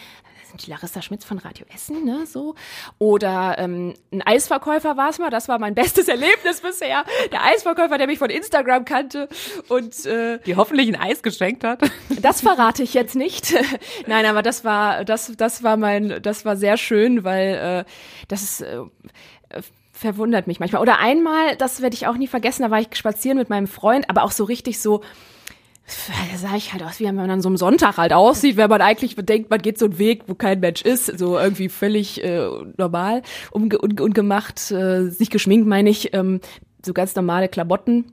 die 0.57 0.69
Larissa 0.69 1.01
Schmitz 1.01 1.25
von 1.25 1.37
Radio 1.37 1.65
Essen, 1.73 2.05
ne, 2.05 2.25
so. 2.25 2.55
Oder 2.99 3.55
ähm, 3.57 3.93
ein 4.11 4.21
Eisverkäufer 4.21 4.97
war 4.97 5.09
es 5.09 5.19
mal, 5.19 5.29
das 5.29 5.47
war 5.47 5.59
mein 5.59 5.75
bestes 5.75 6.07
Erlebnis 6.09 6.61
bisher. 6.61 7.05
Der 7.31 7.43
Eisverkäufer, 7.43 7.97
der 7.97 8.07
mich 8.07 8.19
von 8.19 8.29
Instagram 8.29 8.85
kannte 8.85 9.27
und 9.69 10.05
äh, 10.05 10.39
Die 10.45 10.55
hoffentlich 10.55 10.87
ein 10.87 10.99
Eis 10.99 11.23
geschenkt 11.23 11.63
hat. 11.63 11.81
das 12.21 12.41
verrate 12.41 12.83
ich 12.83 12.93
jetzt 12.93 13.15
nicht. 13.15 13.53
Nein, 14.07 14.25
aber 14.25 14.41
das 14.41 14.63
war, 14.63 15.05
das, 15.05 15.33
das 15.37 15.63
war 15.63 15.77
mein, 15.77 16.21
das 16.21 16.45
war 16.45 16.55
sehr 16.55 16.77
schön, 16.77 17.23
weil 17.23 17.85
äh, 17.85 17.91
das 18.27 18.43
ist, 18.43 18.61
äh, 18.61 18.81
verwundert 19.91 20.47
mich 20.47 20.59
manchmal. 20.59 20.81
Oder 20.81 20.99
einmal, 20.99 21.55
das 21.55 21.81
werde 21.81 21.95
ich 21.95 22.07
auch 22.07 22.17
nie 22.17 22.27
vergessen, 22.27 22.63
da 22.63 22.71
war 22.71 22.79
ich 22.79 22.87
spazieren 22.93 23.37
mit 23.37 23.49
meinem 23.49 23.67
Freund, 23.67 24.09
aber 24.09 24.23
auch 24.23 24.31
so 24.31 24.43
richtig 24.43 24.81
so, 24.81 25.01
da 26.31 26.37
sah 26.37 26.55
ich 26.55 26.71
halt 26.71 26.83
aus, 26.83 26.99
wie 26.99 27.11
man 27.11 27.29
an 27.29 27.41
so 27.41 27.49
einem 27.49 27.57
Sonntag 27.57 27.97
halt 27.97 28.13
aussieht, 28.13 28.57
wenn 28.57 28.69
man 28.69 28.81
eigentlich 28.81 29.15
bedenkt, 29.15 29.49
man 29.49 29.61
geht 29.61 29.77
so 29.77 29.85
einen 29.85 29.99
Weg, 29.99 30.23
wo 30.27 30.35
kein 30.35 30.59
Mensch 30.59 30.81
ist, 30.81 31.17
so 31.19 31.37
irgendwie 31.37 31.69
völlig 31.69 32.23
äh, 32.23 32.47
normal, 32.77 33.21
unge 33.51 33.81
un 33.81 33.99
ungemacht, 33.99 34.71
äh, 34.71 35.01
nicht 35.19 35.31
geschminkt, 35.31 35.67
meine 35.67 35.89
ich, 35.89 36.13
ähm, 36.13 36.39
so 36.85 36.93
ganz 36.93 37.15
normale 37.15 37.49
Klamotten. 37.49 38.05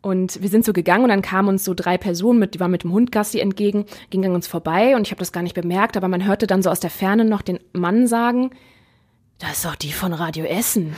Und 0.00 0.42
wir 0.42 0.48
sind 0.48 0.64
so 0.64 0.72
gegangen 0.72 1.04
und 1.04 1.10
dann 1.10 1.22
kamen 1.22 1.48
uns 1.48 1.64
so 1.64 1.74
drei 1.74 1.96
Personen 1.96 2.40
mit, 2.40 2.54
die 2.54 2.60
waren 2.60 2.72
mit 2.72 2.82
dem 2.82 2.92
Hund 2.92 3.12
Gassi 3.12 3.38
entgegen, 3.38 3.84
gingen 4.10 4.30
an 4.30 4.34
uns 4.34 4.48
vorbei 4.48 4.96
und 4.96 5.06
ich 5.06 5.12
habe 5.12 5.20
das 5.20 5.30
gar 5.30 5.42
nicht 5.42 5.54
bemerkt, 5.54 5.96
aber 5.96 6.08
man 6.08 6.26
hörte 6.26 6.48
dann 6.48 6.62
so 6.62 6.70
aus 6.70 6.80
der 6.80 6.90
Ferne 6.90 7.24
noch 7.24 7.42
den 7.42 7.60
Mann 7.72 8.08
sagen, 8.08 8.50
das 9.38 9.52
ist 9.52 9.64
doch 9.64 9.76
die 9.76 9.92
von 9.92 10.12
Radio 10.12 10.44
Essen. 10.44 10.96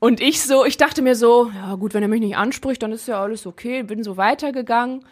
Und 0.00 0.20
ich 0.20 0.42
so, 0.42 0.64
ich 0.64 0.76
dachte 0.76 1.02
mir 1.02 1.14
so, 1.14 1.50
ja 1.54 1.74
gut, 1.74 1.94
wenn 1.94 2.02
er 2.02 2.08
mich 2.08 2.20
nicht 2.20 2.36
anspricht, 2.36 2.82
dann 2.82 2.92
ist 2.92 3.08
ja 3.08 3.20
alles 3.20 3.46
okay, 3.46 3.82
bin 3.82 4.04
so 4.04 4.16
weitergegangen. 4.16 5.04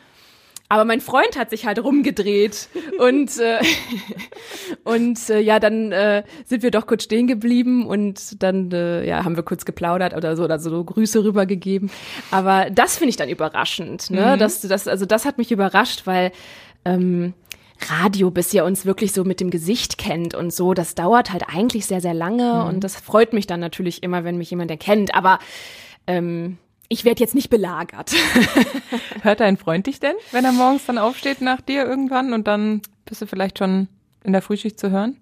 Aber 0.69 0.85
mein 0.85 1.01
Freund 1.01 1.39
hat 1.39 1.51
sich 1.51 1.65
halt 1.65 1.83
rumgedreht 1.83 2.69
und 2.99 3.39
äh, 3.39 3.61
und 4.85 5.31
äh, 5.31 5.41
ja, 5.41 5.61
dann 5.61 5.93
äh, 5.93 6.25
sind 6.45 6.63
wir 6.63 6.71
doch 6.71 6.87
kurz 6.87 7.05
stehen 7.05 7.27
geblieben 7.27 7.87
und 7.87 8.43
dann 8.43 8.73
äh, 8.73 9.07
ja 9.07 9.25
haben 9.25 9.37
wir 9.37 9.45
kurz 9.45 9.65
geplaudert 9.65 10.15
oder 10.15 10.37
so 10.37 10.45
oder 10.45 10.59
so 10.59 10.83
Grüße 10.83 11.23
rübergegeben. 11.25 11.91
Aber 12.31 12.69
das 12.71 12.97
finde 12.99 13.11
ich 13.11 13.17
dann 13.17 13.29
überraschend, 13.29 14.11
ne? 14.11 14.37
Das, 14.39 14.61
das 14.61 14.89
also 14.89 15.07
das 15.07 15.25
hat 15.25 15.39
mich 15.39 15.53
überrascht, 15.53 16.03
weil 16.07 16.33
ähm, 16.85 17.35
Radio, 17.89 18.31
bis 18.31 18.53
ihr 18.55 18.65
uns 18.65 18.87
wirklich 18.87 19.13
so 19.13 19.25
mit 19.25 19.41
dem 19.41 19.51
Gesicht 19.51 19.99
kennt 19.99 20.35
und 20.35 20.53
so, 20.53 20.75
das 20.75 20.95
dauert 20.95 21.33
halt 21.33 21.45
eigentlich 21.49 21.87
sehr, 21.87 22.01
sehr 22.01 22.15
lange 22.15 22.65
und 22.65 22.83
das 22.83 22.97
freut 22.97 23.33
mich 23.33 23.47
dann 23.47 23.61
natürlich 23.61 24.03
immer, 24.03 24.25
wenn 24.25 24.39
mich 24.39 24.51
jemand 24.51 24.71
erkennt. 24.71 25.15
Aber 25.15 25.39
ähm, 26.07 26.59
ich 26.89 27.05
werde 27.05 27.21
jetzt 27.21 27.35
nicht 27.35 27.51
belagert. 27.51 28.13
Hört 29.23 29.41
dein 29.41 29.57
Freund 29.57 29.87
dich 29.87 30.01
denn, 30.01 30.15
wenn 30.33 30.45
er 30.45 30.53
morgens 30.53 30.87
dann 30.87 30.99
aufsteht 30.99 31.41
nach 31.41 31.61
dir 31.61 31.85
irgendwann 31.85 32.33
und 32.33 32.47
dann 32.47 32.83
bist 33.05 33.23
du 33.23 33.27
vielleicht 33.27 33.59
schon 33.59 33.89
in 34.25 34.33
der 34.33 34.43
Frühschicht 34.43 34.79
zu 34.79 34.91
hören? 34.91 35.17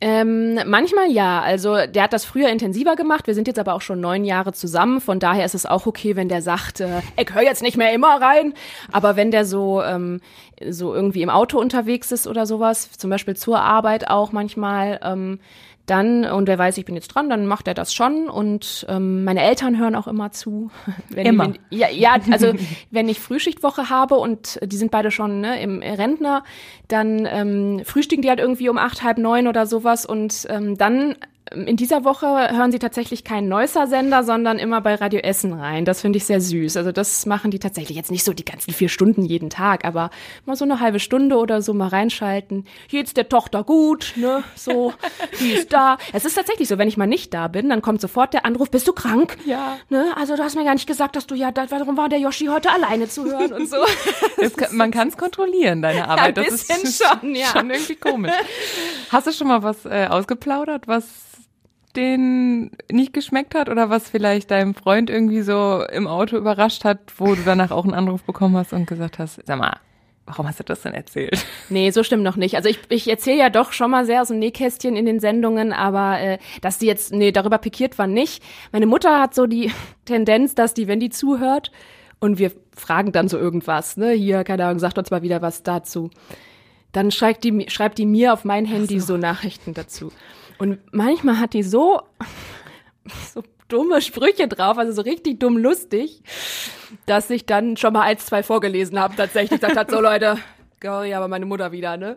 Ähm, 0.00 0.60
manchmal 0.66 1.10
ja. 1.10 1.40
Also 1.40 1.86
der 1.86 2.04
hat 2.04 2.12
das 2.12 2.24
früher 2.24 2.48
intensiver 2.50 2.94
gemacht. 2.94 3.26
Wir 3.26 3.34
sind 3.34 3.48
jetzt 3.48 3.58
aber 3.58 3.74
auch 3.74 3.80
schon 3.80 4.00
neun 4.00 4.24
Jahre 4.24 4.52
zusammen. 4.52 5.00
Von 5.00 5.18
daher 5.18 5.44
ist 5.44 5.54
es 5.54 5.66
auch 5.66 5.86
okay, 5.86 6.14
wenn 6.14 6.28
der 6.28 6.42
sagt, 6.42 6.80
äh, 6.80 7.00
ich 7.16 7.34
höre 7.34 7.42
jetzt 7.42 7.62
nicht 7.62 7.76
mehr 7.76 7.92
immer 7.92 8.20
rein. 8.20 8.54
Aber 8.92 9.16
wenn 9.16 9.30
der 9.30 9.44
so 9.44 9.82
ähm, 9.82 10.20
so 10.70 10.94
irgendwie 10.94 11.22
im 11.22 11.30
Auto 11.30 11.58
unterwegs 11.58 12.12
ist 12.12 12.26
oder 12.26 12.46
sowas, 12.46 12.90
zum 12.92 13.10
Beispiel 13.10 13.36
zur 13.36 13.60
Arbeit 13.60 14.08
auch 14.08 14.32
manchmal, 14.32 15.00
ähm, 15.02 15.40
dann 15.90 16.24
und 16.24 16.48
wer 16.48 16.58
weiß, 16.58 16.78
ich 16.78 16.84
bin 16.84 16.94
jetzt 16.94 17.08
dran, 17.08 17.30
dann 17.30 17.46
macht 17.46 17.68
er 17.68 17.74
das 17.74 17.94
schon. 17.94 18.28
Und 18.28 18.86
ähm, 18.88 19.24
meine 19.24 19.42
Eltern 19.42 19.78
hören 19.78 19.94
auch 19.94 20.06
immer 20.06 20.30
zu. 20.30 20.70
Wenn 21.08 21.26
Immer? 21.26 21.48
Die, 21.48 21.60
wenn, 21.70 21.78
ja, 21.78 21.88
ja, 21.90 22.16
also 22.30 22.52
wenn 22.90 23.08
ich 23.08 23.20
Frühschichtwoche 23.20 23.90
habe 23.90 24.16
und 24.16 24.58
die 24.62 24.76
sind 24.76 24.90
beide 24.90 25.10
schon 25.10 25.40
ne, 25.40 25.60
im 25.60 25.80
Rentner, 25.80 26.44
dann 26.88 27.26
ähm, 27.30 27.82
frühstücken 27.84 28.22
die 28.22 28.28
halt 28.28 28.40
irgendwie 28.40 28.68
um 28.68 28.78
acht, 28.78 29.02
halb 29.02 29.18
neun 29.18 29.46
oder 29.46 29.66
sowas 29.66 30.06
und 30.06 30.46
ähm, 30.48 30.76
dann 30.76 31.16
in 31.54 31.76
dieser 31.76 32.04
Woche 32.04 32.26
hören 32.26 32.72
sie 32.72 32.78
tatsächlich 32.78 33.24
keinen 33.24 33.48
Neusser-Sender, 33.48 34.24
sondern 34.24 34.58
immer 34.58 34.80
bei 34.80 34.94
Radio 34.94 35.20
Essen 35.20 35.52
rein. 35.52 35.84
Das 35.84 36.00
finde 36.00 36.18
ich 36.18 36.24
sehr 36.24 36.40
süß. 36.40 36.76
Also 36.76 36.92
das 36.92 37.26
machen 37.26 37.50
die 37.50 37.58
tatsächlich 37.58 37.96
jetzt 37.96 38.10
nicht 38.10 38.24
so 38.24 38.32
die 38.32 38.44
ganzen 38.44 38.72
vier 38.72 38.88
Stunden 38.88 39.24
jeden 39.24 39.50
Tag, 39.50 39.84
aber 39.84 40.10
mal 40.46 40.56
so 40.56 40.64
eine 40.64 40.80
halbe 40.80 41.00
Stunde 41.00 41.36
oder 41.36 41.62
so 41.62 41.74
mal 41.74 41.88
reinschalten. 41.88 42.66
Geht's 42.88 43.14
der 43.14 43.28
Tochter 43.28 43.64
gut, 43.64 44.14
ne? 44.16 44.42
So, 44.54 44.92
die 45.40 45.52
ist 45.52 45.72
da. 45.72 45.98
Es 46.12 46.24
ist 46.24 46.34
tatsächlich 46.34 46.68
so, 46.68 46.78
wenn 46.78 46.88
ich 46.88 46.96
mal 46.96 47.06
nicht 47.06 47.32
da 47.34 47.48
bin, 47.48 47.68
dann 47.68 47.82
kommt 47.82 48.00
sofort 48.00 48.34
der 48.34 48.44
Anruf, 48.44 48.70
bist 48.70 48.86
du 48.88 48.92
krank? 48.92 49.36
Ja. 49.46 49.78
Ne? 49.88 50.06
Also 50.16 50.36
du 50.36 50.42
hast 50.42 50.56
mir 50.56 50.64
gar 50.64 50.74
nicht 50.74 50.86
gesagt, 50.86 51.16
dass 51.16 51.26
du 51.26 51.34
ja, 51.34 51.50
da, 51.50 51.70
warum 51.70 51.96
war 51.96 52.08
der 52.08 52.18
Yoshi 52.18 52.46
heute 52.46 52.70
alleine 52.70 53.08
zu 53.08 53.24
hören 53.24 53.52
und 53.52 53.68
so. 53.68 53.76
Das 54.40 54.54
kann, 54.56 54.76
man 54.76 54.90
kann 54.90 55.08
es 55.08 55.16
kontrollieren, 55.16 55.82
deine 55.82 56.08
Arbeit. 56.08 56.38
ein 56.38 56.44
das 56.44 56.66
bisschen 56.66 56.82
ist 56.82 57.02
schon, 57.04 57.34
ja. 57.34 57.46
schon 57.46 57.70
irgendwie 57.70 57.96
komisch. 57.96 58.32
Hast 59.10 59.26
du 59.26 59.32
schon 59.32 59.48
mal 59.48 59.62
was 59.62 59.84
äh, 59.84 60.06
ausgeplaudert, 60.08 60.86
was 60.86 61.04
den 61.96 62.70
nicht 62.90 63.12
geschmeckt 63.12 63.54
hat 63.54 63.68
oder 63.68 63.90
was 63.90 64.08
vielleicht 64.08 64.50
deinem 64.50 64.74
Freund 64.74 65.10
irgendwie 65.10 65.42
so 65.42 65.82
im 65.90 66.06
Auto 66.06 66.36
überrascht 66.36 66.84
hat, 66.84 66.98
wo 67.16 67.34
du 67.34 67.42
danach 67.44 67.70
auch 67.70 67.84
einen 67.84 67.94
Anruf 67.94 68.22
bekommen 68.22 68.56
hast 68.56 68.72
und 68.72 68.86
gesagt 68.86 69.18
hast, 69.18 69.40
sag 69.46 69.58
mal, 69.58 69.78
warum 70.28 70.46
hast 70.46 70.60
du 70.60 70.64
das 70.64 70.82
denn 70.82 70.94
erzählt? 70.94 71.44
Nee, 71.70 71.90
so 71.90 72.02
stimmt 72.02 72.22
noch 72.22 72.36
nicht. 72.36 72.54
Also 72.56 72.68
ich, 72.68 72.78
ich 72.88 73.08
erzähle 73.08 73.38
ja 73.38 73.50
doch 73.50 73.72
schon 73.72 73.90
mal 73.90 74.04
sehr 74.04 74.22
aus 74.22 74.28
dem 74.28 74.38
Nähkästchen 74.38 74.96
in 74.96 75.06
den 75.06 75.20
Sendungen, 75.20 75.72
aber 75.72 76.20
äh, 76.20 76.38
dass 76.60 76.78
die 76.78 76.86
jetzt, 76.86 77.12
nee, 77.12 77.32
darüber 77.32 77.58
pikiert 77.58 77.98
war 77.98 78.06
nicht. 78.06 78.42
Meine 78.72 78.86
Mutter 78.86 79.20
hat 79.20 79.34
so 79.34 79.46
die 79.46 79.72
Tendenz, 80.04 80.54
dass 80.54 80.74
die, 80.74 80.86
wenn 80.88 81.00
die 81.00 81.10
zuhört 81.10 81.72
und 82.20 82.38
wir 82.38 82.52
fragen 82.76 83.12
dann 83.12 83.28
so 83.28 83.38
irgendwas, 83.38 83.96
ne, 83.96 84.12
hier, 84.12 84.44
keine 84.44 84.66
Ahnung, 84.66 84.78
sagt 84.78 84.98
uns 84.98 85.10
mal 85.10 85.22
wieder 85.22 85.42
was 85.42 85.62
dazu, 85.62 86.10
dann 86.92 87.10
schreibt 87.10 87.44
die, 87.44 87.66
schreibt 87.68 87.98
die 87.98 88.06
mir 88.06 88.32
auf 88.32 88.44
mein 88.44 88.64
Handy 88.64 89.00
so. 89.00 89.16
Nachrichten 89.16 89.74
dazu. 89.74 90.12
Und 90.58 90.78
manchmal 90.92 91.38
hat 91.38 91.54
die 91.54 91.62
so, 91.62 92.02
so 93.32 93.42
dumme 93.68 94.00
Sprüche 94.00 94.48
drauf, 94.48 94.78
also 94.78 94.92
so 94.92 95.02
richtig 95.02 95.40
dumm 95.40 95.56
lustig, 95.56 96.22
dass 97.06 97.30
ich 97.30 97.46
dann 97.46 97.76
schon 97.76 97.92
mal 97.92 98.02
eins, 98.02 98.26
zwei 98.26 98.42
vorgelesen 98.42 98.98
habe 98.98 99.14
tatsächlich. 99.16 99.60
Gesagt 99.60 99.76
hat, 99.76 99.90
so 99.90 100.00
Leute, 100.00 100.38
ja, 100.82 101.16
aber 101.16 101.28
meine 101.28 101.46
Mutter 101.46 101.72
wieder, 101.72 101.96
ne? 101.96 102.16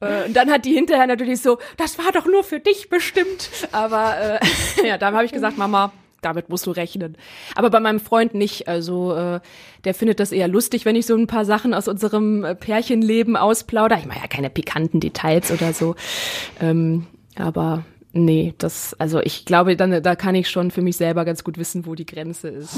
äh, 0.00 0.24
und 0.24 0.34
dann 0.34 0.50
hat 0.50 0.64
die 0.64 0.74
hinterher 0.74 1.06
natürlich 1.06 1.40
so, 1.40 1.58
das 1.76 1.98
war 1.98 2.12
doch 2.12 2.26
nur 2.26 2.44
für 2.44 2.60
dich 2.60 2.88
bestimmt. 2.88 3.50
Aber 3.72 4.16
äh, 4.18 4.40
ja, 4.86 4.98
dann 4.98 5.14
habe 5.14 5.24
ich 5.24 5.32
gesagt, 5.32 5.58
Mama, 5.58 5.92
damit 6.24 6.48
musst 6.48 6.66
du 6.66 6.70
rechnen. 6.70 7.16
Aber 7.54 7.70
bei 7.70 7.80
meinem 7.80 8.00
Freund 8.00 8.34
nicht. 8.34 8.66
Also 8.66 9.14
äh, 9.14 9.40
der 9.84 9.94
findet 9.94 10.20
das 10.20 10.32
eher 10.32 10.48
lustig, 10.48 10.84
wenn 10.84 10.96
ich 10.96 11.06
so 11.06 11.14
ein 11.14 11.26
paar 11.26 11.44
Sachen 11.44 11.74
aus 11.74 11.86
unserem 11.86 12.44
äh, 12.44 12.54
Pärchenleben 12.54 13.36
ausplaudere. 13.36 13.98
Ich 14.00 14.06
mache 14.06 14.20
ja 14.20 14.26
keine 14.26 14.50
pikanten 14.50 15.00
Details 15.00 15.50
oder 15.50 15.72
so. 15.72 15.94
Ähm, 16.60 17.06
aber 17.36 17.84
Nee, 18.16 18.54
das, 18.58 18.94
also 19.00 19.20
ich 19.20 19.44
glaube, 19.44 19.74
dann, 19.74 20.00
da 20.00 20.14
kann 20.14 20.36
ich 20.36 20.48
schon 20.48 20.70
für 20.70 20.82
mich 20.82 20.96
selber 20.96 21.24
ganz 21.24 21.42
gut 21.42 21.58
wissen, 21.58 21.84
wo 21.84 21.96
die 21.96 22.06
Grenze 22.06 22.48
ist. 22.48 22.76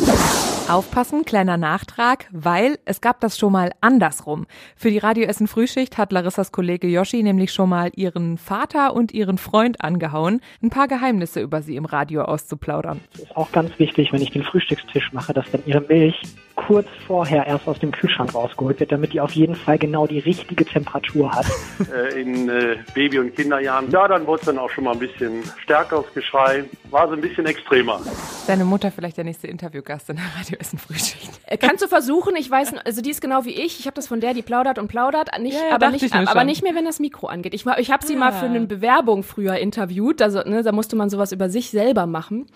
Aufpassen, 0.70 1.26
kleiner 1.26 1.58
Nachtrag, 1.58 2.26
weil 2.32 2.78
es 2.86 3.02
gab 3.02 3.20
das 3.20 3.36
schon 3.36 3.52
mal 3.52 3.70
andersrum. 3.82 4.46
Für 4.76 4.90
die 4.90 4.96
Radio 4.96 5.26
Essen 5.26 5.46
Frühschicht 5.46 5.98
hat 5.98 6.10
Larissas 6.10 6.52
Kollege 6.52 6.88
Yoshi 6.88 7.22
nämlich 7.22 7.52
schon 7.52 7.68
mal 7.68 7.90
ihren 7.94 8.38
Vater 8.38 8.94
und 8.94 9.12
ihren 9.12 9.36
Freund 9.36 9.82
angehauen, 9.82 10.40
ein 10.62 10.70
paar 10.70 10.88
Geheimnisse 10.88 11.40
über 11.40 11.60
sie 11.60 11.76
im 11.76 11.84
Radio 11.84 12.22
auszuplaudern. 12.22 13.00
Es 13.12 13.20
ist 13.20 13.36
auch 13.36 13.52
ganz 13.52 13.78
wichtig, 13.78 14.14
wenn 14.14 14.22
ich 14.22 14.30
den 14.30 14.42
Frühstückstisch 14.42 15.12
mache, 15.12 15.34
dass 15.34 15.50
dann 15.50 15.62
ihre 15.66 15.82
Milch 15.82 16.20
kurz 16.56 16.88
vorher 17.06 17.46
erst 17.46 17.68
aus 17.68 17.78
dem 17.78 17.92
Kühlschrank 17.92 18.34
rausgeholt 18.34 18.80
wird, 18.80 18.90
damit 18.90 19.12
die 19.12 19.20
auf 19.20 19.32
jeden 19.32 19.54
Fall 19.54 19.78
genau 19.78 20.06
die 20.06 20.18
richtige 20.18 20.64
Temperatur 20.64 21.30
hat. 21.32 21.46
Äh, 21.94 22.20
in 22.20 22.48
äh, 22.48 22.76
Baby- 22.94 23.18
und 23.18 23.36
Kinderjahren. 23.36 23.90
Ja, 23.90 24.08
dann 24.08 24.26
wurde 24.26 24.40
es 24.40 24.46
dann 24.46 24.58
auch 24.58 24.70
schon 24.70 24.84
mal 24.84 24.92
ein 24.92 24.98
bisschen 24.98 25.25
stärkeres 25.62 26.04
Geschrei. 26.14 26.64
War 26.90 27.08
so 27.08 27.14
ein 27.14 27.20
bisschen 27.20 27.46
extremer. 27.46 28.00
Deine 28.46 28.64
Mutter 28.64 28.90
vielleicht 28.90 29.16
der 29.16 29.24
nächste 29.24 29.46
Interviewgast 29.46 30.08
in 30.10 30.16
der 30.16 30.24
Radio 30.38 30.56
Essen 30.58 30.78
Frühschicht. 30.78 31.30
Kannst 31.60 31.82
du 31.84 31.88
versuchen, 31.88 32.34
ich 32.36 32.50
weiß, 32.50 32.74
also 32.84 33.02
die 33.02 33.10
ist 33.10 33.20
genau 33.20 33.44
wie 33.44 33.50
ich. 33.52 33.80
Ich 33.80 33.86
habe 33.86 33.94
das 33.94 34.06
von 34.08 34.20
der, 34.20 34.34
die 34.34 34.42
plaudert 34.42 34.78
und 34.78 34.88
plaudert, 34.88 35.30
nicht, 35.40 35.54
Ja, 35.54 35.68
ja, 35.70 35.74
aber, 35.74 35.90
nicht, 35.90 36.12
aber 36.14 36.26
schon. 36.40 36.46
nicht 36.46 36.62
mehr, 36.62 36.74
wenn 36.74 36.84
das 36.84 36.98
Mikro 37.00 37.26
angeht. 37.26 37.54
Ich, 37.54 37.64
ich 37.78 37.90
habe 37.90 38.06
sie 38.06 38.16
mal 38.16 38.28
Ah. 38.30 38.32
für 38.32 38.46
eine 38.46 38.60
Bewerbung 38.60 39.22
früher 39.22 39.56
interviewt, 39.56 40.20
also 40.22 40.40
ne, 40.40 40.62
da 40.62 40.72
musste 40.72 40.96
man 40.96 41.10
sowas 41.10 41.32
über 41.32 41.48
sich 41.50 41.70
selber 41.70 42.06
machen. 42.06 42.46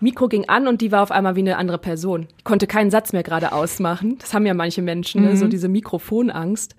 Mikro 0.00 0.28
ging 0.28 0.48
an 0.48 0.68
und 0.68 0.80
die 0.80 0.92
war 0.92 1.02
auf 1.02 1.10
einmal 1.10 1.34
wie 1.36 1.40
eine 1.40 1.56
andere 1.56 1.78
Person. 1.78 2.28
Konnte 2.44 2.66
keinen 2.66 2.90
Satz 2.90 3.12
mehr 3.12 3.22
gerade 3.22 3.52
ausmachen. 3.52 4.18
Das 4.18 4.32
haben 4.34 4.46
ja 4.46 4.54
manche 4.54 4.80
Menschen, 4.82 5.22
ne, 5.24 5.36
so 5.36 5.46
Mhm. 5.46 5.50
diese 5.50 5.68
Mikrofonangst. 5.68 6.76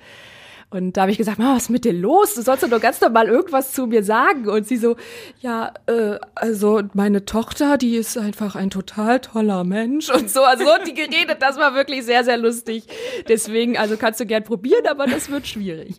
Und 0.72 0.98
da 0.98 1.02
habe 1.02 1.12
ich 1.12 1.18
gesagt, 1.18 1.40
Mama, 1.40 1.56
was 1.56 1.64
ist 1.64 1.70
mit 1.70 1.84
dir 1.84 1.94
los? 1.94 2.36
Du 2.36 2.44
sollst 2.44 2.64
doch 2.64 2.82
ganz 2.82 3.02
normal 3.02 3.28
irgendwas 3.28 3.74
zu 3.74 3.88
mir 3.88 4.04
sagen. 4.04 4.48
Und 4.48 4.68
sie 4.68 4.78
so, 4.78 4.98
ja, 5.40 5.74
äh, 5.88 6.20
also 6.36 6.82
meine 6.94 7.26
Tochter, 7.26 7.78
die 7.78 7.96
ist 7.96 8.20
einfach 8.20 8.56
ein 8.56 8.70
total 8.70 9.20
toller 9.20 9.64
Mensch 9.64 10.10
und 10.12 10.30
so. 10.30 10.44
Also 10.44 10.66
so 10.66 10.74
hat 10.74 10.88
die 10.88 10.94
geredet, 10.94 11.38
das 11.40 11.58
war 11.58 11.74
wirklich 11.74 12.06
sehr, 12.06 12.24
sehr 12.24 12.38
lustig. 12.38 12.84
Deswegen, 13.28 13.80
also 13.80 13.98
kannst 13.98 14.20
du 14.20 14.28
gern 14.28 14.44
probieren, 14.44 14.86
aber 14.88 15.08
das 15.08 15.32
wird 15.32 15.48
schwierig. 15.48 15.96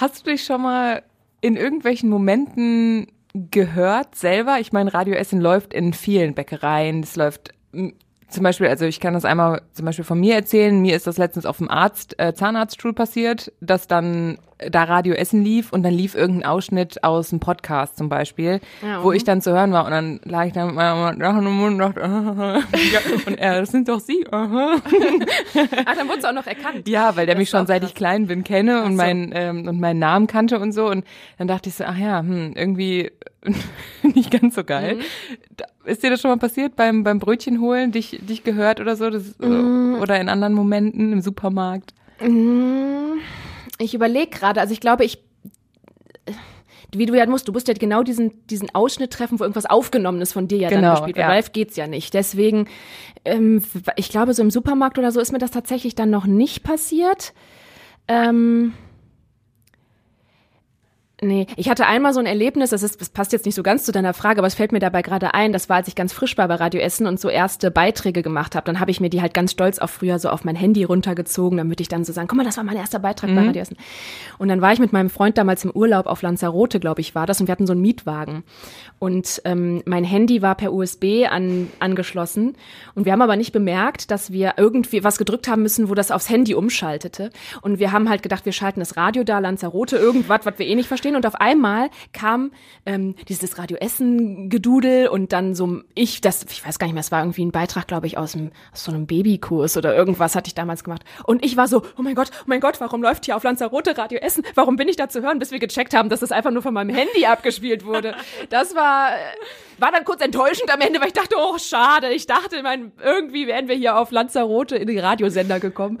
Hast 0.00 0.26
du 0.26 0.30
dich 0.32 0.44
schon 0.44 0.62
mal 0.62 1.04
in 1.40 1.56
irgendwelchen 1.56 2.10
Momenten 2.10 3.06
gehört 3.34 4.16
selber? 4.16 4.58
Ich 4.58 4.72
meine, 4.72 4.92
Radio 4.92 5.14
Essen 5.14 5.40
läuft 5.40 5.72
in 5.74 5.92
vielen 5.92 6.34
Bäckereien. 6.34 7.04
Es 7.04 7.14
läuft 7.14 7.50
zum 8.30 8.42
Beispiel, 8.42 8.68
also 8.68 8.84
ich 8.84 9.00
kann 9.00 9.14
das 9.14 9.24
einmal 9.24 9.62
zum 9.72 9.84
Beispiel 9.86 10.04
von 10.04 10.18
mir 10.18 10.34
erzählen. 10.34 10.80
Mir 10.80 10.96
ist 10.96 11.06
das 11.06 11.18
letztens 11.18 11.46
auf 11.46 11.58
dem 11.58 11.70
Arzt, 11.70 12.18
äh, 12.18 12.34
Zahnarztstuhl 12.34 12.92
passiert, 12.92 13.52
dass 13.60 13.88
dann 13.88 14.38
da 14.70 14.84
Radio 14.84 15.14
Essen 15.14 15.42
lief 15.42 15.72
und 15.72 15.82
dann 15.82 15.94
lief 15.94 16.14
irgendein 16.14 16.44
Ausschnitt 16.50 17.02
aus 17.04 17.32
einem 17.32 17.40
Podcast 17.40 17.96
zum 17.96 18.08
Beispiel, 18.08 18.60
Ja, 18.82 19.02
wo 19.02 19.08
mhm. 19.10 19.14
ich 19.14 19.24
dann 19.24 19.40
zu 19.40 19.52
hören 19.52 19.72
war 19.72 19.84
und 19.86 19.90
dann 19.92 20.20
lag 20.24 20.46
ich 20.46 20.52
da 20.52 20.66
mit 20.66 20.74
meinem 20.74 21.18
Lachen 21.20 21.46
im 21.46 21.52
Mund 21.52 21.72
und 21.74 21.78
dachte, 21.78 22.00
ja, 22.00 23.00
und 23.26 23.38
er, 23.38 23.60
das 23.60 23.70
sind 23.70 23.88
doch 23.88 24.00
Sie. 24.00 24.24
Ach, 24.30 24.48
dann 24.50 26.08
wurdest 26.08 26.24
du 26.24 26.28
auch 26.28 26.34
noch 26.34 26.46
erkannt. 26.46 26.88
Ja, 26.88 27.16
weil 27.16 27.26
der 27.26 27.34
Das 27.36 27.40
mich 27.40 27.50
schon 27.50 27.66
seit 27.66 27.80
krass. 27.82 27.90
ich 27.90 27.94
klein 27.96 28.26
bin 28.26 28.44
kenne 28.44 28.82
und 28.82 28.92
so. 28.92 28.96
mein 28.96 29.30
ähm, 29.34 29.66
und 29.68 29.80
meinen 29.80 29.98
Namen 29.98 30.26
kannte 30.26 30.58
und 30.58 30.72
so 30.72 30.86
und 30.88 31.04
dann 31.38 31.48
dachte 31.48 31.68
ich 31.68 31.74
so, 31.76 31.84
ach 31.84 31.96
ja, 31.96 32.20
hm, 32.20 32.52
irgendwie 32.54 33.10
nicht 34.02 34.30
ganz 34.30 34.54
so 34.54 34.64
geil. 34.64 34.96
Mhm. 34.96 35.00
Ist 35.86 36.02
dir 36.02 36.10
das 36.10 36.20
schon 36.20 36.30
mal 36.30 36.36
passiert 36.36 36.76
beim 36.76 37.02
beim 37.04 37.18
Brötchen 37.18 37.60
holen, 37.60 37.90
dich 37.92 38.18
dich 38.22 38.44
gehört 38.44 38.80
oder 38.80 38.96
so, 38.96 39.08
das, 39.10 39.38
Mhm. 39.38 39.96
oder 40.00 40.20
in 40.20 40.28
anderen 40.28 40.52
Momenten 40.54 41.12
im 41.12 41.20
Supermarkt? 41.22 41.94
Ich 43.80 43.94
überlege 43.94 44.30
gerade, 44.30 44.60
also 44.60 44.72
ich 44.72 44.80
glaube, 44.80 45.04
ich 45.04 45.18
wie 46.92 47.06
du 47.06 47.14
ja 47.14 47.26
musst, 47.26 47.46
du 47.46 47.52
musst 47.52 47.68
ja 47.68 47.74
genau 47.74 48.02
diesen, 48.02 48.46
diesen 48.48 48.74
Ausschnitt 48.74 49.12
treffen, 49.12 49.38
wo 49.38 49.44
irgendwas 49.44 49.66
Aufgenommenes 49.66 50.32
von 50.32 50.48
dir 50.48 50.58
ja 50.58 50.68
Genau, 50.68 50.82
dann 50.82 50.90
gespielt 50.96 51.16
wird. 51.16 51.26
ja. 51.26 51.28
Live 51.28 51.52
geht's 51.52 51.76
ja 51.76 51.86
nicht. 51.86 52.14
Deswegen, 52.14 52.66
ähm, 53.24 53.62
ich 53.96 54.08
glaube, 54.08 54.34
so 54.34 54.42
im 54.42 54.50
Supermarkt 54.50 54.98
oder 54.98 55.12
so 55.12 55.20
ist 55.20 55.32
mir 55.32 55.38
das 55.38 55.52
tatsächlich 55.52 55.94
dann 55.94 56.10
noch 56.10 56.26
nicht 56.26 56.62
passiert. 56.64 57.32
Ähm, 58.08 58.72
Nee, 61.22 61.46
ich 61.56 61.68
hatte 61.68 61.86
einmal 61.86 62.14
so 62.14 62.20
ein 62.20 62.26
Erlebnis, 62.26 62.70
das, 62.70 62.82
ist, 62.82 63.00
das 63.00 63.10
passt 63.10 63.32
jetzt 63.32 63.44
nicht 63.44 63.54
so 63.54 63.62
ganz 63.62 63.84
zu 63.84 63.92
deiner 63.92 64.14
Frage, 64.14 64.38
aber 64.38 64.46
es 64.46 64.54
fällt 64.54 64.72
mir 64.72 64.78
dabei 64.78 65.02
gerade 65.02 65.34
ein, 65.34 65.52
das 65.52 65.68
war, 65.68 65.76
als 65.76 65.88
ich 65.88 65.94
ganz 65.94 66.14
frisch 66.14 66.38
war 66.38 66.48
bei 66.48 66.54
Radio 66.54 66.80
Essen 66.80 67.06
und 67.06 67.20
so 67.20 67.28
erste 67.28 67.70
Beiträge 67.70 68.22
gemacht 68.22 68.54
habe. 68.54 68.64
Dann 68.64 68.80
habe 68.80 68.90
ich 68.90 69.00
mir 69.00 69.10
die 69.10 69.20
halt 69.20 69.34
ganz 69.34 69.52
stolz 69.52 69.78
auf 69.78 69.90
früher 69.90 70.18
so 70.18 70.30
auf 70.30 70.44
mein 70.44 70.56
Handy 70.56 70.82
runtergezogen, 70.82 71.58
damit 71.58 71.80
ich 71.80 71.88
dann 71.88 72.04
so 72.04 72.12
sagen, 72.12 72.26
guck 72.26 72.38
mal, 72.38 72.44
das 72.44 72.56
war 72.56 72.64
mein 72.64 72.76
erster 72.76 72.98
Beitrag 72.98 73.34
bei 73.34 73.46
Radio 73.46 73.60
Essen. 73.60 73.76
Und 74.38 74.48
dann 74.48 74.62
war 74.62 74.72
ich 74.72 74.78
mit 74.78 74.92
meinem 74.94 75.10
Freund 75.10 75.36
damals 75.36 75.64
im 75.64 75.72
Urlaub 75.72 76.06
auf 76.06 76.22
Lanzarote, 76.22 76.80
glaube 76.80 77.02
ich, 77.02 77.14
war 77.14 77.26
das, 77.26 77.40
und 77.40 77.48
wir 77.48 77.52
hatten 77.52 77.66
so 77.66 77.72
einen 77.72 77.82
Mietwagen. 77.82 78.42
Und 78.98 79.42
ähm, 79.44 79.82
mein 79.84 80.04
Handy 80.04 80.42
war 80.42 80.54
per 80.54 80.72
USB 80.72 81.26
an, 81.28 81.68
angeschlossen. 81.80 82.54
Und 82.94 83.04
wir 83.04 83.12
haben 83.12 83.22
aber 83.22 83.36
nicht 83.36 83.52
bemerkt, 83.52 84.10
dass 84.10 84.32
wir 84.32 84.54
irgendwie 84.56 85.04
was 85.04 85.18
gedrückt 85.18 85.48
haben 85.48 85.62
müssen, 85.62 85.88
wo 85.88 85.94
das 85.94 86.10
aufs 86.10 86.30
Handy 86.30 86.54
umschaltete. 86.54 87.30
Und 87.60 87.78
wir 87.78 87.92
haben 87.92 88.08
halt 88.08 88.22
gedacht, 88.22 88.44
wir 88.46 88.52
schalten 88.52 88.80
das 88.80 88.96
Radio 88.96 89.24
da, 89.24 89.38
Lanzarote, 89.38 89.96
irgendwas, 89.96 90.40
was 90.44 90.58
wir 90.58 90.66
eh 90.66 90.74
nicht 90.74 90.88
verstehen. 90.88 91.09
Und 91.16 91.26
auf 91.26 91.36
einmal 91.36 91.90
kam 92.12 92.52
ähm, 92.86 93.14
dieses 93.28 93.58
Radio 93.58 93.76
Essen-Gedudel 93.78 95.08
und 95.08 95.32
dann 95.32 95.54
so 95.54 95.80
ich, 95.94 96.20
das, 96.20 96.44
ich 96.50 96.66
weiß 96.66 96.78
gar 96.78 96.86
nicht 96.86 96.94
mehr, 96.94 97.00
es 97.00 97.12
war 97.12 97.20
irgendwie 97.20 97.44
ein 97.44 97.52
Beitrag, 97.52 97.86
glaube 97.86 98.06
ich, 98.06 98.18
aus, 98.18 98.32
dem, 98.32 98.50
aus 98.72 98.84
so 98.84 98.92
einem 98.92 99.06
Babykurs 99.06 99.76
oder 99.76 99.94
irgendwas 99.94 100.34
hatte 100.34 100.48
ich 100.48 100.54
damals 100.54 100.84
gemacht. 100.84 101.04
Und 101.24 101.44
ich 101.44 101.56
war 101.56 101.68
so, 101.68 101.82
oh 101.98 102.02
mein 102.02 102.14
Gott, 102.14 102.30
oh 102.40 102.44
mein 102.46 102.60
Gott, 102.60 102.80
warum 102.80 103.02
läuft 103.02 103.24
hier 103.24 103.36
auf 103.36 103.44
Lanzarote 103.44 103.96
Radio 103.96 104.18
Essen? 104.20 104.44
Warum 104.54 104.76
bin 104.76 104.88
ich 104.88 104.96
da 104.96 105.08
zu 105.08 105.22
hören, 105.22 105.38
bis 105.38 105.50
wir 105.50 105.58
gecheckt 105.58 105.94
haben, 105.94 106.08
dass 106.08 106.20
das 106.20 106.32
einfach 106.32 106.50
nur 106.50 106.62
von 106.62 106.74
meinem 106.74 106.94
Handy 106.94 107.26
abgespielt 107.26 107.84
wurde? 107.84 108.14
Das 108.48 108.74
war, 108.74 109.12
äh, 109.12 109.16
war 109.78 109.92
dann 109.92 110.04
kurz 110.04 110.22
enttäuschend 110.22 110.72
am 110.72 110.80
Ende, 110.80 111.00
weil 111.00 111.08
ich 111.08 111.12
dachte, 111.12 111.36
oh, 111.38 111.58
schade. 111.58 112.10
Ich 112.10 112.26
dachte, 112.26 112.62
mein, 112.62 112.92
irgendwie 113.02 113.46
wären 113.46 113.68
wir 113.68 113.74
hier 113.74 113.96
auf 113.96 114.10
Lanzarote 114.10 114.76
in 114.76 114.86
den 114.86 114.98
Radiosender 114.98 115.60
gekommen. 115.60 115.98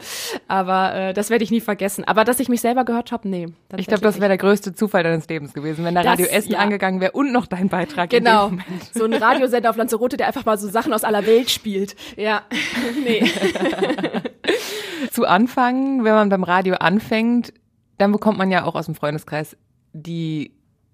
Aber 0.48 0.94
äh, 0.94 1.14
das 1.14 1.30
werde 1.30 1.44
ich 1.44 1.50
nie 1.50 1.60
vergessen. 1.60 2.04
Aber 2.04 2.24
dass 2.24 2.40
ich 2.40 2.48
mich 2.48 2.60
selber 2.60 2.84
gehört 2.84 3.12
habe, 3.12 3.28
nee. 3.28 3.48
Ich 3.76 3.86
glaube, 3.86 4.02
das 4.02 4.16
wäre 4.16 4.28
der 4.28 4.38
größte 4.38 4.74
Zufall 4.74 4.99
deines 5.02 5.28
Lebens 5.28 5.52
gewesen, 5.52 5.84
wenn 5.84 5.94
da 5.94 6.02
Das- 6.02 6.12
Radio 6.12 6.26
Essen 6.26 6.52
ja. 6.52 6.58
angegangen 6.58 7.00
wäre 7.00 7.12
und 7.12 7.32
noch 7.32 7.46
dein 7.46 7.68
Beitrag. 7.68 8.10
Genau, 8.10 8.48
In 8.48 8.56
dem 8.58 8.64
Moment. 8.66 8.94
so 8.94 9.04
ein 9.04 9.14
Radiosender 9.14 9.70
auf 9.70 9.76
Lanzarote, 9.76 10.16
der 10.16 10.26
einfach 10.26 10.44
mal 10.44 10.58
so 10.58 10.68
Sachen 10.68 10.92
aus 10.92 11.04
aller 11.04 11.26
Welt 11.26 11.50
spielt. 11.50 11.96
Ja, 12.16 12.42
nee. 13.04 13.24
zu 15.10 15.26
Anfang, 15.26 16.04
wenn 16.04 16.14
man 16.14 16.28
beim 16.28 16.44
Radio 16.44 16.74
anfängt, 16.76 17.52
dann 17.98 18.12
bekommt 18.12 18.38
man 18.38 18.50
ja 18.50 18.64
auch 18.64 18.74
aus 18.74 18.86
dem 18.86 18.94
Freundeskreis 18.94 19.56
die 19.92 20.52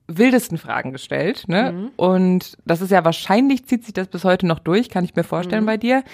wildesten 0.09 0.57
Fragen 0.57 0.93
gestellt, 0.93 1.45
ne? 1.49 1.91
Und 1.97 2.57
das 2.65 2.81
ist 2.81 2.91
ja 2.93 3.05
wahrscheinlich 3.05 3.67
zieht 3.67 3.85
sich 3.85 3.93
das 3.93 4.07
bis 4.07 4.23
heute 4.25 4.47
noch 4.47 4.61
durch, 4.61 4.89
kann 4.89 5.05
ich 5.05 5.17
mir 5.17 5.25
vorstellen 5.25 5.67
bei 5.67 5.77
dir. 5.77 6.05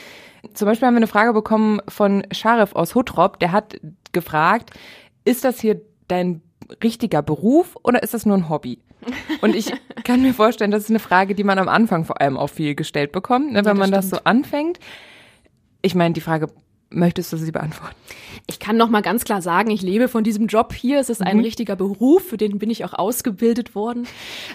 Zum 0.55 0.67
Beispiel 0.67 0.87
haben 0.87 0.95
wir 0.95 0.99
eine 0.99 1.07
Frage 1.07 1.35
bekommen 1.35 1.81
von 1.89 2.25
Sharif 2.33 2.75
aus 2.75 2.95
Hutrop, 2.95 3.39
der 3.39 3.53
hat 3.53 3.77
gefragt, 4.13 4.71
ist 5.27 5.45
das 5.45 5.61
hier 5.61 5.81
dein 6.09 6.41
richtiger 6.83 7.23
Beruf 7.23 7.77
oder 7.83 8.03
ist 8.03 8.15
das 8.15 8.27
nur 8.27 8.37
ein 8.37 8.49
Hobby? 8.49 8.79
Und 9.41 9.55
ich 9.55 9.73
kann 10.05 10.23
mir 10.23 10.35
vorstellen, 10.35 10.71
das 10.71 10.85
ist 10.85 10.91
eine 10.91 10.99
Frage, 10.99 11.35
die 11.35 11.45
man 11.45 11.59
am 11.59 11.69
Anfang 11.69 12.05
vor 12.05 12.21
allem 12.21 12.37
auch 12.37 12.49
viel 12.49 12.75
gestellt 12.75 13.13
bekommt, 13.13 13.53
ne, 13.53 13.59
wenn 13.59 13.65
das 13.65 13.79
man 13.79 13.91
das 13.91 14.07
stimmt. 14.07 14.21
so 14.21 14.25
anfängt. 14.25 14.79
Ich 15.83 15.95
meine, 15.95 16.15
die 16.15 16.21
Frage, 16.21 16.49
möchtest 16.95 17.33
du 17.33 17.37
sie 17.37 17.51
beantworten? 17.51 17.97
Ich 18.47 18.59
kann 18.59 18.77
noch 18.77 18.89
mal 18.89 19.03
ganz 19.03 19.25
klar 19.25 19.43
sagen, 19.43 19.71
ich 19.71 19.83
lebe 19.83 20.09
von 20.09 20.25
diesem 20.25 20.47
Job 20.47 20.73
hier. 20.73 21.01
Es 21.01 21.11
ist 21.11 21.23
ein 21.23 21.41
richtiger 21.41 21.77
Beruf, 21.77 22.29
für 22.29 22.37
den 22.37 22.59
bin 22.59 22.71
ich 22.71 22.85
auch 22.85 22.93
ausgebildet 22.93 23.75
worden. 23.75 24.07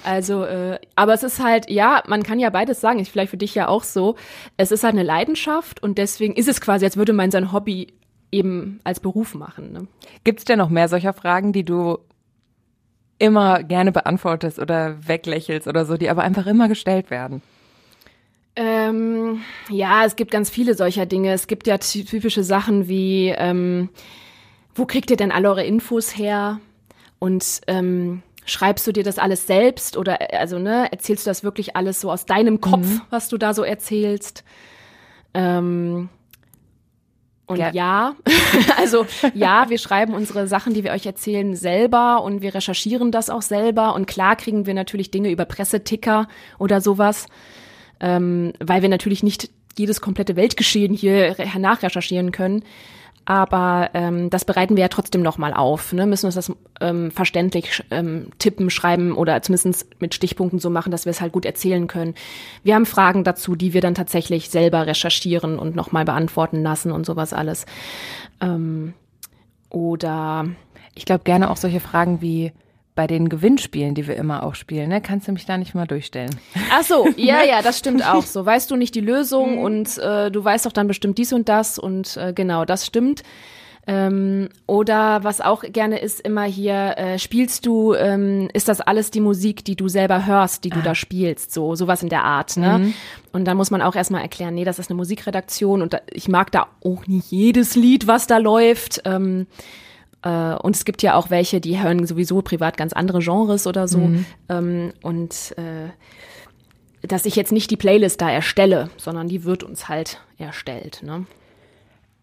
Also, 0.04 0.44
äh, 0.44 0.80
aber 0.96 1.14
es 1.14 1.24
ist 1.24 1.44
halt, 1.44 1.70
ja, 1.70 2.04
man 2.08 2.24
kann 2.24 2.40
ja 2.40 2.50
beides 2.50 2.82
sagen. 2.82 3.00
Ist 3.00 3.10
vielleicht 3.10 3.32
für 3.32 3.38
dich 3.38 3.56
ja 3.56 3.68
auch 3.68 3.84
so. 3.84 4.16
Es 4.58 4.72
ist 4.72 4.84
halt 4.84 4.94
eine 4.94 5.04
Leidenschaft 5.04 5.82
und 5.82 5.98
deswegen 5.98 6.34
ist 6.36 6.48
es 6.48 6.62
quasi, 6.62 6.86
als 6.86 6.98
würde 6.98 7.14
man 7.14 7.32
sein 7.32 7.52
Hobby 7.52 7.88
eben 8.32 8.80
als 8.84 9.00
Beruf 9.00 9.36
machen. 9.36 9.72
Ne? 9.72 9.88
Gibt 10.24 10.40
es 10.40 10.46
denn 10.46 10.60
noch 10.60 10.70
mehr 10.70 10.90
solcher 10.90 11.14
Fragen, 11.14 11.54
die 11.54 11.64
du 11.64 11.98
immer 13.20 13.64
gerne 13.64 13.92
beantwortest 13.92 14.60
oder 14.60 14.96
weglächelst 15.08 15.68
oder 15.68 15.86
so, 15.86 15.98
die 15.98 16.10
aber 16.10 16.24
einfach 16.24 16.46
immer 16.48 16.68
gestellt 16.68 17.10
werden? 17.10 17.42
Ähm, 18.56 19.42
ja, 19.70 20.06
es 20.06 20.16
gibt 20.16 20.32
ganz 20.32 20.50
viele 20.50 20.74
solcher 20.74 21.06
Dinge. 21.06 21.32
Es 21.32 21.48
gibt 21.48 21.68
ja 21.68 21.78
ty- 21.78 22.06
typische 22.06 22.44
Sachen 22.44 22.88
wie, 22.88 23.30
ähm, 23.30 23.90
wo 24.74 24.86
kriegt 24.86 25.12
ihr 25.12 25.18
denn 25.18 25.32
alle 25.32 25.50
eure 25.50 25.64
Infos 25.64 26.18
her? 26.18 26.60
Und 27.20 27.62
ähm, 27.68 28.24
schreibst 28.46 28.88
du 28.88 28.92
dir 28.92 29.04
das 29.04 29.20
alles 29.20 29.46
selbst 29.48 29.98
oder 29.98 30.18
also 30.34 30.58
ne, 30.60 30.92
erzählst 30.92 31.26
du 31.26 31.30
das 31.30 31.44
wirklich 31.44 31.76
alles 31.76 32.00
so 32.02 32.12
aus 32.12 32.26
deinem 32.26 32.62
Kopf, 32.62 32.88
was 33.10 33.30
du 33.30 33.38
da 33.38 33.54
so 33.54 33.64
erzählst? 33.64 34.44
Ähm, 35.34 36.10
Und 37.48 37.60
Ja. 37.60 37.72
ja, 37.72 38.16
also 38.78 39.06
ja, 39.34 39.70
wir 39.70 39.78
schreiben 39.78 40.14
unsere 40.14 40.48
Sachen, 40.48 40.74
die 40.74 40.84
wir 40.84 40.92
euch 40.92 41.06
erzählen, 41.06 41.56
selber 41.56 42.22
und 42.24 42.42
wir 42.42 42.54
recherchieren 42.54 43.12
das 43.12 43.30
auch 43.30 43.42
selber. 43.42 43.96
Und 43.96 44.06
klar 44.06 44.36
kriegen 44.36 44.66
wir 44.66 44.74
natürlich 44.74 45.12
Dinge 45.12 45.32
über 45.32 45.46
Presseticker 45.46 46.28
oder 46.60 46.82
sowas, 46.82 47.26
ähm, 48.02 48.54
weil 48.60 48.82
wir 48.82 48.90
natürlich 48.90 49.24
nicht 49.24 49.50
jedes 49.78 50.02
komplette 50.02 50.36
Weltgeschehen 50.36 50.94
hier 50.94 51.36
re- 51.40 51.60
nachrecherchieren 51.60 52.32
können. 52.32 52.64
Aber 53.30 53.90
ähm, 53.94 54.30
das 54.30 54.46
bereiten 54.46 54.78
wir 54.78 54.84
ja 54.84 54.88
trotzdem 54.88 55.22
nochmal 55.22 55.54
auf. 55.54 55.92
Ne? 55.92 56.06
Müssen 56.06 56.28
uns 56.28 56.36
das 56.36 56.50
ähm, 56.80 57.12
verständlich 57.12 57.84
ähm, 57.92 58.30
tippen, 58.40 58.70
schreiben 58.70 59.12
oder 59.12 59.42
zumindest 59.42 60.00
mit 60.00 60.16
Stichpunkten 60.16 60.60
so 60.60 60.70
machen, 60.70 60.94
dass 60.94 61.04
wir 61.04 61.10
es 61.10 61.20
halt 61.20 61.34
gut 61.34 61.44
erzählen 61.44 61.88
können. 61.88 62.16
Wir 62.64 62.74
haben 62.74 62.86
Fragen 62.86 63.26
dazu, 63.26 63.58
die 63.58 63.74
wir 63.74 63.82
dann 63.82 63.96
tatsächlich 63.96 64.50
selber 64.50 64.88
recherchieren 64.88 65.60
und 65.60 65.76
nochmal 65.76 66.06
beantworten 66.06 66.64
lassen 66.64 66.90
und 66.90 67.06
sowas 67.06 67.34
alles. 67.34 67.66
Ähm, 68.40 68.94
oder 69.70 70.46
Ich 70.96 71.04
glaube 71.04 71.26
gerne 71.26 71.52
auch 71.52 71.58
solche 71.58 71.82
Fragen 71.82 72.22
wie 72.22 72.54
bei 72.98 73.08
den 73.08 73.30
Gewinnspielen, 73.30 73.96
die 73.96 74.08
wir 74.08 74.18
immer 74.18 74.44
auch 74.44 74.56
spielen. 74.56 74.90
Ne? 74.90 75.00
Kannst 75.00 75.28
du 75.30 75.32
mich 75.32 75.46
da 75.46 75.58
nicht 75.58 75.76
mal 75.76 75.86
durchstellen? 75.86 76.36
Ach 76.72 76.84
so, 76.84 77.08
ja, 77.16 77.44
ja, 77.44 77.62
das 77.62 77.78
stimmt 77.78 78.06
auch 78.06 78.24
so. 78.24 78.46
Weißt 78.46 78.70
du 78.70 78.76
nicht 78.76 78.96
die 78.96 79.02
Lösung 79.02 79.60
und 79.60 79.98
äh, 80.00 80.30
du 80.30 80.44
weißt 80.44 80.66
doch 80.66 80.74
dann 80.74 80.88
bestimmt 80.88 81.18
dies 81.18 81.32
und 81.32 81.48
das 81.48 81.80
und 81.80 82.18
äh, 82.18 82.34
genau, 82.34 82.66
das 82.66 82.86
stimmt. 82.86 83.24
Ähm, 83.90 84.50
oder 84.66 85.24
was 85.24 85.40
auch 85.40 85.62
gerne 85.62 86.00
ist, 86.00 86.20
immer 86.20 86.44
hier, 86.44 86.98
äh, 86.98 87.20
spielst 87.20 87.66
du, 87.66 87.94
ähm, 87.94 88.50
ist 88.52 88.68
das 88.68 88.82
alles 88.82 89.12
die 89.12 89.22
Musik, 89.22 89.64
die 89.64 89.78
du 89.78 89.88
selber 89.88 90.26
hörst, 90.26 90.66
die 90.66 90.72
du 90.72 90.82
da 90.82 90.94
spielst, 90.94 91.54
so 91.54 91.76
sowas 91.76 92.04
in 92.04 92.10
der 92.10 92.26
Art, 92.26 92.58
ne? 92.58 92.94
Und 93.32 93.46
dann 93.46 93.56
muss 93.56 93.72
man 93.72 93.82
auch 93.82 93.96
erstmal 93.96 94.24
erklären, 94.24 94.56
nee, 94.56 94.66
das 94.66 94.80
ist 94.80 94.90
eine 94.90 94.98
Musikredaktion 94.98 95.82
und 95.82 95.94
da, 95.94 96.00
ich 96.12 96.28
mag 96.28 96.52
da 96.52 96.68
auch 96.84 97.08
nicht 97.08 97.32
jedes 97.32 97.76
Lied, 97.76 98.08
was 98.08 98.28
da 98.28 98.40
läuft. 98.40 99.04
Ähm, 99.06 99.46
äh, 99.52 99.87
und 100.24 100.76
es 100.76 100.84
gibt 100.84 101.04
ja 101.04 101.16
auch 101.16 101.30
welche, 101.30 101.62
die 101.62 101.82
hören 101.82 102.06
sowieso 102.06 102.42
privat 102.42 102.76
ganz 102.78 102.94
andere 102.94 103.20
Genres 103.20 103.68
oder 103.68 103.88
so. 103.88 104.00
Ähm, 104.50 104.94
und 105.02 105.56
äh, 105.58 105.90
dass 107.08 107.26
ich 107.26 107.36
jetzt 107.36 107.52
nicht 107.52 107.70
die 107.72 107.78
Playlist 107.78 108.22
da 108.22 108.30
erstelle, 108.30 108.90
sondern 108.98 109.28
die 109.28 109.44
wird 109.44 109.64
uns 109.64 109.88
halt 109.88 110.22
erstellt. 110.38 111.02
Ne? 111.04 111.26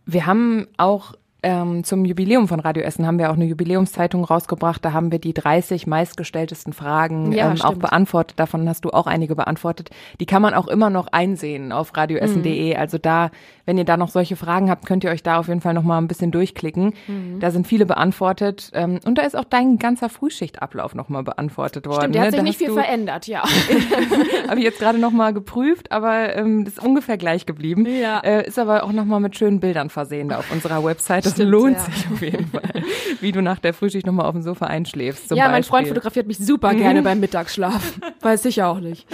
Wir 0.06 0.26
haben 0.26 0.66
auch 0.76 1.14
ähm, 1.44 1.84
zum 1.84 2.04
Jubiläum 2.04 2.48
von 2.48 2.58
Radio 2.58 2.82
Essen 2.82 3.06
haben 3.06 3.18
wir 3.18 3.30
auch 3.30 3.34
eine 3.34 3.44
Jubiläumszeitung 3.44 4.24
rausgebracht. 4.24 4.84
Da 4.84 4.92
haben 4.92 5.12
wir 5.12 5.18
die 5.18 5.34
30 5.34 5.86
meistgestellten 5.86 6.72
Fragen 6.72 7.32
Ja, 7.32 7.50
ähm, 7.50 7.60
auch 7.60 7.74
beantwortet. 7.74 8.38
Davon 8.38 8.68
hast 8.68 8.84
du 8.84 8.90
auch 8.90 9.06
einige 9.06 9.36
beantwortet. 9.36 9.90
Die 10.20 10.26
kann 10.26 10.42
man 10.42 10.54
auch 10.54 10.66
immer 10.66 10.90
noch 10.90 11.08
einsehen 11.08 11.70
auf 11.70 11.96
radioessen.de. 11.96 12.74
Mhm. 12.74 12.80
Also 12.80 12.98
da, 12.98 13.30
wenn 13.66 13.78
ihr 13.78 13.84
da 13.84 13.96
noch 13.96 14.08
solche 14.08 14.36
Fragen 14.36 14.70
habt, 14.70 14.86
könnt 14.86 15.04
ihr 15.04 15.10
euch 15.10 15.22
da 15.22 15.38
auf 15.38 15.48
jeden 15.48 15.60
Fall 15.60 15.74
noch 15.74 15.82
mal 15.82 15.98
ein 15.98 16.08
bisschen 16.08 16.30
durchklicken. 16.30 16.94
Mhm. 17.06 17.40
Da 17.40 17.50
sind 17.50 17.66
viele 17.66 17.86
beantwortet. 17.86 18.70
Ähm, 18.72 19.00
und 19.04 19.18
da 19.18 19.22
ist 19.22 19.36
auch 19.36 19.44
dein 19.44 19.78
ganzer 19.78 20.08
Frühschichtablauf 20.08 20.94
noch 20.94 21.08
mal 21.08 21.22
beantwortet 21.22 21.86
worden. 21.86 22.00
Stimmt, 22.00 22.14
der 22.14 22.22
ne? 22.22 22.26
hat 22.28 22.34
sich 22.34 22.42
nicht 22.42 22.58
viel 22.58 22.72
verändert, 22.72 23.26
ja. 23.26 23.42
Habe 24.48 24.58
ich 24.58 24.64
jetzt 24.64 24.78
gerade 24.78 24.98
noch 24.98 25.12
mal 25.12 25.34
geprüft, 25.34 25.92
aber 25.92 26.34
ähm, 26.34 26.64
das 26.64 26.74
ist 26.74 26.82
ungefähr 26.82 27.18
gleich 27.18 27.46
geblieben. 27.46 27.86
Ja. 27.86 28.20
Äh, 28.20 28.46
ist 28.46 28.58
aber 28.58 28.84
auch 28.84 28.92
noch 28.92 29.04
mal 29.04 29.20
mit 29.20 29.36
schönen 29.36 29.60
Bildern 29.60 29.90
versehen 29.90 30.28
da 30.28 30.38
auf 30.38 30.50
unserer 30.50 30.82
Website. 30.84 31.26
Das 31.26 31.33
Stimmt, 31.34 31.50
lohnt 31.50 31.76
ja. 31.76 31.84
sich 31.84 32.06
auf 32.12 32.22
jeden 32.22 32.46
Fall. 32.48 32.82
Wie 33.20 33.32
du 33.32 33.42
nach 33.42 33.58
der 33.58 33.74
Frühschicht 33.74 34.06
noch 34.06 34.12
mal 34.12 34.24
auf 34.24 34.32
dem 34.32 34.42
Sofa 34.42 34.66
einschläfst. 34.66 35.30
Ja, 35.30 35.48
mein 35.48 35.62
Freund 35.62 35.70
Beispiel. 35.70 35.82
Mhm. 35.82 35.88
fotografiert 35.88 36.26
mich 36.26 36.38
super 36.38 36.74
gerne 36.74 37.02
beim 37.02 37.20
Mittagsschlaf. 37.20 38.00
Weiß 38.20 38.44
ich 38.46 38.62
auch 38.62 38.80
nicht. 38.80 39.06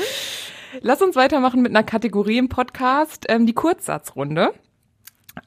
Lass 0.80 1.02
uns 1.02 1.16
weitermachen 1.16 1.62
mit 1.62 1.72
einer 1.72 1.82
Kategorie 1.82 2.38
im 2.38 2.48
Podcast, 2.48 3.26
ähm, 3.28 3.46
die 3.46 3.54
Kurzsatzrunde. 3.54 4.52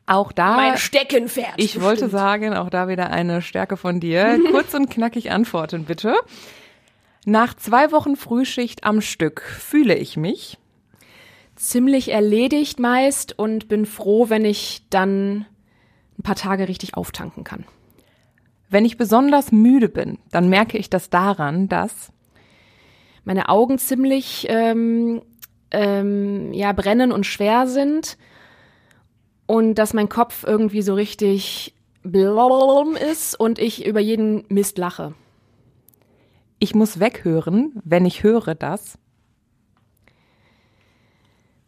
Auch 0.05 0.31
da. 0.31 0.55
Mein 0.55 0.77
Steckenpferd. 0.77 1.53
ich 1.57 1.79
wollte 1.81 2.05
bestimmt. 2.05 2.11
sagen, 2.11 2.53
auch 2.53 2.69
da 2.69 2.87
wieder 2.87 3.09
eine 3.09 3.41
Stärke 3.41 3.77
von 3.77 3.99
dir. 3.99 4.39
Kurz 4.51 4.73
und 4.73 4.89
knackig 4.89 5.31
antworten, 5.31 5.85
bitte. 5.85 6.15
Nach 7.25 7.53
zwei 7.53 7.91
Wochen 7.91 8.15
Frühschicht 8.15 8.83
am 8.83 9.01
Stück 9.01 9.41
fühle 9.41 9.95
ich 9.95 10.17
mich. 10.17 10.57
ziemlich 11.55 12.11
erledigt 12.11 12.79
meist 12.79 13.37
und 13.37 13.67
bin 13.69 13.85
froh, 13.85 14.29
wenn 14.29 14.43
ich 14.43 14.83
dann 14.89 15.45
ein 16.17 16.23
paar 16.23 16.35
Tage 16.35 16.67
richtig 16.67 16.95
auftanken 16.95 17.43
kann. 17.43 17.65
Wenn 18.69 18.85
ich 18.85 18.97
besonders 18.97 19.51
müde 19.51 19.89
bin, 19.89 20.17
dann 20.31 20.49
merke 20.49 20.77
ich 20.77 20.89
das 20.89 21.09
daran, 21.09 21.67
dass 21.69 22.11
Meine 23.25 23.47
Augen 23.49 23.77
ziemlich 23.77 24.47
ähm, 24.49 25.21
ähm, 25.71 26.51
ja 26.53 26.73
brennen 26.73 27.11
und 27.11 27.25
schwer 27.25 27.67
sind 27.67 28.17
und 29.45 29.75
dass 29.75 29.93
mein 29.93 30.09
Kopf 30.09 30.43
irgendwie 30.45 30.81
so 30.81 30.93
richtig 30.93 31.73
blum 32.03 32.95
ist 32.95 33.39
und 33.39 33.59
ich 33.59 33.85
über 33.85 33.99
jeden 33.99 34.43
Mist 34.49 34.77
lache. 34.77 35.13
ich 36.59 36.75
muss 36.75 36.99
weghören, 36.99 37.73
wenn 37.83 38.05
ich 38.05 38.23
höre, 38.23 38.55
dass 38.55 38.97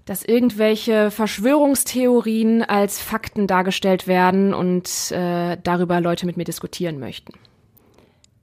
Dass 0.05 0.23
irgendwelche 0.23 1.09
Verschwörungstheorien 1.09 2.61
als 2.61 3.01
Fakten 3.01 3.47
dargestellt 3.47 4.07
werden 4.07 4.53
und 4.53 5.11
äh, 5.11 5.57
darüber 5.63 5.99
Leute 5.99 6.25
mit 6.27 6.37
mir 6.37 6.43
diskutieren 6.43 6.99
möchten. 6.99 7.33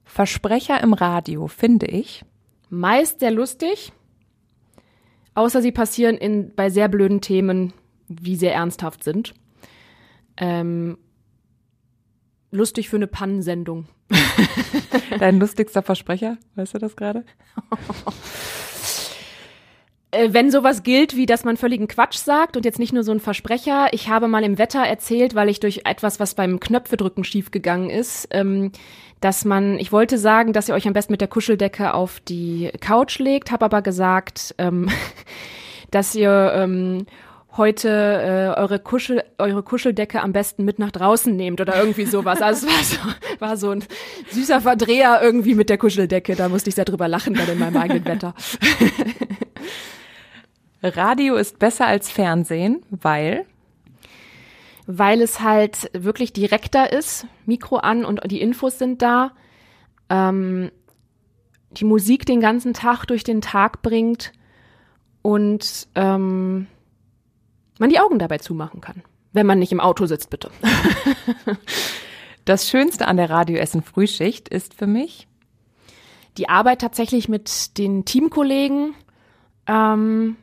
Versprecher 0.05 0.83
im 0.83 0.93
Radio 0.93 1.47
finde 1.47 1.87
ich 1.87 2.25
meist 2.73 3.21
sehr 3.21 3.31
lustig, 3.31 3.93
außer 5.35 5.61
sie 5.61 5.73
passieren 5.73 6.17
in, 6.17 6.55
bei 6.55 6.71
sehr 6.71 6.89
blöden 6.89 7.21
Themen, 7.21 7.75
die 8.09 8.35
sehr 8.35 8.55
ernsthaft 8.55 9.05
sind. 9.05 9.35
Ähm, 10.39 10.97
lustig 12.51 12.89
für 12.89 12.97
eine 12.97 13.07
Pannensendung. 13.07 13.87
dein 15.19 15.39
lustigster 15.39 15.83
Versprecher. 15.83 16.39
Weißt 16.55 16.75
du 16.75 16.79
das 16.79 16.97
gerade? 16.97 17.25
Äh, 20.13 20.33
wenn 20.33 20.51
sowas 20.51 20.83
gilt, 20.83 21.17
wie 21.17 21.27
dass 21.27 21.45
man 21.45 21.57
völligen 21.57 21.89
Quatsch 21.89 22.19
sagt 22.19 22.57
und 22.57 22.65
jetzt 22.65 22.79
nicht 22.79 22.93
nur 22.93 23.03
so 23.03 23.13
ein 23.13 23.21
Versprecher. 23.21 23.89
Ich 23.93 24.09
habe 24.09 24.29
mal 24.29 24.45
im 24.45 24.59
Wetter 24.59 24.81
erzählt, 24.81 25.35
weil 25.35 25.49
ich 25.49 25.59
durch 25.59 25.83
etwas, 25.85 26.21
was 26.21 26.35
beim 26.35 26.61
Knöpfedrücken 26.61 27.25
schiefgegangen 27.25 27.91
ist, 27.91 28.29
ähm, 28.31 28.71
dass 29.21 29.45
man, 29.45 29.79
ich 29.79 29.91
wollte 29.91 30.19
sagen, 30.19 30.53
dass 30.53 30.69
ihr 30.69 30.75
euch 30.75 30.87
am 30.87 30.93
besten 30.93 31.15
mit 31.15 31.21
der 31.21 31.29
Kuscheldecke 31.29 31.95
auf 31.95 32.21
die 32.21 32.71
Couch 32.81 33.19
legt, 33.19 33.51
habe 33.51 33.65
aber 33.65 33.81
gesagt, 33.81 34.55
ähm, 34.59 34.91
dass 35.91 36.15
ihr 36.15 36.53
ähm, 36.57 37.07
heute 37.57 37.89
äh, 37.89 38.61
eure, 38.61 38.81
Kuschel, 38.81 39.23
eure 39.39 39.63
Kuscheldecke 39.63 40.21
am 40.21 40.33
besten 40.33 40.65
mit 40.65 40.79
nach 40.79 40.91
draußen 40.91 41.35
nehmt 41.35 41.61
oder 41.61 41.79
irgendwie 41.79 42.07
sowas. 42.07 42.43
Also 42.43 42.67
es 42.67 42.73
war 42.73 42.85
so, 42.85 43.15
war 43.39 43.57
so 43.57 43.71
ein 43.71 43.85
süßer 44.31 44.61
Verdreher 44.61 45.21
irgendwie 45.23 45.55
mit 45.55 45.71
der 45.71 45.79
Kuscheldecke. 45.79 46.35
Da 46.35 46.51
musste 46.51 46.69
ich 46.69 46.75
sehr 46.75 46.85
drüber 46.85 47.09
lachen 47.09 47.33
dann 47.33 47.49
in 47.49 47.59
meinem 47.59 47.79
eigenen 47.79 48.05
Wetter. 48.05 48.35
Radio 50.83 51.37
ist 51.37 51.59
besser 51.59 51.87
als 51.87 52.11
Fernsehen, 52.11 52.85
weil 52.91 53.47
weil 54.87 55.23
es 55.23 55.41
halt 55.41 55.91
wirklich 55.93 56.33
direkter 56.33 56.93
ist, 56.93 57.27
Mikro 57.47 57.77
an 57.77 58.05
und 58.05 58.21
die 58.31 58.41
Infos 58.41 58.79
sind 58.79 59.01
da. 59.01 59.33
Ähm, 60.09 60.73
die 61.71 61.85
Musik 61.85 62.27
den 62.27 62.41
ganzen 62.41 62.75
Tag 62.75 63.07
durch 63.07 63.25
den 63.25 63.41
Tag 63.41 63.83
bringt 63.83 64.33
und 65.23 65.89
ähm, 65.95 66.67
man 67.79 67.91
die 67.91 68.01
Augen 68.01 68.19
dabei 68.19 68.39
zumachen 68.39 68.81
kann. 68.81 69.03
Wenn 69.33 69.47
man 69.47 69.59
nicht 69.59 69.73
im 69.73 69.81
Auto 69.81 70.05
sitzt, 70.07 70.29
bitte. 70.29 70.51
das 72.45 72.69
Schönste 72.69 73.09
an 73.09 73.17
der 73.17 73.31
Radioessen 73.31 73.83
Frühschicht 73.83 74.49
ist 74.49 74.75
für 74.75 74.87
mich 74.87 75.27
Die 76.37 76.49
Arbeit 76.49 76.81
tatsächlich 76.81 77.29
mit 77.29 77.79
den 77.79 78.05
Teamkollegen 78.05 78.95
ähm, 79.67 80.37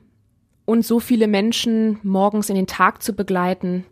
und 0.70 0.86
so 0.86 0.99
viele 0.99 1.28
Menschen 1.28 1.97
morgens 2.03 2.47
in 2.49 2.55
den 2.55 2.67
Tag 2.67 3.01
zu 3.01 3.13
begleiten 3.13 3.86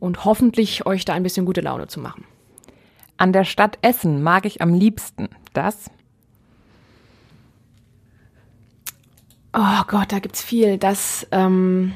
und 0.00 0.24
hoffentlich 0.24 0.84
euch 0.84 1.04
da 1.04 1.12
ein 1.12 1.22
bisschen 1.22 1.46
gute 1.46 1.60
Laune 1.60 1.86
zu 1.86 2.00
machen. 2.00 2.24
an 3.18 3.32
der 3.32 3.44
Stadt 3.44 3.78
Essen 3.82 4.20
mag 4.20 4.44
ich 4.44 4.60
am 4.60 4.74
liebsten 4.74 5.28
das 5.52 5.90
Oh 9.54 9.82
Gott, 9.86 10.10
da 10.10 10.18
gibt's 10.18 10.42
viel. 10.42 10.78
Das, 10.78 11.26
ähm, 11.30 11.92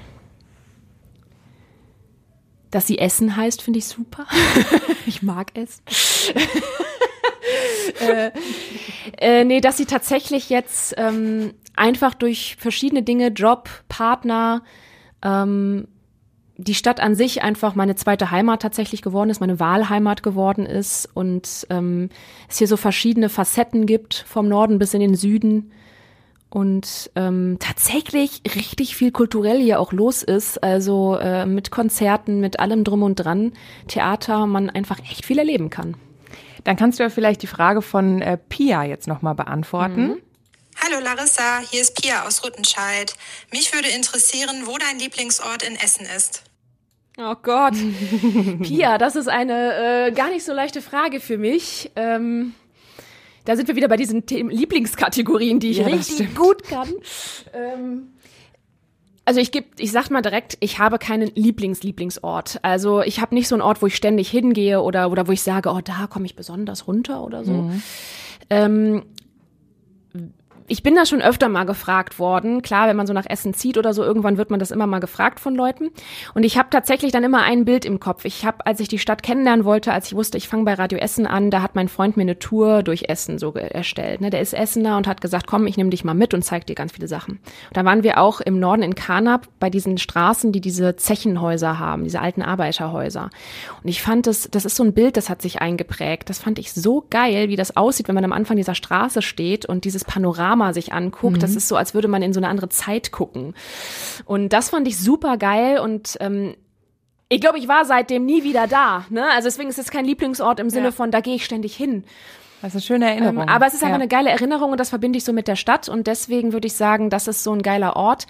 dass 2.70 2.86
sie 2.86 2.98
Essen 2.98 3.34
heißt, 3.34 3.62
finde 3.62 3.78
ich 3.78 3.86
super. 3.86 4.26
ich 5.06 5.22
mag 5.22 5.52
es. 5.54 5.80
äh, 8.00 8.30
äh, 9.18 9.44
nee, 9.44 9.62
dass 9.62 9.78
sie 9.78 9.86
tatsächlich 9.86 10.50
jetzt 10.50 10.94
ähm, 10.98 11.54
einfach 11.76 12.14
durch 12.14 12.56
verschiedene 12.58 13.02
Dinge, 13.02 13.28
Job, 13.28 13.68
Partner, 13.88 14.62
ähm, 15.22 15.88
die 16.58 16.74
Stadt 16.74 17.00
an 17.00 17.14
sich 17.14 17.42
einfach 17.42 17.74
meine 17.74 17.96
zweite 17.96 18.30
Heimat 18.30 18.62
tatsächlich 18.62 19.02
geworden 19.02 19.28
ist, 19.28 19.40
meine 19.40 19.60
Wahlheimat 19.60 20.22
geworden 20.22 20.64
ist 20.64 21.08
und 21.12 21.66
ähm, 21.68 22.08
es 22.48 22.58
hier 22.58 22.66
so 22.66 22.78
verschiedene 22.78 23.28
Facetten 23.28 23.86
gibt, 23.86 24.24
vom 24.26 24.48
Norden 24.48 24.78
bis 24.78 24.94
in 24.94 25.00
den 25.00 25.14
Süden 25.14 25.70
und 26.48 27.10
ähm, 27.14 27.58
tatsächlich 27.58 28.40
richtig 28.54 28.96
viel 28.96 29.10
kulturell 29.10 29.60
hier 29.60 29.80
auch 29.80 29.92
los 29.92 30.22
ist. 30.22 30.62
Also 30.62 31.16
äh, 31.16 31.44
mit 31.44 31.70
Konzerten, 31.70 32.40
mit 32.40 32.60
allem 32.60 32.84
drum 32.84 33.02
und 33.02 33.16
dran, 33.16 33.52
Theater, 33.88 34.46
man 34.46 34.70
einfach 34.70 34.98
echt 35.00 35.26
viel 35.26 35.38
erleben 35.38 35.68
kann. 35.68 35.96
Dann 36.64 36.76
kannst 36.76 36.98
du 36.98 37.02
ja 37.02 37.10
vielleicht 37.10 37.42
die 37.42 37.46
Frage 37.46 37.82
von 37.82 38.22
äh, 38.22 38.38
Pia 38.38 38.84
jetzt 38.84 39.06
nochmal 39.06 39.34
beantworten. 39.34 40.06
Mhm. 40.08 40.16
Hallo 40.86 41.02
Larissa, 41.02 41.60
hier 41.68 41.80
ist 41.80 42.00
Pia 42.00 42.26
aus 42.26 42.44
Rüttenscheid. 42.44 43.14
Mich 43.50 43.74
würde 43.74 43.88
interessieren, 43.88 44.66
wo 44.66 44.76
dein 44.78 45.00
Lieblingsort 45.00 45.64
in 45.64 45.74
Essen 45.74 46.06
ist. 46.16 46.44
Oh 47.18 47.34
Gott. 47.42 47.74
Pia, 48.62 48.96
das 48.98 49.16
ist 49.16 49.28
eine 49.28 50.06
äh, 50.06 50.12
gar 50.12 50.30
nicht 50.30 50.44
so 50.44 50.52
leichte 50.52 50.82
Frage 50.82 51.18
für 51.18 51.38
mich. 51.38 51.90
Ähm, 51.96 52.54
da 53.44 53.56
sind 53.56 53.66
wir 53.66 53.74
wieder 53.74 53.88
bei 53.88 53.96
diesen 53.96 54.26
Themen 54.26 54.50
Lieblingskategorien, 54.50 55.58
die 55.58 55.70
ich 55.70 55.78
Ja, 55.78 55.86
richtig 55.86 56.36
gut 56.36 56.62
kann. 56.64 56.92
Ähm, 57.52 58.12
also 59.24 59.40
ich 59.40 59.50
geb, 59.50 59.72
ich 59.78 59.90
sag 59.90 60.10
mal 60.10 60.22
direkt, 60.22 60.56
ich 60.60 60.78
habe 60.78 60.98
keinen 60.98 61.32
Lieblings-Lieblingsort. 61.34 62.60
Also 62.62 63.02
ich 63.02 63.20
habe 63.20 63.34
nicht 63.34 63.48
so 63.48 63.56
einen 63.56 63.62
Ort, 63.62 63.82
wo 63.82 63.86
ich 63.86 63.96
ständig 63.96 64.30
hingehe 64.30 64.80
oder, 64.80 65.10
oder 65.10 65.26
wo 65.26 65.32
ich 65.32 65.42
sage, 65.42 65.68
oh, 65.70 65.80
da 65.80 66.06
komme 66.06 66.26
ich 66.26 66.36
besonders 66.36 66.86
runter 66.86 67.24
oder 67.24 67.44
so. 67.44 67.72
Ähm, 68.50 69.02
ich 70.68 70.82
bin 70.82 70.94
da 70.94 71.06
schon 71.06 71.22
öfter 71.22 71.48
mal 71.48 71.64
gefragt 71.64 72.18
worden. 72.18 72.62
Klar, 72.62 72.88
wenn 72.88 72.96
man 72.96 73.06
so 73.06 73.12
nach 73.12 73.26
Essen 73.28 73.54
zieht 73.54 73.78
oder 73.78 73.94
so, 73.94 74.02
irgendwann 74.02 74.36
wird 74.36 74.50
man 74.50 74.60
das 74.60 74.70
immer 74.70 74.86
mal 74.86 74.98
gefragt 74.98 75.40
von 75.40 75.54
Leuten. 75.54 75.90
Und 76.34 76.44
ich 76.44 76.58
habe 76.58 76.70
tatsächlich 76.70 77.12
dann 77.12 77.24
immer 77.24 77.42
ein 77.42 77.64
Bild 77.64 77.84
im 77.84 78.00
Kopf. 78.00 78.24
Ich 78.24 78.44
habe, 78.44 78.66
als 78.66 78.80
ich 78.80 78.88
die 78.88 78.98
Stadt 78.98 79.22
kennenlernen 79.22 79.64
wollte, 79.64 79.92
als 79.92 80.08
ich 80.08 80.16
wusste, 80.16 80.38
ich 80.38 80.48
fange 80.48 80.64
bei 80.64 80.74
Radio 80.74 80.98
Essen 80.98 81.26
an, 81.26 81.50
da 81.50 81.62
hat 81.62 81.74
mein 81.74 81.88
Freund 81.88 82.16
mir 82.16 82.22
eine 82.22 82.38
Tour 82.38 82.82
durch 82.82 83.04
Essen 83.08 83.38
so 83.38 83.52
erstellt. 83.52 84.20
Ne? 84.20 84.30
Der 84.30 84.40
ist 84.40 84.54
Essener 84.54 84.96
und 84.96 85.06
hat 85.06 85.20
gesagt, 85.20 85.46
komm, 85.46 85.66
ich 85.66 85.76
nehme 85.76 85.90
dich 85.90 86.04
mal 86.04 86.14
mit 86.14 86.34
und 86.34 86.42
zeig 86.42 86.66
dir 86.66 86.74
ganz 86.74 86.92
viele 86.92 87.08
Sachen. 87.08 87.34
Und 87.68 87.76
da 87.76 87.84
waren 87.84 88.02
wir 88.02 88.18
auch 88.18 88.40
im 88.40 88.58
Norden 88.58 88.82
in 88.82 88.94
Karnap 88.94 89.48
bei 89.60 89.70
diesen 89.70 89.98
Straßen, 89.98 90.52
die 90.52 90.60
diese 90.60 90.96
Zechenhäuser 90.96 91.78
haben, 91.78 92.04
diese 92.04 92.20
alten 92.20 92.42
Arbeiterhäuser. 92.42 93.30
Und 93.82 93.88
ich 93.88 94.02
fand 94.02 94.26
das, 94.26 94.48
das 94.50 94.64
ist 94.64 94.76
so 94.76 94.84
ein 94.84 94.94
Bild, 94.94 95.16
das 95.16 95.30
hat 95.30 95.42
sich 95.42 95.60
eingeprägt. 95.60 96.28
Das 96.28 96.38
fand 96.38 96.58
ich 96.58 96.72
so 96.72 97.04
geil, 97.08 97.48
wie 97.48 97.56
das 97.56 97.76
aussieht, 97.76 98.08
wenn 98.08 98.14
man 98.14 98.24
am 98.24 98.32
Anfang 98.32 98.56
dieser 98.56 98.74
Straße 98.74 99.22
steht 99.22 99.66
und 99.66 99.84
dieses 99.84 100.04
Panorama 100.04 100.55
sich 100.74 100.92
anguckt. 100.92 101.42
Das 101.42 101.54
ist 101.56 101.68
so, 101.68 101.76
als 101.76 101.94
würde 101.94 102.08
man 102.08 102.22
in 102.22 102.32
so 102.32 102.40
eine 102.40 102.48
andere 102.48 102.68
Zeit 102.68 103.12
gucken. 103.12 103.54
Und 104.24 104.50
das 104.50 104.70
fand 104.70 104.88
ich 104.88 104.98
super 104.98 105.36
geil 105.36 105.78
und 105.78 106.16
ähm, 106.20 106.54
ich 107.28 107.40
glaube, 107.40 107.58
ich 107.58 107.66
war 107.66 107.84
seitdem 107.84 108.24
nie 108.24 108.44
wieder 108.44 108.66
da. 108.66 109.04
Ne? 109.10 109.24
Also 109.32 109.48
deswegen 109.48 109.68
ist 109.68 109.78
es 109.78 109.90
kein 109.90 110.04
Lieblingsort 110.04 110.60
im 110.60 110.70
Sinne 110.70 110.86
Ja. 110.86 110.92
von, 110.92 111.10
da 111.10 111.20
gehe 111.20 111.34
ich 111.34 111.44
ständig 111.44 111.74
hin. 111.74 112.04
Das 112.62 112.68
ist 112.68 112.74
eine 112.76 112.82
schöne 112.82 113.10
Erinnerung. 113.10 113.42
Ähm, 113.42 113.48
aber 113.48 113.66
es 113.66 113.74
ist 113.74 113.82
einfach 113.82 113.96
ja. 113.96 114.02
eine 114.02 114.08
geile 114.08 114.30
Erinnerung 114.30 114.70
und 114.72 114.78
das 114.78 114.90
verbinde 114.90 115.18
ich 115.18 115.24
so 115.24 115.32
mit 115.32 115.48
der 115.48 115.56
Stadt 115.56 115.88
und 115.88 116.06
deswegen 116.06 116.52
würde 116.52 116.66
ich 116.66 116.74
sagen, 116.74 117.10
das 117.10 117.28
ist 117.28 117.42
so 117.42 117.52
ein 117.52 117.62
geiler 117.62 117.96
Ort. 117.96 118.26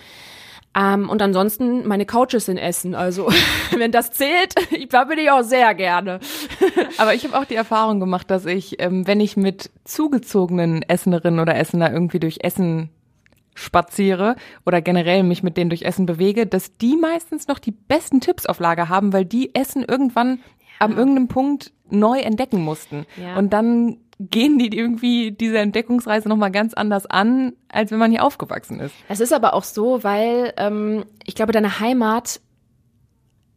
Ähm, 0.77 1.09
und 1.09 1.23
ansonsten 1.23 1.89
meine 1.89 2.05
Couch 2.05 2.35
ist 2.35 2.49
in 2.49 2.59
Essen. 2.59 2.95
Also 2.95 3.29
wenn 3.77 3.93
das 3.93 4.11
zählt, 4.13 4.55
da 4.91 5.05
bin 5.05 5.19
ich 5.19 5.31
auch 5.31 5.43
sehr 5.43 5.75
gerne. 5.75 6.21
Aber 6.99 7.15
ich 7.15 7.25
habe 7.25 7.39
auch 7.39 7.47
die 7.47 7.55
Erfahrung 7.55 7.99
gemacht, 7.99 8.31
dass 8.31 8.45
ich, 8.45 8.81
ähm, 8.81 9.07
wenn 9.07 9.21
ich 9.21 9.37
mit 9.37 9.71
zugezogenen 9.85 10.83
Essenerinnen 10.83 11.41
oder 11.41 11.57
Essener 11.57 11.93
irgendwie 11.93 12.21
durch 12.21 12.39
Essen 12.43 12.91
spaziere 13.55 14.37
oder 14.67 14.83
generell 14.83 15.23
mich 15.23 15.43
mit 15.43 15.57
denen 15.57 15.71
durch 15.71 15.83
Essen 15.83 16.05
bewege, 16.05 16.47
dass 16.47 16.77
die 16.77 16.97
meistens 16.97 17.49
noch 17.49 17.59
die 17.59 17.71
besten 17.71 18.21
Tipps 18.21 18.45
auf 18.45 18.61
Lager 18.61 18.91
haben, 18.91 19.15
weil 19.15 19.25
die 19.25 19.55
Essen 19.55 19.83
irgendwann 19.83 20.41
am 20.79 20.99
irgendeinem 20.99 21.29
Punkt 21.29 21.73
neu 21.89 22.19
entdecken 22.19 22.61
mussten. 22.61 23.07
Ja. 23.17 23.39
Und 23.39 23.55
dann 23.55 23.97
gehen 24.19 24.59
die 24.59 24.77
irgendwie 24.77 25.33
diese 25.33 25.59
Entdeckungsreise 25.59 26.29
nochmal 26.29 26.51
ganz 26.51 26.73
anders 26.75 27.07
an, 27.07 27.53
als 27.69 27.91
wenn 27.91 27.99
man 27.99 28.11
hier 28.11 28.25
aufgewachsen 28.25 28.81
ist. 28.81 28.95
Es 29.09 29.21
ist 29.21 29.33
aber 29.33 29.53
auch 29.55 29.65
so, 29.65 30.03
weil 30.05 30.55
ähm, 30.57 31.05
ich 31.25 31.35
glaube, 31.35 31.53
deine 31.53 31.81
Heimat, 31.81 32.41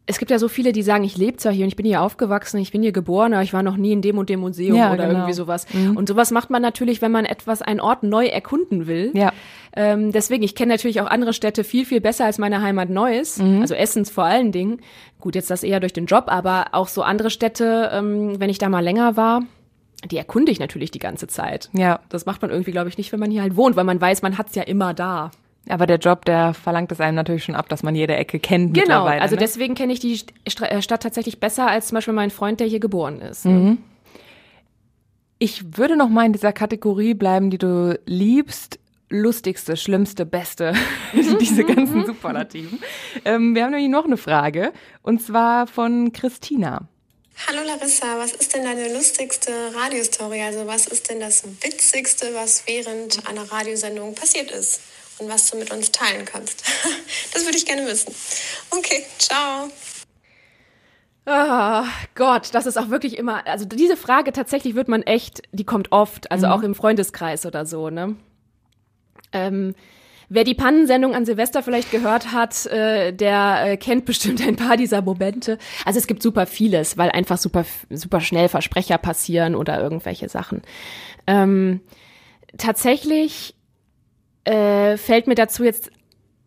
es 0.06 0.18
gibt 0.18 0.30
ja 0.30 0.38
so 0.38 0.48
viele, 0.48 0.72
die 0.72 0.82
sagen, 0.82 1.04
ich 1.04 1.16
lebe 1.16 1.38
zwar 1.38 1.52
hier 1.52 1.64
und 1.64 1.68
ich 1.68 1.76
bin 1.76 1.86
hier 1.86 2.02
aufgewachsen, 2.02 2.58
ich 2.58 2.72
bin 2.72 2.82
hier 2.82 2.92
geboren, 2.92 3.32
aber 3.32 3.42
ich 3.42 3.52
war 3.52 3.62
noch 3.62 3.76
nie 3.76 3.92
in 3.92 4.02
dem 4.02 4.18
und 4.18 4.28
dem 4.28 4.40
Museum 4.40 4.76
Ja, 4.76 4.92
oder 4.92 5.06
genau. 5.06 5.18
irgendwie 5.20 5.32
sowas. 5.34 5.66
Und 5.94 6.08
sowas 6.08 6.30
macht 6.30 6.50
man 6.50 6.60
natürlich, 6.60 7.00
wenn 7.00 7.12
man 7.12 7.24
etwas, 7.24 7.62
einen 7.62 7.80
Ort 7.80 8.02
neu 8.02 8.26
erkunden 8.26 8.86
will. 8.86 9.12
Ja. 9.14 9.32
Ähm, 9.74 10.10
deswegen, 10.12 10.42
ich 10.42 10.54
kenne 10.56 10.72
natürlich 10.74 11.00
auch 11.00 11.06
andere 11.06 11.32
Städte 11.32 11.64
viel, 11.64 11.86
viel 11.86 12.00
besser 12.00 12.24
als 12.26 12.38
meine 12.38 12.60
Heimat 12.60 12.90
Neuss. 12.90 13.40
Also 13.40 13.74
Essens 13.74 14.10
vor 14.10 14.24
allen 14.24 14.52
Dingen. 14.52 14.80
Gut, 15.20 15.36
jetzt 15.36 15.48
das 15.50 15.62
eher 15.62 15.80
durch 15.80 15.92
den 15.92 16.06
Job, 16.06 16.24
aber 16.26 16.66
auch 16.72 16.88
so 16.88 17.02
andere 17.02 17.30
Städte, 17.30 17.90
ähm, 17.92 18.40
wenn 18.40 18.50
ich 18.50 18.58
da 18.58 18.68
mal 18.68 18.80
länger 18.80 19.16
war, 19.16 19.42
die 20.04 20.16
erkunde 20.16 20.50
ich 20.52 20.58
natürlich 20.60 20.90
die 20.90 20.98
ganze 20.98 21.26
Zeit. 21.26 21.68
Ja. 21.72 22.00
Das 22.08 22.26
macht 22.26 22.42
man 22.42 22.50
irgendwie, 22.50 22.72
glaube 22.72 22.88
ich, 22.88 22.96
nicht, 22.98 23.12
wenn 23.12 23.20
man 23.20 23.30
hier 23.30 23.42
halt 23.42 23.56
wohnt, 23.56 23.76
weil 23.76 23.84
man 23.84 24.00
weiß, 24.00 24.22
man 24.22 24.38
hat's 24.38 24.54
ja 24.54 24.62
immer 24.62 24.94
da. 24.94 25.30
Aber 25.68 25.86
der 25.86 25.98
Job, 25.98 26.24
der 26.24 26.54
verlangt 26.54 26.90
es 26.90 27.00
einem 27.00 27.14
natürlich 27.16 27.44
schon 27.44 27.54
ab, 27.54 27.68
dass 27.68 27.82
man 27.82 27.94
jede 27.94 28.16
Ecke 28.16 28.38
kennt 28.38 28.72
Genau, 28.72 28.80
mittlerweile. 28.86 29.20
also 29.20 29.34
ne? 29.34 29.40
deswegen 29.40 29.74
kenne 29.74 29.92
ich 29.92 30.00
die 30.00 30.18
äh, 30.62 30.80
Stadt 30.82 31.02
tatsächlich 31.02 31.38
besser 31.38 31.68
als 31.68 31.88
zum 31.88 31.96
Beispiel 31.96 32.14
mein 32.14 32.30
Freund, 32.30 32.60
der 32.60 32.66
hier 32.66 32.80
geboren 32.80 33.20
ist. 33.20 33.44
Mhm. 33.44 33.78
Ich 35.38 35.76
würde 35.78 35.96
noch 35.96 36.08
mal 36.08 36.26
in 36.26 36.32
dieser 36.32 36.52
Kategorie 36.52 37.14
bleiben, 37.14 37.50
die 37.50 37.58
du 37.58 37.98
liebst. 38.06 38.78
Lustigste, 39.12 39.76
schlimmste, 39.76 40.24
beste, 40.24 40.72
diese 41.40 41.64
ganzen 41.64 42.06
Superlativen. 42.06 42.78
Ähm, 43.24 43.56
wir 43.56 43.64
haben 43.64 43.72
nämlich 43.72 43.90
noch 43.90 44.04
eine 44.04 44.16
Frage 44.16 44.72
und 45.02 45.20
zwar 45.20 45.66
von 45.66 46.12
Christina. 46.12 46.86
Hallo 47.46 47.62
Larissa, 47.66 48.18
was 48.18 48.32
ist 48.32 48.54
denn 48.54 48.64
deine 48.64 48.92
lustigste 48.92 49.50
Radiostory? 49.74 50.42
Also 50.42 50.66
was 50.66 50.86
ist 50.86 51.08
denn 51.08 51.20
das 51.20 51.42
Witzigste, 51.62 52.34
was 52.34 52.64
während 52.66 53.26
einer 53.26 53.50
Radiosendung 53.50 54.14
passiert 54.14 54.50
ist? 54.50 54.80
Und 55.18 55.28
was 55.28 55.50
du 55.50 55.56
mit 55.56 55.70
uns 55.70 55.90
teilen 55.90 56.24
kannst? 56.24 56.62
Das 57.32 57.44
würde 57.44 57.56
ich 57.56 57.66
gerne 57.66 57.86
wissen. 57.86 58.14
Okay, 58.70 59.04
ciao. 59.18 59.70
Ah, 61.26 61.86
Gott, 62.14 62.50
das 62.52 62.66
ist 62.66 62.76
auch 62.76 62.90
wirklich 62.90 63.16
immer, 63.16 63.46
also 63.46 63.64
diese 63.64 63.96
Frage 63.96 64.32
tatsächlich 64.32 64.74
wird 64.74 64.88
man 64.88 65.02
echt, 65.02 65.42
die 65.52 65.64
kommt 65.64 65.92
oft, 65.92 66.30
also 66.30 66.48
auch 66.48 66.62
im 66.62 66.74
Freundeskreis 66.74 67.46
oder 67.46 67.66
so, 67.66 67.88
ne? 67.90 68.16
Ähm, 69.32 69.74
wer 70.30 70.44
die 70.44 70.54
Pannensendung 70.54 71.14
an 71.14 71.26
Silvester 71.26 71.62
vielleicht 71.62 71.90
gehört 71.90 72.32
hat, 72.32 72.64
äh, 72.66 73.12
der 73.12 73.72
äh, 73.72 73.76
kennt 73.76 74.06
bestimmt 74.06 74.40
ein 74.40 74.56
paar 74.56 74.78
dieser 74.78 75.02
Momente. 75.02 75.58
Also 75.84 75.98
es 75.98 76.06
gibt 76.06 76.22
super 76.22 76.46
vieles, 76.46 76.96
weil 76.96 77.10
einfach 77.10 77.36
super, 77.36 77.66
super 77.90 78.20
schnell 78.20 78.48
Versprecher 78.48 78.96
passieren 78.96 79.54
oder 79.54 79.78
irgendwelche 79.78 80.28
Sachen. 80.28 80.62
Ähm, 81.26 81.80
tatsächlich 82.56 83.54
äh, 84.44 84.96
fällt 84.96 85.26
mir 85.26 85.34
dazu 85.34 85.64
jetzt 85.64 85.90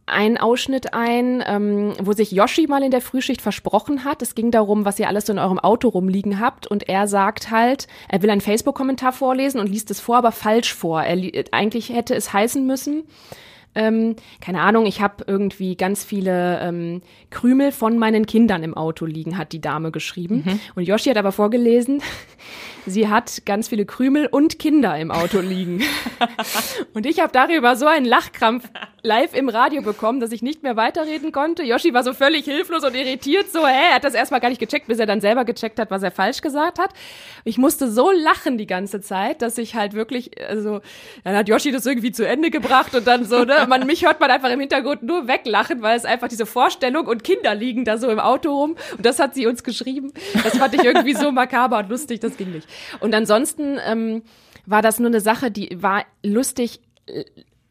ein 0.06 0.38
Ausschnitt 0.38 0.94
ein, 0.94 1.42
ähm, 1.48 1.94
wo 2.02 2.12
sich 2.12 2.32
Yoshi 2.32 2.68
mal 2.68 2.84
in 2.84 2.92
der 2.92 3.00
Frühschicht 3.00 3.42
versprochen 3.42 4.04
hat. 4.04 4.22
Es 4.22 4.36
ging 4.36 4.52
darum, 4.52 4.84
was 4.84 5.00
ihr 5.00 5.08
alles 5.08 5.28
so 5.28 5.34
in 5.34 5.40
eurem 5.40 5.60
Auto 5.60 5.88
rumliegen 5.88 6.42
habt. 6.42 6.68
Und 6.68 6.90
er 6.90 7.08
sagt 7.08 7.52
halt, 7.52 7.88
er 8.10 8.22
will 8.22 8.30
einen 8.30 8.42
Facebook-Kommentar 8.42 9.14
vorlesen 9.14 9.62
und 9.62 9.70
liest 9.70 9.92
es 9.92 10.02
vor, 10.02 10.18
aber 10.18 10.34
falsch 10.34 10.74
vor. 10.74 11.04
Er, 11.04 11.16
li- 11.16 11.46
eigentlich 11.52 11.90
hätte 11.90 12.16
es 12.16 12.34
heißen 12.34 12.66
müssen, 12.66 13.04
ähm, 13.76 14.16
keine 14.42 14.62
Ahnung, 14.62 14.86
ich 14.86 15.02
habe 15.02 15.24
irgendwie 15.28 15.76
ganz 15.76 16.04
viele 16.04 16.60
ähm, 16.62 17.02
Krümel 17.30 17.72
von 17.72 17.98
meinen 17.98 18.26
Kindern 18.26 18.64
im 18.64 18.76
Auto 18.76 19.06
liegen, 19.06 19.38
hat 19.38 19.52
die 19.52 19.62
Dame 19.62 19.92
geschrieben. 19.92 20.60
Und 20.76 20.84
Yoshi 20.84 21.10
hat 21.10 21.18
aber 21.18 21.32
vorgelesen, 21.32 22.02
sie 22.86 23.08
hat 23.08 23.46
ganz 23.46 23.70
viele 23.70 23.86
Krümel 23.86 24.28
und 24.28 24.60
Kinder 24.60 24.98
im 24.98 25.12
Auto 25.12 25.40
liegen. 25.40 25.82
und 26.94 27.06
ich 27.06 27.20
habe 27.20 27.32
darüber 27.32 27.76
so 27.76 27.88
einen 27.88 28.06
Lachkrampf 28.06 28.70
live 29.02 29.34
im 29.34 29.50
Radio 29.50 29.82
bekommen, 29.82 30.20
dass 30.20 30.32
ich 30.32 30.42
nicht 30.42 30.64
mehr 30.64 30.78
weiterreden 30.78 31.32
konnte. 31.32 31.64
Yoshi 31.64 31.94
war 31.94 32.04
so 32.04 32.14
völlig 32.14 32.46
hilflos 32.46 32.84
und 32.84 32.96
irritiert, 32.96 33.52
so, 33.52 33.66
hä, 33.68 33.90
er 33.90 33.96
hat 33.96 34.04
das 34.06 34.14
erstmal 34.14 34.40
gar 34.40 34.50
nicht 34.50 34.60
gecheckt, 34.60 34.88
bis 34.88 35.00
er 35.00 35.06
dann 35.06 35.20
selber 35.20 35.44
gecheckt 35.44 35.80
hat, 35.80 35.92
was 35.92 36.04
er 36.04 36.12
falsch 36.12 36.42
gesagt 36.42 36.80
hat. 36.80 36.92
Ich 37.44 37.58
musste 37.58 37.92
so 37.92 38.12
lachen 38.12 38.58
die 38.58 38.68
ganze 38.68 39.02
Zeit, 39.02 39.42
dass 39.42 39.58
ich 39.58 39.76
halt 39.76 39.94
wirklich, 39.94 40.32
also, 40.48 40.82
dann 41.24 41.36
hat 41.36 41.50
Yoshi 41.50 41.72
das 41.72 41.86
irgendwie 41.86 42.12
zu 42.12 42.26
Ende 42.26 42.50
gebracht 42.50 42.96
und 42.96 43.06
dann 43.06 43.26
so, 43.26 43.44
ne, 43.44 43.63
man, 43.68 43.86
mich 43.86 44.06
hört 44.06 44.20
man 44.20 44.32
einfach 44.32 44.50
im 44.50 44.60
Hintergrund 44.60 45.04
nur 45.04 45.28
weglachen, 45.28 45.82
weil 45.82 45.98
es 45.98 46.06
einfach 46.06 46.28
diese 46.28 46.46
Vorstellung 46.46 47.08
und 47.08 47.24
Kinder 47.24 47.56
liegen 47.56 47.86
da 47.86 47.98
so 47.98 48.10
im 48.10 48.20
Auto 48.20 48.52
rum 48.52 48.76
und 48.98 49.06
das 49.06 49.20
hat 49.20 49.36
sie 49.36 49.48
uns 49.48 49.64
geschrieben. 49.64 50.12
Das 50.44 50.58
fand 50.58 50.74
ich 50.76 50.84
irgendwie 50.84 51.14
so 51.14 51.32
makaber 51.32 51.80
und 51.80 51.90
lustig, 51.90 52.20
das 52.20 52.38
ging 52.38 52.52
nicht. 52.52 52.68
Und 53.00 53.14
ansonsten 53.14 53.80
ähm, 53.86 54.24
war 54.66 54.82
das 54.82 55.00
nur 55.00 55.10
eine 55.10 55.22
Sache, 55.22 55.52
die 55.52 55.70
war 55.82 56.06
lustig, 56.24 56.80
äh, 57.08 57.24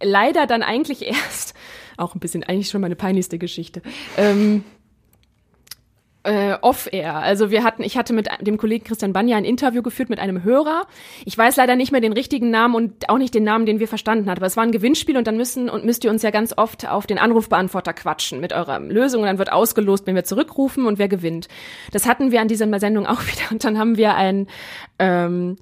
leider 0.03 0.47
dann 0.47 0.63
eigentlich 0.63 1.07
erst, 1.07 1.55
auch 1.97 2.15
ein 2.15 2.21
bisschen, 2.21 2.43
eigentlich 2.45 2.69
schon 2.69 2.81
meine 2.81 2.97
peinlichste 2.97 3.39
Geschichte. 3.39 3.83
Ähm, 4.17 4.65
äh, 6.25 6.55
off-air. 6.61 7.17
Also 7.17 7.51
wir 7.51 7.65
hatten, 7.65 7.83
ich 7.83 7.97
hatte 7.97 8.13
mit 8.13 8.29
dem 8.41 8.57
Kollegen 8.57 8.85
Christian 8.85 9.13
Banja 9.13 9.37
ein 9.37 9.45
Interview 9.45 9.83
geführt 9.83 10.09
mit 10.09 10.19
einem 10.19 10.45
Hörer. 10.45 10.87
Ich 11.25 11.37
weiß 11.37 11.57
leider 11.57 11.77
nicht 11.77 11.93
mehr 11.93 12.01
den 12.01 12.13
richtigen 12.13 12.51
Namen 12.51 12.75
und 12.75 13.09
auch 13.09 13.19
nicht 13.19 13.35
den 13.35 13.45
Namen, 13.45 13.67
den 13.67 13.81
wir 13.81 13.89
verstanden 13.89 14.31
hatten. 14.31 14.39
Aber 14.39 14.47
es 14.47 14.57
war 14.57 14.65
ein 14.65 14.73
Gewinnspiel 14.73 15.17
und 15.17 15.27
dann 15.27 15.37
müssen 15.37 15.69
und 15.69 15.85
müsst 15.85 16.05
ihr 16.05 16.11
uns 16.11 16.23
ja 16.23 16.31
ganz 16.31 16.57
oft 16.57 16.89
auf 16.89 17.07
den 17.07 17.19
Anrufbeantworter 17.19 17.93
quatschen 17.93 18.41
mit 18.41 18.53
eurer 18.53 18.79
Lösung 18.79 19.23
und 19.23 19.27
dann 19.27 19.39
wird 19.39 19.53
ausgelost, 19.53 20.07
wenn 20.07 20.15
wir 20.15 20.25
zurückrufen 20.25 20.87
und 20.87 20.99
wer 20.99 21.09
gewinnt. 21.09 21.49
Das 21.91 22.07
hatten 22.07 22.31
wir 22.31 22.41
an 22.41 22.49
dieser 22.49 22.69
Sendung 22.79 23.07
auch 23.07 23.21
wieder 23.27 23.51
und 23.51 23.65
dann 23.65 23.79
haben 23.79 23.97
wir 23.97 24.15
ein 24.15 24.47
ähm, 24.99 25.57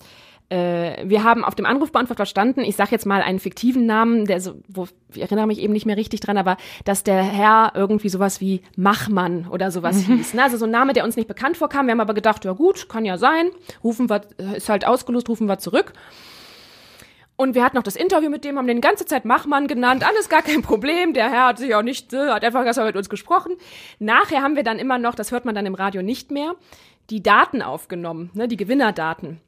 äh, 0.51 1.09
wir 1.09 1.23
haben 1.25 1.45
auf 1.45 1.55
dem 1.55 1.65
Anrufbeantworter 1.65 2.17
verstanden, 2.17 2.61
ich 2.61 2.77
sage 2.77 2.91
jetzt 2.91 3.07
mal 3.07 3.23
einen 3.23 3.39
fiktiven 3.39 3.87
Namen, 3.87 4.27
der 4.27 4.41
so, 4.41 4.55
wo, 4.69 4.89
ich 5.15 5.23
erinnere 5.23 5.47
mich 5.47 5.61
eben 5.61 5.73
nicht 5.73 5.87
mehr 5.87 5.97
richtig 5.97 6.21
dran, 6.21 6.37
aber 6.37 6.57
dass 6.85 7.05
der 7.05 7.23
Herr 7.23 7.73
irgendwie 7.75 8.09
sowas 8.09 8.41
wie 8.41 8.61
Machmann 8.77 9.47
oder 9.49 9.71
sowas 9.71 9.99
hieß. 10.07 10.35
Ne? 10.35 10.43
Also 10.43 10.57
so 10.57 10.65
ein 10.65 10.71
Name, 10.71 10.93
der 10.93 11.05
uns 11.05 11.17
nicht 11.17 11.29
bekannt 11.29 11.57
vorkam. 11.57 11.87
Wir 11.87 11.93
haben 11.93 12.01
aber 12.01 12.15
gedacht, 12.15 12.45
ja 12.45 12.53
gut, 12.53 12.89
kann 12.89 13.05
ja 13.05 13.17
sein. 13.17 13.51
Rufen 13.85 14.11
wir, 14.11 14.23
ist 14.57 14.69
halt 14.69 14.87
ausgelost, 14.87 15.29
rufen 15.29 15.47
wir 15.47 15.59
zurück. 15.59 15.93
Und 17.37 17.55
wir 17.55 17.65
hatten 17.65 17.77
noch 17.77 17.85
das 17.85 17.97
Interview 17.97 18.29
mit 18.29 18.45
dem, 18.45 18.59
haben 18.59 18.67
den 18.67 18.83
ganze 18.83 19.07
Zeit 19.07 19.25
Machmann 19.25 19.67
genannt, 19.67 20.07
alles 20.07 20.29
gar 20.29 20.43
kein 20.43 20.61
Problem. 20.61 21.15
Der 21.15 21.31
Herr 21.31 21.47
hat 21.47 21.59
sich 21.59 21.75
auch 21.75 21.83
nicht, 21.83 22.13
äh, 22.13 22.29
hat 22.29 22.45
einfach 22.45 22.67
erstmal 22.67 22.89
mit 22.89 22.97
uns 22.97 23.09
gesprochen. 23.09 23.53
Nachher 23.99 24.43
haben 24.43 24.57
wir 24.57 24.63
dann 24.63 24.79
immer 24.79 24.99
noch, 24.99 25.15
das 25.15 25.33
hört 25.33 25.47
man 25.47 25.55
dann 25.55 25.65
im 25.65 25.75
Radio 25.75 26.03
nicht 26.03 26.31
mehr, 26.31 26.55
die 27.09 27.23
Daten 27.23 27.63
aufgenommen, 27.63 28.31
ne, 28.35 28.47
die 28.47 28.59
Gewinnerdaten. 28.59 29.41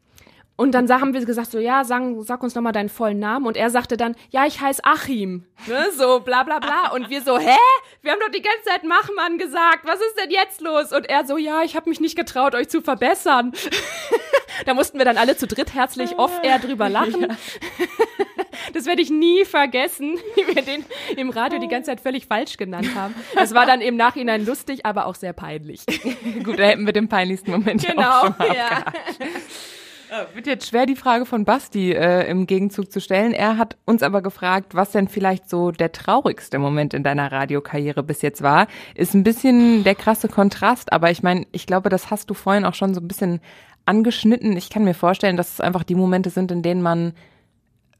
Und 0.62 0.70
dann 0.76 0.88
haben 0.88 1.12
wir 1.12 1.24
gesagt, 1.24 1.50
so, 1.50 1.58
ja, 1.58 1.82
sag, 1.82 2.04
sag 2.20 2.40
uns 2.40 2.54
nochmal 2.54 2.72
deinen 2.72 2.88
vollen 2.88 3.18
Namen. 3.18 3.46
Und 3.46 3.56
er 3.56 3.68
sagte 3.68 3.96
dann, 3.96 4.14
ja, 4.30 4.46
ich 4.46 4.60
heiße 4.60 4.84
Achim. 4.84 5.44
Ne, 5.66 5.88
so, 5.90 6.20
bla, 6.20 6.44
bla, 6.44 6.60
bla. 6.60 6.92
Und 6.94 7.10
wir 7.10 7.20
so, 7.20 7.36
hä? 7.36 7.56
Wir 8.00 8.12
haben 8.12 8.20
doch 8.20 8.30
die 8.30 8.42
ganze 8.42 8.62
Zeit 8.66 8.84
Machmann 8.84 9.38
gesagt. 9.38 9.80
Was 9.82 9.96
ist 9.96 10.20
denn 10.22 10.30
jetzt 10.30 10.60
los? 10.60 10.92
Und 10.92 11.08
er 11.08 11.26
so, 11.26 11.36
ja, 11.36 11.62
ich 11.64 11.74
habe 11.74 11.90
mich 11.90 11.98
nicht 11.98 12.14
getraut, 12.14 12.54
euch 12.54 12.68
zu 12.68 12.80
verbessern. 12.80 13.50
da 14.64 14.74
mussten 14.74 14.98
wir 14.98 15.04
dann 15.04 15.16
alle 15.16 15.36
zu 15.36 15.48
dritt 15.48 15.74
herzlich 15.74 16.16
off-air 16.16 16.60
drüber 16.60 16.88
lachen. 16.88 17.36
Das 18.74 18.86
werde 18.86 19.02
ich 19.02 19.10
nie 19.10 19.44
vergessen, 19.44 20.18
wie 20.36 20.54
wir 20.54 20.62
den 20.62 20.84
im 21.16 21.30
Radio 21.30 21.58
die 21.58 21.68
ganze 21.68 21.90
Zeit 21.90 22.00
völlig 22.00 22.26
falsch 22.26 22.58
genannt 22.58 22.90
haben. 22.94 23.14
Das 23.34 23.54
war 23.54 23.66
dann 23.66 23.80
im 23.80 23.96
Nachhinein 23.96 24.46
lustig, 24.46 24.86
aber 24.86 25.06
auch 25.06 25.16
sehr 25.16 25.32
peinlich. 25.32 25.84
Gut, 26.44 26.58
da 26.58 26.64
hätten 26.64 26.86
wir 26.86 26.92
den 26.92 27.08
peinlichsten 27.08 27.50
Moment 27.50 27.82
ja 27.82 27.90
auch 27.90 27.94
Genau, 27.94 28.20
schon 28.20 28.34
mal 28.38 28.56
ja. 28.56 28.68
abgehakt. 28.68 29.20
Wird 30.34 30.46
jetzt 30.46 30.68
schwer, 30.68 30.84
die 30.84 30.96
Frage 30.96 31.24
von 31.24 31.46
Basti 31.46 31.92
äh, 31.92 32.28
im 32.28 32.46
Gegenzug 32.46 32.92
zu 32.92 33.00
stellen. 33.00 33.32
Er 33.32 33.56
hat 33.56 33.78
uns 33.86 34.02
aber 34.02 34.20
gefragt, 34.20 34.74
was 34.74 34.90
denn 34.90 35.08
vielleicht 35.08 35.48
so 35.48 35.70
der 35.70 35.90
traurigste 35.90 36.58
Moment 36.58 36.92
in 36.92 37.02
deiner 37.02 37.32
Radiokarriere 37.32 38.02
bis 38.02 38.20
jetzt 38.20 38.42
war. 38.42 38.66
Ist 38.94 39.14
ein 39.14 39.22
bisschen 39.22 39.84
der 39.84 39.94
krasse 39.94 40.28
Kontrast, 40.28 40.92
aber 40.92 41.10
ich 41.10 41.22
meine, 41.22 41.46
ich 41.52 41.66
glaube, 41.66 41.88
das 41.88 42.10
hast 42.10 42.28
du 42.28 42.34
vorhin 42.34 42.66
auch 42.66 42.74
schon 42.74 42.92
so 42.92 43.00
ein 43.00 43.08
bisschen 43.08 43.40
angeschnitten. 43.86 44.54
Ich 44.56 44.68
kann 44.68 44.84
mir 44.84 44.94
vorstellen, 44.94 45.38
dass 45.38 45.54
es 45.54 45.60
einfach 45.60 45.82
die 45.82 45.94
Momente 45.94 46.28
sind, 46.28 46.50
in 46.50 46.62
denen 46.62 46.82
man 46.82 47.14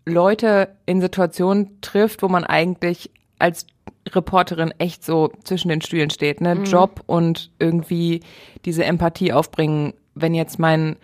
Leute 0.04 0.76
in 0.84 1.00
Situationen 1.00 1.80
trifft, 1.80 2.22
wo 2.22 2.28
man 2.28 2.44
eigentlich 2.44 3.10
als 3.38 3.66
Reporterin 4.10 4.72
echt 4.78 5.04
so 5.04 5.32
zwischen 5.44 5.68
den 5.68 5.80
Stühlen 5.80 6.10
steht, 6.10 6.40
ne? 6.40 6.54
Job 6.64 7.02
und 7.06 7.50
irgendwie 7.58 8.20
diese 8.64 8.84
Empathie 8.84 9.32
aufbringen, 9.32 9.94
wenn 10.14 10.34
jetzt 10.34 10.58
mein, 10.58 10.96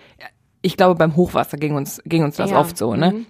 ich 0.62 0.76
glaube, 0.76 0.94
beim 0.96 1.16
Hochwasser 1.16 1.56
ging 1.56 1.74
uns, 1.74 2.02
ging 2.04 2.24
uns 2.24 2.36
das 2.36 2.50
Ja. 2.50 2.60
oft 2.60 2.76
so, 2.76 2.94
ne? 2.94 3.26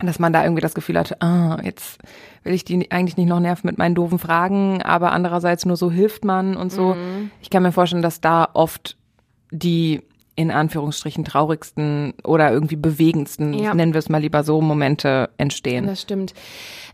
Dass 0.00 0.20
man 0.20 0.32
da 0.32 0.44
irgendwie 0.44 0.60
das 0.60 0.74
Gefühl 0.74 0.96
hatte, 0.96 1.20
ah, 1.20 1.58
jetzt 1.64 1.98
will 2.44 2.54
ich 2.54 2.64
die 2.64 2.90
eigentlich 2.92 3.16
nicht 3.16 3.28
noch 3.28 3.40
nerven 3.40 3.66
mit 3.66 3.78
meinen 3.78 3.96
doofen 3.96 4.20
Fragen, 4.20 4.80
aber 4.82 5.10
andererseits 5.10 5.66
nur 5.66 5.76
so 5.76 5.90
hilft 5.90 6.24
man 6.24 6.56
und 6.56 6.70
so. 6.70 6.96
Ich 7.40 7.50
kann 7.50 7.64
mir 7.64 7.72
vorstellen, 7.72 8.02
dass 8.02 8.20
da 8.20 8.48
oft 8.52 8.96
die 9.50 10.02
in 10.38 10.52
Anführungsstrichen 10.52 11.24
traurigsten 11.24 12.14
oder 12.22 12.52
irgendwie 12.52 12.76
bewegendsten, 12.76 13.54
Ja. 13.54 13.74
nennen 13.74 13.92
wir 13.92 13.98
es 13.98 14.08
mal 14.08 14.20
lieber 14.20 14.44
so, 14.44 14.60
Momente 14.60 15.30
entstehen. 15.36 15.88
Das 15.88 16.02
stimmt. 16.02 16.32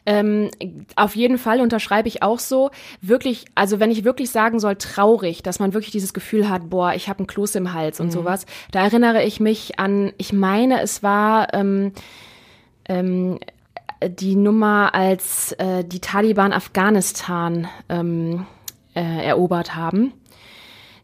Ähm, 0.07 0.51
auf 0.97 1.15
jeden 1.15 1.37
Fall 1.37 1.61
unterschreibe 1.61 2.09
ich 2.09 2.23
auch 2.23 2.39
so. 2.39 2.71
Wirklich, 3.03 3.45
also 3.55 3.81
wenn 3.81 3.91
ich 3.91 4.03
wirklich 4.03 4.31
sagen 4.31 4.61
soll, 4.61 4.77
traurig, 4.77 5.43
dass 5.43 5.59
man 5.59 5.75
wirklich 5.75 5.93
dieses 5.93 6.15
Gefühl 6.15 6.49
hat, 6.49 6.71
boah, 6.71 6.95
ich 6.95 7.11
habe 7.11 7.19
einen 7.19 7.27
Kloß 7.27 7.55
im 7.57 7.75
Hals 7.75 8.01
und 8.01 8.11
sowas. 8.11 8.47
Da 8.71 8.83
erinnere 8.83 9.23
ich 9.25 9.41
mich 9.41 9.79
an, 9.79 10.13
ich 10.17 10.33
meine, 10.33 10.81
es 10.81 11.03
war 11.03 11.53
ähm, 11.53 11.93
ähm, 12.89 13.39
die 14.09 14.37
Nummer, 14.37 14.95
als 14.95 15.53
äh, 15.53 15.85
die 15.85 16.01
Taliban 16.01 16.55
Afghanistan 16.55 17.69
ähm, 17.91 18.47
äh, 18.95 19.27
erobert 19.27 19.77
haben. 19.77 20.15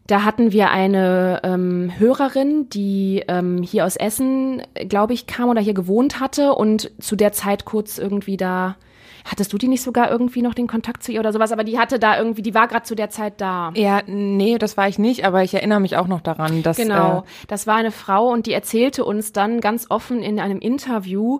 Da 0.07 0.23
hatten 0.23 0.51
wir 0.51 0.71
eine 0.71 1.41
ähm, 1.43 1.91
Hörerin, 1.97 2.67
die 2.69 3.23
ähm, 3.27 3.61
hier 3.61 3.85
aus 3.85 3.95
Essen, 3.95 4.61
glaube 4.89 5.13
ich, 5.13 5.27
kam 5.27 5.49
oder 5.49 5.61
hier 5.61 5.73
gewohnt 5.73 6.19
hatte 6.19 6.53
und 6.53 6.91
zu 6.99 7.15
der 7.15 7.31
Zeit 7.31 7.65
kurz 7.65 7.97
irgendwie 7.97 8.37
da. 8.37 8.75
Hattest 9.23 9.53
du 9.53 9.57
die 9.57 9.67
nicht 9.67 9.83
sogar 9.83 10.09
irgendwie 10.09 10.41
noch 10.41 10.55
den 10.55 10.67
Kontakt 10.67 11.03
zu 11.03 11.11
ihr 11.11 11.19
oder 11.19 11.31
sowas? 11.31 11.51
Aber 11.51 11.63
die 11.63 11.77
hatte 11.77 11.99
da 11.99 12.17
irgendwie, 12.17 12.41
die 12.41 12.55
war 12.55 12.67
gerade 12.67 12.83
zu 12.83 12.95
der 12.95 13.09
Zeit 13.09 13.39
da. 13.39 13.71
Ja, 13.75 14.01
nee, 14.07 14.57
das 14.57 14.77
war 14.77 14.87
ich 14.87 14.97
nicht, 14.97 15.25
aber 15.25 15.43
ich 15.43 15.53
erinnere 15.53 15.79
mich 15.79 15.95
auch 15.95 16.07
noch 16.07 16.21
daran, 16.21 16.63
dass 16.63 16.77
Genau, 16.77 17.19
äh, 17.19 17.23
das 17.47 17.67
war 17.67 17.75
eine 17.75 17.91
Frau 17.91 18.29
und 18.29 18.47
die 18.47 18.53
erzählte 18.53 19.05
uns 19.05 19.31
dann 19.31 19.61
ganz 19.61 19.85
offen 19.89 20.23
in 20.23 20.39
einem 20.39 20.59
Interview, 20.59 21.37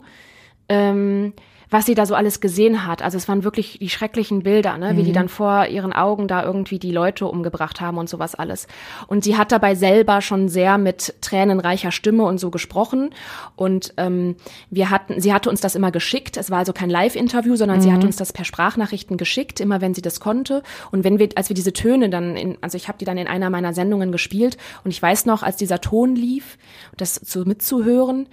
ähm, 0.69 1.33
was 1.71 1.85
sie 1.85 1.95
da 1.95 2.05
so 2.05 2.15
alles 2.15 2.41
gesehen 2.41 2.85
hat. 2.85 3.01
Also 3.01 3.17
es 3.17 3.29
waren 3.29 3.45
wirklich 3.45 3.79
die 3.79 3.89
schrecklichen 3.89 4.43
Bilder, 4.43 4.77
ne? 4.77 4.97
wie 4.97 5.03
die 5.03 5.13
dann 5.13 5.29
vor 5.29 5.67
ihren 5.67 5.93
Augen 5.93 6.27
da 6.27 6.43
irgendwie 6.43 6.79
die 6.79 6.91
Leute 6.91 7.25
umgebracht 7.25 7.79
haben 7.79 7.97
und 7.97 8.09
sowas 8.09 8.35
alles. 8.35 8.67
Und 9.07 9.23
sie 9.23 9.37
hat 9.37 9.53
dabei 9.53 9.73
selber 9.73 10.21
schon 10.21 10.49
sehr 10.49 10.77
mit 10.77 11.15
tränenreicher 11.21 11.91
Stimme 11.91 12.23
und 12.23 12.39
so 12.39 12.51
gesprochen. 12.51 13.11
Und 13.55 13.93
ähm, 13.95 14.35
wir 14.69 14.89
hatten, 14.89 15.21
sie 15.21 15.33
hatte 15.33 15.49
uns 15.49 15.61
das 15.61 15.75
immer 15.75 15.91
geschickt. 15.91 16.35
Es 16.35 16.51
war 16.51 16.59
also 16.59 16.73
kein 16.73 16.89
Live-Interview, 16.89 17.55
sondern 17.55 17.79
sie 17.79 17.93
hat 17.93 18.03
uns 18.03 18.17
das 18.17 18.33
per 18.33 18.43
Sprachnachrichten 18.43 19.15
geschickt, 19.15 19.61
immer 19.61 19.79
wenn 19.79 19.93
sie 19.93 20.01
das 20.01 20.19
konnte. 20.19 20.63
Und 20.91 21.05
wenn 21.05 21.19
wir, 21.19 21.29
als 21.35 21.47
wir 21.49 21.53
diese 21.53 21.71
Töne 21.71 22.09
dann, 22.09 22.35
in, 22.35 22.57
also 22.59 22.75
ich 22.75 22.89
habe 22.89 22.97
die 22.97 23.05
dann 23.05 23.17
in 23.17 23.27
einer 23.27 23.49
meiner 23.49 23.73
Sendungen 23.73 24.11
gespielt 24.11 24.57
und 24.83 24.91
ich 24.91 25.01
weiß 25.01 25.25
noch, 25.25 25.41
als 25.41 25.55
dieser 25.55 25.79
Ton 25.79 26.15
lief, 26.15 26.57
das 26.97 27.15
so 27.15 27.45
mitzuhören, 27.45 28.27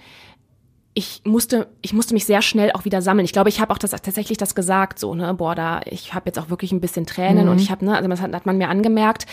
ich 0.95 1.21
musste, 1.23 1.67
ich 1.81 1.93
musste 1.93 2.13
mich 2.15 2.25
sehr 2.25 2.41
schnell 2.41 2.71
auch 2.71 2.83
wieder 2.83 3.01
sammeln. 3.01 3.23
Ich 3.23 3.31
glaube, 3.31 3.47
ich 3.49 3.61
habe 3.61 3.71
auch 3.71 3.77
das 3.77 3.91
tatsächlich 3.91 4.37
das 4.37 4.55
gesagt, 4.55 4.97
so 4.99 5.13
ne, 5.13 5.33
boah, 5.35 5.53
da 5.53 5.81
ich 5.85 6.13
habe 6.15 6.23
jetzt 6.25 6.39
auch 6.39 6.49
wirklich 6.49 6.71
ein 6.71 6.81
bisschen 6.81 7.05
Tränen 7.05 7.47
und 7.47 7.61
ich 7.61 7.69
habe, 7.69 7.85
ne, 7.85 7.95
also 7.95 8.09
das 8.09 8.21
hat, 8.21 8.33
hat 8.33 8.45
man 8.47 8.57
mir 8.57 8.69
angemerkt, 8.69 9.27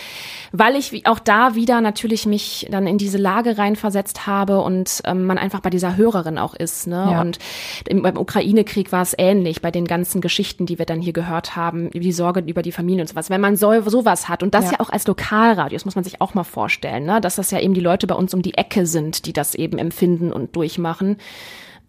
weil 0.51 0.75
ich 0.75 1.07
auch 1.07 1.19
da 1.19 1.55
wieder 1.55 1.81
natürlich 1.81 2.25
mich 2.27 2.67
dann 2.71 2.85
in 2.85 2.99
diese 2.99 3.17
Lage 3.17 3.57
reinversetzt 3.57 4.27
habe 4.27 4.61
und 4.61 5.01
ähm, 5.05 5.25
man 5.25 5.37
einfach 5.39 5.59
bei 5.59 5.71
dieser 5.71 5.97
Hörerin 5.97 6.37
auch 6.37 6.53
ist, 6.53 6.85
ne, 6.87 7.09
Ja. 7.11 7.21
und 7.21 7.39
im, 7.87 8.03
beim 8.03 8.17
Ukraine-Krieg 8.17 8.91
war 8.91 9.01
es 9.01 9.15
ähnlich 9.17 9.61
bei 9.61 9.71
den 9.71 9.85
ganzen 9.85 10.21
Geschichten, 10.21 10.67
die 10.67 10.77
wir 10.77 10.85
dann 10.85 11.01
hier 11.01 11.13
gehört 11.13 11.55
haben, 11.55 11.89
die 11.91 12.11
Sorge 12.11 12.41
über 12.41 12.61
die 12.61 12.71
Familie 12.71 13.01
und 13.01 13.07
sowas. 13.07 13.29
Wenn 13.31 13.41
man 13.41 13.55
so, 13.57 13.81
sowas 13.89 14.29
hat 14.29 14.43
und 14.43 14.53
das 14.53 14.65
ja. 14.65 14.71
Ja. 14.73 14.79
auch 14.79 14.89
als 14.91 15.07
Lokalradio, 15.07 15.75
das 15.75 15.85
muss 15.85 15.95
man 15.95 16.03
sich 16.03 16.21
auch 16.21 16.33
mal 16.35 16.43
vorstellen, 16.43 17.05
ne, 17.05 17.19
dass 17.19 17.35
das 17.35 17.49
ja 17.51 17.59
eben 17.59 17.73
die 17.73 17.81
Leute 17.81 18.05
bei 18.05 18.15
uns 18.15 18.33
um 18.33 18.43
die 18.43 18.53
Ecke 18.53 18.85
sind, 18.85 19.25
die 19.25 19.33
das 19.33 19.55
eben 19.55 19.79
empfinden 19.79 20.31
und 20.31 20.55
durchmachen. 20.55 21.17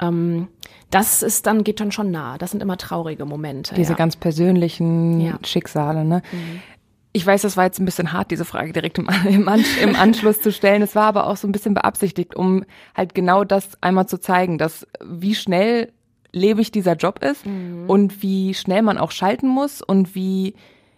Ähm, 0.01 0.49
das 0.91 1.23
ist 1.23 1.47
dann, 1.47 1.65
geht 1.65 1.81
dann 1.81 1.93
schon 1.93 2.11
nah. 2.11 2.39
Das 2.39 2.51
sind 2.53 2.63
immer 2.63 2.77
traurige 2.77 3.25
Momente. 3.25 3.75
diese 3.75 3.93
ja. 3.93 3.97
ganz 3.97 4.17
persönlichen 4.17 5.21
Ja. 5.21 5.33
Mhm. 5.35 5.45
Schicksale, 5.45 6.05
ne? 6.05 6.23
Ich 7.13 7.27
weiß, 7.27 7.43
das 7.43 7.57
war 7.57 7.65
jetzt 7.65 7.81
ein 7.81 7.85
bisschen 7.85 8.13
hart, 8.13 8.31
diese 8.31 8.45
Frage 8.45 8.73
direkt 8.73 8.99
im, 8.99 9.09
im, 9.29 9.49
An 9.49 9.65
im 9.83 9.97
Anschluss 9.97 10.41
zu 10.41 10.53
stellen. 10.53 10.83
Es 10.83 10.95
war 10.95 11.05
aber 11.07 11.27
auch 11.27 11.37
so 11.37 11.49
ein 11.49 11.53
bisschen 11.53 11.75
beabsichtigt, 11.75 12.37
um 12.37 12.65
halt 12.97 13.15
genau 13.15 13.45
das 13.45 13.71
einmal 13.83 14.07
zu 14.07 14.19
zeigen, 14.21 14.59
dass 14.59 14.87
wie 15.05 15.35
schnell 15.35 15.93
lebig 16.33 16.71
dieser 16.71 16.95
Job 16.95 17.25
ist 17.25 17.45
Mhm. 17.47 17.89
und 17.89 18.23
wie 18.23 18.53
schnell 18.55 18.83
man 18.83 18.99
auch 18.99 19.11
schalten 19.11 19.49
muss 19.49 19.81
und 19.83 20.15
wie, 20.15 20.55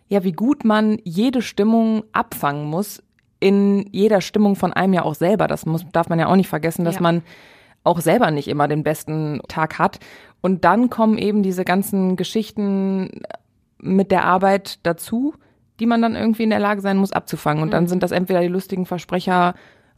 ja, 0.08 0.24
wie 0.24 0.32
gut 0.32 0.64
man 0.64 0.98
jede 1.04 1.40
Stimmung 1.42 2.02
abfangen 2.12 2.66
muss. 2.66 3.02
In 3.38 3.88
jeder 3.92 4.20
Stimmung 4.20 4.56
von 4.56 4.72
einem 4.74 4.92
ja 4.92 5.02
auch 5.04 5.14
selber. 5.14 5.46
Das 5.46 5.64
muss, 5.64 5.86
darf 5.92 6.08
man 6.10 6.18
ja 6.18 6.26
auch 6.26 6.36
nicht 6.36 6.48
vergessen, 6.48 6.84
dass 6.84 6.96
Ja. 6.96 7.00
man 7.00 7.22
auch 7.84 8.00
selber 8.00 8.30
nicht 8.30 8.48
immer 8.48 8.68
den 8.68 8.82
besten 8.82 9.40
Tag 9.48 9.78
hat. 9.78 9.98
Und 10.40 10.64
dann 10.64 10.90
kommen 10.90 11.18
eben 11.18 11.42
diese 11.42 11.64
ganzen 11.64 12.16
Geschichten 12.16 13.22
mit 13.78 14.10
der 14.10 14.24
Arbeit 14.24 14.78
dazu, 14.82 15.34
die 15.80 15.86
man 15.86 16.02
dann 16.02 16.16
irgendwie 16.16 16.42
in 16.42 16.50
der 16.50 16.58
Lage 16.58 16.80
sein 16.80 16.98
muss 16.98 17.12
abzufangen. 17.12 17.62
Und 17.62 17.72
dann 17.72 17.88
sind 17.88 18.02
das 18.02 18.10
entweder 18.12 18.40
die 18.40 18.48
lustigen 18.48 18.86
Versprecher 18.86 19.54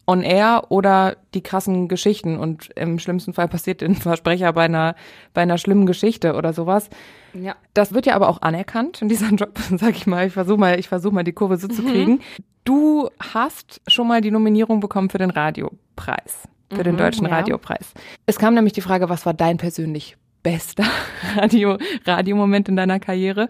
on 0.07 0.23
air 0.23 0.65
oder 0.69 1.17
die 1.35 1.43
krassen 1.43 1.89
Geschichten. 1.89 2.39
Und 2.39 2.71
im 2.77 2.99
schlimmsten 2.99 3.33
Fall 3.33 3.49
passiert 3.49 3.81
den 3.81 3.95
Versprecher 3.97 4.53
bei 4.53 4.65
einer, 4.65 4.95
bei 5.35 5.43
einer 5.43 5.59
schlimmen 5.59 5.87
Geschichte 5.87 6.35
oder 6.35 6.53
sowas. 6.53 6.89
Ja. 7.35 7.57
Das 7.75 7.95
wird 7.95 8.07
ja 8.07 8.15
aber 8.15 8.29
auch 8.29 8.43
anerkannt 8.43 9.03
in 9.03 9.09
diesem 9.09 9.37
Job, 9.37 9.59
sag 9.77 9.97
ich 9.97 10.07
mal. 10.07 10.27
Ich 10.27 10.33
versuche 10.33 10.59
mal, 10.59 10.79
ich 10.79 10.89
versuche 10.89 11.15
mal 11.15 11.25
die 11.25 11.33
Kurve 11.33 11.57
so 11.57 11.69
zu 11.69 11.83
kriegen. 11.83 12.21
Du 12.65 13.11
hast 13.19 13.81
schon 13.89 14.07
mal 14.07 14.21
die 14.21 14.31
Nominierung 14.31 14.81
bekommen 14.81 15.11
für 15.11 15.19
den 15.19 15.31
Radiopreis, 15.31 16.49
für 16.73 16.83
den 16.83 16.97
deutschen 16.97 17.27
ja. 17.27 17.33
Radiopreis. 17.37 17.93
Es 18.27 18.39
kam 18.39 18.55
nämlich 18.55 18.73
die 18.73 18.81
Frage, 18.81 19.09
was 19.09 19.27
war 19.27 19.35
dein 19.35 19.57
persönlich 19.57 20.17
bester 20.43 20.85
Radio, 21.37 21.79
Radiomoment 22.05 22.69
in 22.69 22.77
deiner 22.77 22.99
Karriere? 23.01 23.47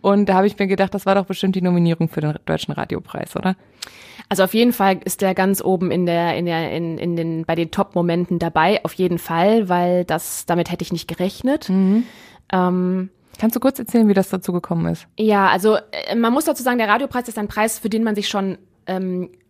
Und 0.00 0.28
da 0.28 0.34
habe 0.34 0.46
ich 0.46 0.58
mir 0.58 0.66
gedacht, 0.66 0.92
das 0.94 1.06
war 1.06 1.14
doch 1.14 1.26
bestimmt 1.26 1.54
die 1.54 1.62
Nominierung 1.62 2.08
für 2.08 2.20
den 2.20 2.34
deutschen 2.44 2.72
Radiopreis, 2.72 3.36
oder? 3.36 3.54
Also 4.28 4.44
auf 4.44 4.54
jeden 4.54 4.72
Fall 4.72 4.98
ist 5.04 5.20
der 5.20 5.34
ganz 5.34 5.62
oben 5.62 5.90
in 5.90 6.06
der, 6.06 6.36
in 6.36 6.46
der, 6.46 6.72
in, 6.72 6.98
in 6.98 7.16
den, 7.16 7.44
bei 7.44 7.54
den 7.54 7.70
Top-Momenten 7.70 8.38
dabei, 8.38 8.84
auf 8.84 8.94
jeden 8.94 9.18
Fall, 9.18 9.68
weil 9.68 10.04
das, 10.04 10.46
damit 10.46 10.70
hätte 10.70 10.82
ich 10.82 10.92
nicht 10.92 11.06
gerechnet. 11.06 11.70
Ähm, 12.52 13.10
Kannst 13.38 13.56
du 13.56 13.60
kurz 13.60 13.78
erzählen, 13.78 14.08
wie 14.08 14.14
das 14.14 14.28
dazu 14.28 14.52
gekommen 14.52 14.86
ist? 14.86 15.06
Ja, 15.18 15.48
also 15.48 15.76
äh, 15.76 16.14
man 16.14 16.32
muss 16.32 16.44
dazu 16.44 16.62
sagen, 16.62 16.78
der 16.78 16.88
Radiopreis 16.88 17.28
ist 17.28 17.38
ein 17.38 17.48
Preis, 17.48 17.78
für 17.78 17.88
den 17.88 18.04
man 18.04 18.14
sich 18.14 18.28
schon 18.28 18.58
ähm, 18.86 19.24
äh, 19.24 19.41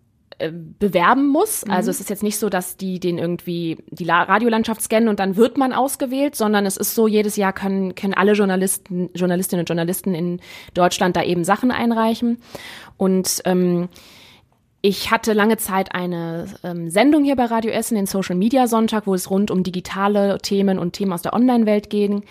bewerben 0.79 1.29
muss. 1.29 1.65
Also 1.65 1.91
es 1.91 2.01
ist 2.01 2.11
jetzt 2.11 2.23
nicht 2.23 2.39
so, 2.39 2.49
dass 2.49 2.77
die 2.77 3.01
den 3.01 3.19
irgendwie 3.19 3.79
die 3.91 4.05
La 4.05 4.23
Radiolandschaft 4.23 4.83
scannen 4.83 5.09
und 5.09 5.21
dann 5.21 5.37
wird 5.37 5.57
man 5.57 5.73
ausgewählt, 5.73 6.35
sondern 6.37 6.67
es 6.67 6.77
ist 6.77 6.95
so, 6.95 7.07
jedes 7.07 7.37
Jahr 7.37 7.53
können, 7.53 7.95
können 7.95 8.15
alle 8.15 8.33
Journalisten, 8.33 9.11
Journalistinnen 9.15 9.63
und 9.63 9.69
Journalisten 9.69 10.15
in 10.15 10.41
Deutschland 10.75 11.17
da 11.17 11.23
eben 11.23 11.45
Sachen 11.45 11.71
einreichen. 11.71 12.39
Und 12.97 13.43
ähm, 13.45 13.89
ich 14.81 15.13
hatte 15.13 15.33
lange 15.33 15.59
Zeit 15.59 15.95
eine 15.95 16.47
ähm, 16.65 16.91
Sendung 16.91 17.23
hier 17.23 17.37
bei 17.37 17.45
Radio 17.45 17.71
Essen, 17.71 17.95
den 17.95 18.07
Social 18.07 18.35
Media 18.35 18.67
Sonntag, 18.67 19.07
wo 19.07 19.15
es 19.15 19.31
rund 19.31 19.53
um 19.53 19.63
digitale 19.63 20.39
Themen 20.39 20.79
und 20.81 20.95
Themen 20.95 21.13
aus 21.13 21.23
der 21.23 21.35
Online-Welt 21.35 21.89
ging. 21.89 22.25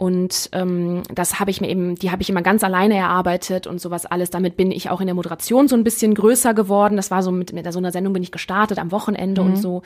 Und 0.00 0.48
ähm, 0.52 1.02
das 1.14 1.40
habe 1.40 1.50
ich 1.50 1.60
mir 1.60 1.68
eben, 1.68 1.94
die 1.94 2.10
habe 2.10 2.22
ich 2.22 2.30
immer 2.30 2.40
ganz 2.40 2.64
alleine 2.64 2.96
erarbeitet 2.96 3.66
und 3.66 3.82
sowas 3.82 4.06
alles. 4.06 4.30
Damit 4.30 4.56
bin 4.56 4.70
ich 4.70 4.88
auch 4.88 5.02
in 5.02 5.06
der 5.06 5.14
Moderation 5.14 5.68
so 5.68 5.76
ein 5.76 5.84
bisschen 5.84 6.14
größer 6.14 6.54
geworden. 6.54 6.96
Das 6.96 7.10
war 7.10 7.22
so 7.22 7.30
mit, 7.30 7.52
mit 7.52 7.70
so 7.70 7.78
einer 7.78 7.92
Sendung 7.92 8.14
bin 8.14 8.22
ich 8.22 8.32
gestartet 8.32 8.78
am 8.78 8.92
Wochenende 8.92 9.42
und 9.42 9.56
so. 9.56 9.82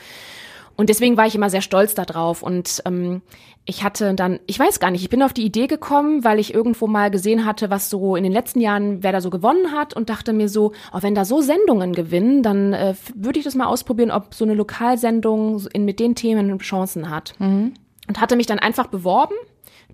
Und 0.76 0.88
deswegen 0.88 1.16
war 1.16 1.26
ich 1.26 1.34
immer 1.34 1.50
sehr 1.50 1.62
stolz 1.62 1.94
darauf. 1.94 2.44
Und 2.44 2.80
ähm, 2.84 3.22
ich 3.64 3.82
hatte 3.82 4.14
dann, 4.14 4.38
ich 4.46 4.56
weiß 4.56 4.78
gar 4.78 4.92
nicht, 4.92 5.02
ich 5.02 5.10
bin 5.10 5.20
auf 5.20 5.32
die 5.32 5.44
Idee 5.44 5.66
gekommen, 5.66 6.22
weil 6.22 6.38
ich 6.38 6.54
irgendwo 6.54 6.86
mal 6.86 7.10
gesehen 7.10 7.44
hatte, 7.44 7.68
was 7.70 7.90
so 7.90 8.14
in 8.14 8.22
den 8.22 8.32
letzten 8.32 8.60
Jahren, 8.60 9.02
wer 9.02 9.10
da 9.10 9.20
so 9.20 9.30
gewonnen 9.30 9.72
hat 9.72 9.94
und 9.94 10.10
dachte 10.10 10.32
mir 10.32 10.48
so, 10.48 10.70
oh, 10.92 10.98
wenn 11.00 11.16
da 11.16 11.24
so 11.24 11.40
Sendungen 11.40 11.92
gewinnen, 11.92 12.44
dann 12.44 12.72
äh, 12.72 12.94
würde 13.16 13.40
ich 13.40 13.44
das 13.44 13.56
mal 13.56 13.66
ausprobieren, 13.66 14.12
ob 14.12 14.32
so 14.32 14.44
eine 14.44 14.54
Lokalsendung 14.54 15.66
in, 15.72 15.84
mit 15.84 15.98
den 15.98 16.14
Themen 16.14 16.56
Chancen 16.60 17.10
hat. 17.10 17.34
Und 18.06 18.20
hatte 18.20 18.36
mich 18.36 18.46
dann 18.46 18.60
einfach 18.60 18.86
beworben, 18.86 19.34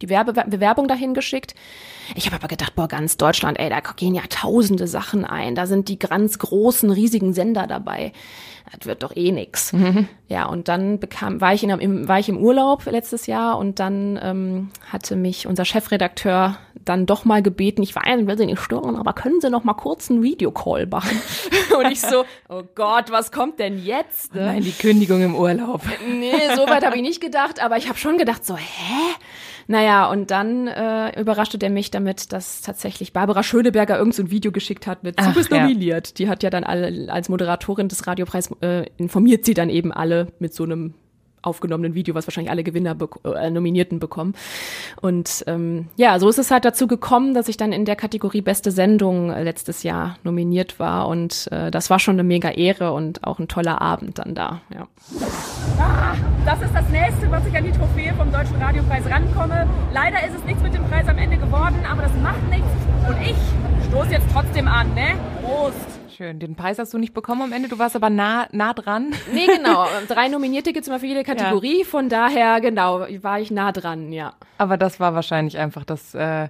die 0.03 0.09
Werbe 0.09 0.33
Bewerbung 0.33 0.89
dahin 0.89 1.15
geschickt. 1.15 1.55
Ich 2.15 2.27
habe 2.27 2.37
aber 2.37 2.49
gedacht, 2.49 2.75
boah, 2.75 2.89
ganz 2.89 3.17
Deutschland, 3.17 3.59
ey, 3.59 3.71
da 3.71 3.81
gehen 3.81 4.15
ja 4.15 4.23
tausende 4.29 4.87
Sachen 4.87 5.25
ein. 5.25 5.55
Da 5.55 5.67
sind 5.67 5.89
die 5.89 5.99
ganz 5.99 6.39
großen, 6.39 6.91
riesigen 6.91 7.33
Sender 7.33 7.67
dabei. 7.67 8.13
Das 8.79 8.87
wird 8.87 9.03
doch 9.03 9.17
eh 9.17 9.33
nix. 9.33 9.73
Ja, 10.29 10.47
und 10.47 10.69
dann 10.69 11.01
bekam, 11.01 11.41
war 11.41 11.55
ich, 11.55 11.65
in, 11.65 11.71
im, 11.71 12.07
war 12.07 12.21
ich 12.21 12.29
im 12.29 12.39
Urlaub 12.39 12.85
letztes 12.87 13.27
Jahr 13.27 13.59
und 13.59 13.81
dann 13.81 14.19
ähm, 14.23 14.71
hatte 14.93 15.17
mich 15.17 15.47
unser 15.47 15.65
Chefredakteur 15.65 16.57
dann 16.85 17.05
doch 17.05 17.25
mal 17.25 17.43
gebeten, 17.43 17.83
ich 17.83 17.95
weiß, 17.95 18.21
ich 18.21 18.27
will 18.27 18.39
Sie 18.39 18.47
nicht 18.47 18.61
stören, 18.61 18.97
aber 18.97 19.13
können 19.13 19.41
Sie 19.41 19.51
noch 19.51 19.65
mal 19.65 19.75
kurz 19.75 20.11
einen 20.11 20.23
Videocall 20.23 20.87
machen? 20.87 21.21
und 21.79 21.91
ich 21.91 22.01
so, 22.01 22.25
oh 22.49 22.63
Gott, 22.75 23.11
was 23.11 23.33
kommt 23.33 23.59
denn 23.59 23.85
jetzt? 23.85 24.35
ne? 24.35 24.47
Nein, 24.47 24.63
die 24.63 24.73
Kündigung 24.73 25.21
im 25.21 25.35
Urlaub. 25.35 25.83
Nee, 26.09 26.55
so 26.55 26.67
weit 26.69 26.85
habe 26.85 26.97
ich 26.97 27.03
nicht 27.03 27.21
gedacht, 27.21 27.63
aber 27.63 27.77
ich 27.77 27.89
habe 27.89 27.99
schon 27.99 28.19
gedacht, 28.19 28.45
so, 28.47 28.57
hä? 28.57 29.15
Naja, 29.71 30.11
und 30.11 30.33
dann 30.33 30.67
äh, 30.67 31.21
überraschte 31.21 31.57
der 31.57 31.71
mich 31.71 31.93
damit, 31.93 32.33
dass 32.33 32.61
tatsächlich 32.61 33.13
Barbara 33.13 33.45
Schöneberger 33.45 33.97
irgend 33.99 34.17
so 34.17 34.25
ein 34.25 34.31
Video 34.33 34.51
geschickt 34.51 34.89
hat 34.89 35.05
mit 35.05 35.15
Ach, 35.17 35.29
Du 35.29 35.35
bist 35.35 35.53
ja. 35.53 35.63
nominiert. 35.63 36.19
Die 36.19 36.29
hat 36.29 36.43
ja 36.43 36.51
dann 36.51 36.65
alle 36.65 37.07
als 37.09 37.29
Moderatorin 37.29 37.87
des 37.87 38.05
Radiopreises 38.05 38.51
äh, 38.63 38.87
informiert 38.97 39.45
sie 39.45 39.55
dann 39.55 39.71
eben 39.71 39.93
alle 39.93 40.33
mit 40.41 40.55
so 40.55 40.65
einem 40.65 40.95
aufgenommenen 41.43 41.95
Video, 41.95 42.15
was 42.15 42.27
wahrscheinlich 42.27 42.51
alle 42.51 42.63
Gewinner 42.63 42.95
bek- 42.95 43.35
äh, 43.35 43.51
Nominierten 43.51 43.99
bekommen. 43.99 44.35
Und 45.01 45.45
ähm, 45.47 45.89
ja, 45.97 46.19
so 46.19 46.29
ist 46.29 46.39
es 46.39 46.51
halt 46.51 46.65
dazu 46.65 46.87
gekommen, 46.87 47.35
dass 47.35 47.49
ich 47.49 47.57
dann 47.57 47.73
in 47.73 47.85
der 47.85 47.97
Kategorie 47.97 48.41
Beste 48.43 48.71
Sendung 48.71 49.31
äh, 49.31 49.43
letztes 49.43 49.83
Jahr 49.83 50.17
nominiert 50.23 50.79
war. 50.79 51.09
Und 51.09 51.49
äh, 51.53 51.71
das 51.71 51.91
war 51.91 51.99
schon 51.99 52.17
eine 52.17 52.25
mega 52.25 52.51
Ehre 52.51 52.93
und 52.93 53.25
auch 53.25 53.39
ein 53.39 53.49
toller 53.49 53.81
Abend 53.81 54.19
dann 54.19 54.35
da. 54.35 54.61
Ja. 54.75 54.87
Das 56.45 56.61
ist 56.63 56.75
das 56.75 56.89
nächste, 56.91 57.31
was 57.31 57.47
ich 57.47 57.57
an 57.57 57.65
die 57.65 57.73
Trophäe 57.73 58.13
vom 58.15 58.33
Deutschen 58.33 58.57
Radiopreis 58.57 59.05
rankomme. 59.07 59.69
Leider 59.93 60.27
ist 60.27 60.35
es 60.37 60.45
nichts 60.45 60.63
mit 60.63 60.75
dem 60.75 60.85
Preis 60.85 61.07
am 61.09 61.19
Ende 61.19 61.37
geworden, 61.37 61.77
aber 61.91 62.03
das 62.03 62.13
macht 62.23 62.49
nichts. 62.51 62.69
Und 63.09 63.17
ich 63.23 63.37
stoße 63.89 64.13
jetzt 64.13 64.27
trotzdem 64.33 64.69
an, 64.69 64.93
ne? 64.95 65.15
Prost! 65.43 66.00
Schön. 66.21 66.39
Den 66.39 66.55
Preis 66.55 66.79
hast 66.79 66.93
du 66.93 66.99
nicht 66.99 67.15
bekommen 67.15 67.41
am 67.41 67.53
Ende, 67.53 67.71
du 67.71 67.79
warst 67.79 67.97
aber 67.97 68.11
nah, 68.11 68.47
nah 68.53 68.75
dran. 68.75 69.15
Nee, 69.33 69.47
genau. 69.47 69.87
Drei 70.07 70.29
Nominierte 70.29 70.75
gibt's 70.75 70.87
immer 70.87 71.01
für 71.01 71.07
jede 71.07 71.25
Kategorie. 71.25 71.83
Von 71.83 72.11
daher, 72.11 72.61
genau, 72.61 73.07
war 73.23 73.41
ich 73.41 73.51
nah 73.51 73.73
dran, 73.73 74.13
ja. 74.13 74.35
Aber 74.59 74.77
das 74.77 75.01
war 75.01 75.15
wahrscheinlich 75.15 75.57
einfach 75.57 75.83
das 75.87 76.15
äh, 76.15 76.49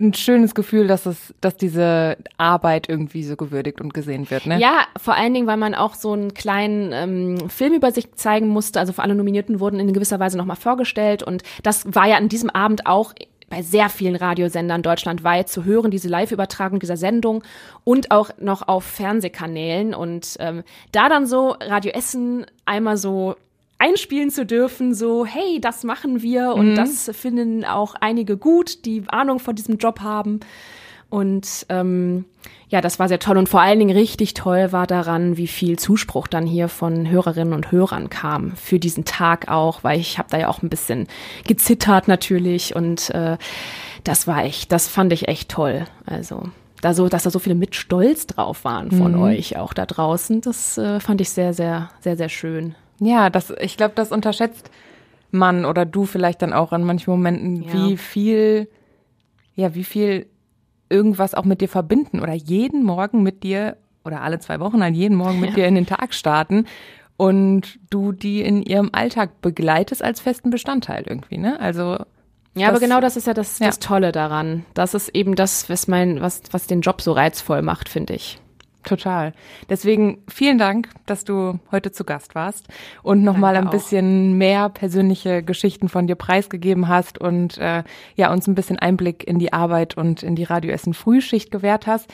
ein 0.00 0.14
schönes 0.14 0.54
Gefühl, 0.54 0.86
dass 0.86 1.04
es, 1.04 1.34
dass 1.42 1.58
diese 1.58 2.16
Arbeit 2.38 2.88
irgendwie 2.88 3.22
so 3.24 3.36
gewürdigt 3.36 3.82
und 3.82 3.92
gesehen 3.92 4.30
wird, 4.30 4.46
ne? 4.46 4.58
Ja, 4.58 4.86
vor 4.96 5.14
allen 5.14 5.34
Dingen, 5.34 5.46
weil 5.46 5.58
man 5.58 5.74
auch 5.74 5.94
so 5.94 6.12
einen 6.12 6.32
kleinen 6.32 6.92
ähm, 6.92 7.50
Film 7.50 7.74
über 7.74 7.92
sich 7.92 8.14
zeigen 8.14 8.48
musste. 8.48 8.80
Also 8.80 8.94
für 8.94 9.02
alle 9.02 9.14
Nominierten 9.14 9.60
wurden 9.60 9.80
in 9.80 9.92
gewisser 9.92 10.18
Weise 10.18 10.38
nochmal 10.38 10.56
vorgestellt. 10.56 11.22
Und 11.22 11.42
das 11.62 11.94
war 11.94 12.08
ja 12.08 12.16
an 12.16 12.30
diesem 12.30 12.48
Abend 12.48 12.86
auch 12.86 13.12
bei 13.54 13.62
sehr 13.62 13.88
vielen 13.88 14.16
Radiosendern 14.16 14.82
deutschlandweit 14.82 15.48
zu 15.48 15.64
hören, 15.64 15.92
diese 15.92 16.08
Live-Übertragung 16.08 16.80
dieser 16.80 16.96
Sendung 16.96 17.44
und 17.84 18.10
auch 18.10 18.30
noch 18.40 18.66
auf 18.66 18.82
Fernsehkanälen. 18.84 19.94
Und 19.94 20.36
ähm, 20.40 20.64
da 20.90 21.08
dann 21.08 21.26
so 21.26 21.50
Radio 21.60 21.92
Essen 21.92 22.46
einmal 22.64 22.96
so 22.96 23.36
einspielen 23.78 24.30
zu 24.30 24.44
dürfen, 24.44 24.92
so, 24.92 25.24
hey, 25.24 25.60
das 25.60 25.84
machen 25.84 26.20
wir 26.20 26.54
und 26.54 26.74
das 26.74 27.10
finden 27.12 27.64
auch 27.64 27.94
einige 28.00 28.36
gut, 28.36 28.84
die 28.86 29.04
Ahnung 29.06 29.38
von 29.38 29.54
diesem 29.54 29.76
Job 29.78 30.00
haben. 30.00 30.40
Und 31.14 31.66
ähm, 31.68 32.24
ja, 32.68 32.80
das 32.80 32.98
war 32.98 33.06
sehr 33.06 33.20
toll 33.20 33.36
und 33.38 33.48
vor 33.48 33.60
allen 33.60 33.78
Dingen 33.78 33.96
richtig 33.96 34.34
toll 34.34 34.72
war 34.72 34.88
daran, 34.88 35.36
wie 35.36 35.46
viel 35.46 35.78
Zuspruch 35.78 36.26
dann 36.26 36.44
hier 36.44 36.68
von 36.68 37.08
Hörerinnen 37.08 37.54
und 37.54 37.70
Hörern 37.70 38.10
kam 38.10 38.56
für 38.56 38.80
diesen 38.80 39.04
Tag 39.04 39.48
auch, 39.48 39.84
weil 39.84 40.00
ich 40.00 40.18
habe 40.18 40.28
da 40.30 40.38
ja 40.38 40.48
auch 40.48 40.62
ein 40.62 40.70
bisschen 40.70 41.06
gezittert 41.46 42.08
natürlich 42.08 42.74
und 42.74 43.10
äh, 43.10 43.36
das 44.02 44.26
war 44.26 44.44
echt, 44.44 44.72
das 44.72 44.88
fand 44.88 45.12
ich 45.12 45.28
echt 45.28 45.50
toll. 45.50 45.84
Also 46.04 46.48
da 46.80 46.94
so, 46.94 47.08
dass 47.08 47.22
da 47.22 47.30
so 47.30 47.38
viele 47.38 47.54
mit 47.54 47.76
Stolz 47.76 48.26
drauf 48.26 48.64
waren 48.64 48.90
von 48.90 49.14
euch 49.14 49.56
auch 49.56 49.72
da 49.72 49.86
draußen, 49.86 50.40
das 50.40 50.76
äh, 50.78 50.98
fand 50.98 51.20
ich 51.20 51.30
sehr, 51.30 51.54
sehr, 51.54 51.90
sehr, 52.00 52.16
sehr 52.16 52.28
schön. 52.28 52.74
Ja, 52.98 53.30
das, 53.30 53.52
ich 53.60 53.76
glaube, 53.76 53.92
das 53.94 54.10
unterschätzt 54.10 54.68
man 55.30 55.64
oder 55.64 55.86
du 55.86 56.06
vielleicht 56.06 56.42
dann 56.42 56.52
auch 56.52 56.72
an 56.72 56.82
manchen 56.82 57.10
Momenten, 57.12 57.62
Ja. 57.62 57.72
wie 57.72 57.96
viel, 57.96 58.68
ja, 59.54 59.74
wie 59.76 59.84
viel 59.84 60.26
irgendwas 60.88 61.34
auch 61.34 61.44
mit 61.44 61.60
dir 61.60 61.68
verbinden 61.68 62.20
oder 62.20 62.32
jeden 62.34 62.82
Morgen 62.84 63.22
mit 63.22 63.42
dir 63.42 63.76
oder 64.04 64.20
alle 64.22 64.38
zwei 64.38 64.60
Wochen 64.60 64.82
an 64.82 64.94
jeden 64.94 65.16
Morgen 65.16 65.40
mit 65.40 65.56
dir 65.56 65.66
in 65.66 65.74
den 65.74 65.86
Tag 65.86 66.12
starten 66.14 66.66
und 67.16 67.78
du 67.90 68.12
die 68.12 68.42
in 68.42 68.62
ihrem 68.62 68.90
Alltag 68.92 69.40
begleitest 69.40 70.02
als 70.02 70.20
festen 70.20 70.50
Bestandteil 70.50 71.04
irgendwie, 71.06 71.38
ne? 71.38 71.58
Also 71.60 71.98
Ja, 72.56 72.68
aber 72.68 72.74
Das- 72.78 72.88
genau 72.88 73.00
das 73.00 73.16
ist 73.16 73.26
ja 73.26 73.34
das, 73.34 73.58
Ja. 73.58 73.66
das 73.66 73.80
Tolle 73.80 74.12
daran. 74.12 74.64
Das 74.74 74.94
ist 74.94 75.08
eben 75.08 75.34
das, 75.34 75.68
was 75.68 75.88
mein, 75.88 76.20
was, 76.20 76.40
was 76.52 76.68
den 76.68 76.82
Job 76.82 77.00
so 77.00 77.10
reizvoll 77.10 77.62
macht, 77.62 77.88
finde 77.88 78.14
ich. 78.14 78.38
Total. 78.84 79.32
Deswegen 79.68 80.22
vielen 80.28 80.58
Dank, 80.58 80.88
dass 81.06 81.24
du 81.24 81.58
heute 81.72 81.90
zu 81.92 82.04
Gast 82.04 82.34
warst 82.34 82.68
und 83.02 83.22
nochmal 83.22 83.56
ein 83.56 83.68
auch. 83.68 83.72
bisschen 83.72 84.36
mehr 84.38 84.68
persönliche 84.68 85.42
Geschichten 85.42 85.88
von 85.88 86.06
dir 86.06 86.16
preisgegeben 86.16 86.88
hast 86.88 87.18
und 87.18 87.58
äh, 87.58 87.82
ja 88.14 88.32
uns 88.32 88.46
ein 88.46 88.54
bisschen 88.54 88.78
Einblick 88.78 89.26
in 89.26 89.38
die 89.38 89.52
Arbeit 89.52 89.96
und 89.96 90.22
in 90.22 90.36
die 90.36 90.44
Radio 90.44 90.70
Essen 90.70 90.94
Frühschicht 90.94 91.50
gewährt 91.50 91.86
hast. 91.86 92.12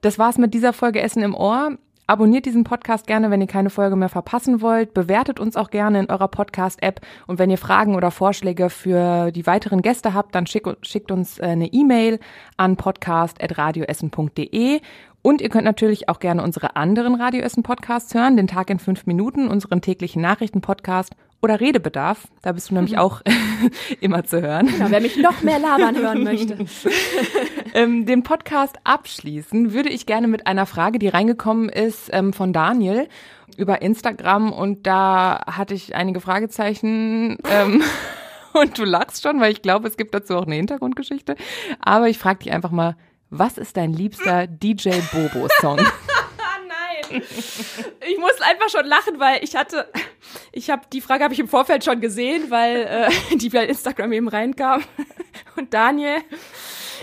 Das 0.00 0.18
war's 0.18 0.38
mit 0.38 0.54
dieser 0.54 0.72
Folge 0.72 1.00
Essen 1.00 1.22
im 1.22 1.34
Ohr. 1.34 1.76
Abonniert 2.06 2.46
diesen 2.46 2.64
Podcast 2.64 3.06
gerne, 3.06 3.30
wenn 3.30 3.40
ihr 3.40 3.46
keine 3.46 3.70
Folge 3.70 3.96
mehr 3.96 4.08
verpassen 4.08 4.60
wollt. 4.60 4.92
Bewertet 4.92 5.38
uns 5.38 5.56
auch 5.56 5.70
gerne 5.70 6.00
in 6.00 6.10
eurer 6.10 6.28
Podcast-App. 6.28 7.00
Und 7.26 7.38
wenn 7.38 7.48
ihr 7.48 7.58
Fragen 7.58 7.94
oder 7.94 8.10
Vorschläge 8.10 8.70
für 8.70 9.30
die 9.30 9.46
weiteren 9.46 9.82
Gäste 9.82 10.12
habt, 10.12 10.34
dann 10.34 10.46
schick, 10.46 10.66
schickt 10.82 11.12
uns 11.12 11.38
äh, 11.38 11.44
eine 11.44 11.72
E-Mail 11.72 12.18
an 12.56 12.76
podcast.radioessen.de. 12.76 14.80
Und 15.22 15.40
ihr 15.40 15.48
könnt 15.48 15.64
natürlich 15.64 16.08
auch 16.08 16.18
gerne 16.18 16.42
unsere 16.42 16.74
anderen 16.74 17.14
Radio 17.14 17.42
Essen 17.42 17.62
Podcasts 17.62 18.12
hören, 18.12 18.36
den 18.36 18.48
Tag 18.48 18.70
in 18.70 18.80
fünf 18.80 19.06
Minuten, 19.06 19.46
unseren 19.46 19.80
täglichen 19.80 20.20
Nachrichten-Podcast 20.20 21.14
oder 21.42 21.60
Redebedarf. 21.60 22.28
Da 22.40 22.52
bist 22.52 22.70
du 22.70 22.74
nämlich 22.74 22.96
auch 22.96 23.20
immer 24.00 24.24
zu 24.24 24.40
hören. 24.40 24.72
Ja, 24.78 24.90
wer 24.90 25.00
mich 25.00 25.16
noch 25.16 25.42
mehr 25.42 25.58
labern 25.58 25.96
hören 25.96 26.24
möchte. 26.24 26.64
Ähm, 27.74 28.06
den 28.06 28.22
Podcast 28.22 28.76
abschließen 28.84 29.72
würde 29.72 29.90
ich 29.90 30.06
gerne 30.06 30.28
mit 30.28 30.46
einer 30.46 30.66
Frage, 30.66 30.98
die 30.98 31.08
reingekommen 31.08 31.68
ist 31.68 32.08
ähm, 32.12 32.32
von 32.32 32.52
Daniel 32.52 33.08
über 33.56 33.82
Instagram 33.82 34.52
und 34.52 34.86
da 34.86 35.42
hatte 35.46 35.74
ich 35.74 35.94
einige 35.94 36.20
Fragezeichen 36.20 37.36
ähm, 37.50 37.82
und 38.54 38.78
du 38.78 38.84
lachst 38.84 39.22
schon, 39.22 39.40
weil 39.40 39.52
ich 39.52 39.62
glaube, 39.62 39.88
es 39.88 39.96
gibt 39.96 40.14
dazu 40.14 40.36
auch 40.36 40.46
eine 40.46 40.54
Hintergrundgeschichte. 40.54 41.36
Aber 41.80 42.08
ich 42.08 42.18
frage 42.18 42.44
dich 42.44 42.52
einfach 42.52 42.70
mal, 42.70 42.96
was 43.30 43.58
ist 43.58 43.76
dein 43.76 43.92
liebster 43.92 44.46
DJ 44.46 44.90
Bobo 45.12 45.48
Song? 45.60 45.76
Nein. 45.76 46.11
Ich 47.12 48.18
muss 48.18 48.40
einfach 48.40 48.68
schon 48.68 48.86
lachen, 48.86 49.18
weil 49.18 49.42
ich 49.42 49.56
hatte, 49.56 49.90
ich 50.52 50.70
habe 50.70 50.82
die 50.92 51.00
Frage 51.00 51.24
habe 51.24 51.34
ich 51.34 51.40
im 51.40 51.48
Vorfeld 51.48 51.84
schon 51.84 52.00
gesehen, 52.00 52.50
weil 52.50 53.08
äh, 53.30 53.36
die 53.36 53.48
bei 53.48 53.66
Instagram 53.66 54.12
eben 54.12 54.28
reinkam. 54.28 54.82
Und 55.56 55.72
Daniel, 55.74 56.18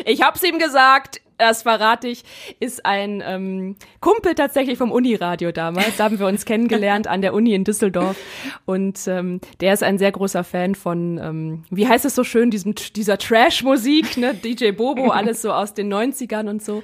ich 0.06 0.22
hab's 0.22 0.44
ihm 0.44 0.60
gesagt, 0.60 1.22
das 1.40 1.64
verrate 1.64 2.08
ich, 2.08 2.24
ist 2.60 2.86
ein 2.86 3.24
ähm, 3.26 3.76
Kumpel 4.02 4.36
tatsächlich 4.36 4.78
vom 4.78 4.92
Uniradio 4.92 5.52
damals. 5.52 5.98
Da 5.98 6.04
haben 6.04 6.20
wir 6.20 6.28
uns 6.28 6.46
kennengelernt 6.46 7.08
an 7.08 7.22
der 7.22 7.34
Uni 7.34 7.54
in 7.54 7.64
Düsseldorf. 7.64 8.18
Und 8.66 9.08
ähm, 9.08 9.40
der 9.62 9.74
ist 9.74 9.82
ein 9.82 9.98
sehr 9.98 10.12
großer 10.12 10.44
Fan 10.44 10.76
von, 10.76 11.18
ähm, 11.18 11.64
wie 11.70 11.88
heißt 11.88 12.06
es 12.06 12.14
so 12.16 12.24
schön, 12.24 12.52
diesem, 12.52 12.76
dieser 12.76 13.18
Trash-Musik, 13.18 14.18
ne? 14.18 14.34
DJ 14.34 14.72
Bobo, 14.72 15.10
alles 15.10 15.42
so 15.42 15.52
aus 15.52 15.74
den 15.74 15.92
90ern 15.92 16.50
und 16.50 16.64
so. 16.64 16.84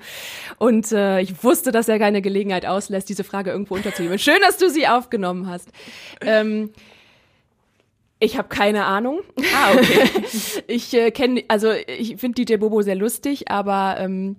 Und 0.57 0.91
äh, 0.91 1.19
ich 1.19 1.43
wusste, 1.43 1.71
dass 1.71 1.89
er 1.89 1.99
keine 1.99 2.21
Gelegenheit 2.21 2.65
auslässt, 2.65 3.09
diese 3.09 3.23
Frage 3.23 3.51
irgendwo 3.51 3.75
unterzunehmen. 3.75 4.17
Schön, 4.17 4.39
dass 4.41 4.57
du 4.57 4.69
sie 4.69 4.87
aufgenommen 4.87 5.47
hast. 5.47 5.69
Ähm, 6.21 6.71
ich 8.19 8.37
habe 8.37 8.47
keine 8.47 8.85
Ahnung. 8.85 9.21
Ah, 9.55 9.73
okay. 9.73 10.09
ich 10.67 10.93
äh, 10.93 11.11
kenne, 11.11 11.43
also 11.47 11.71
ich 11.71 12.17
finde 12.17 12.43
DJ 12.43 12.57
Bobo 12.57 12.81
sehr 12.81 12.95
lustig, 12.95 13.49
aber 13.51 13.97
ähm, 13.99 14.37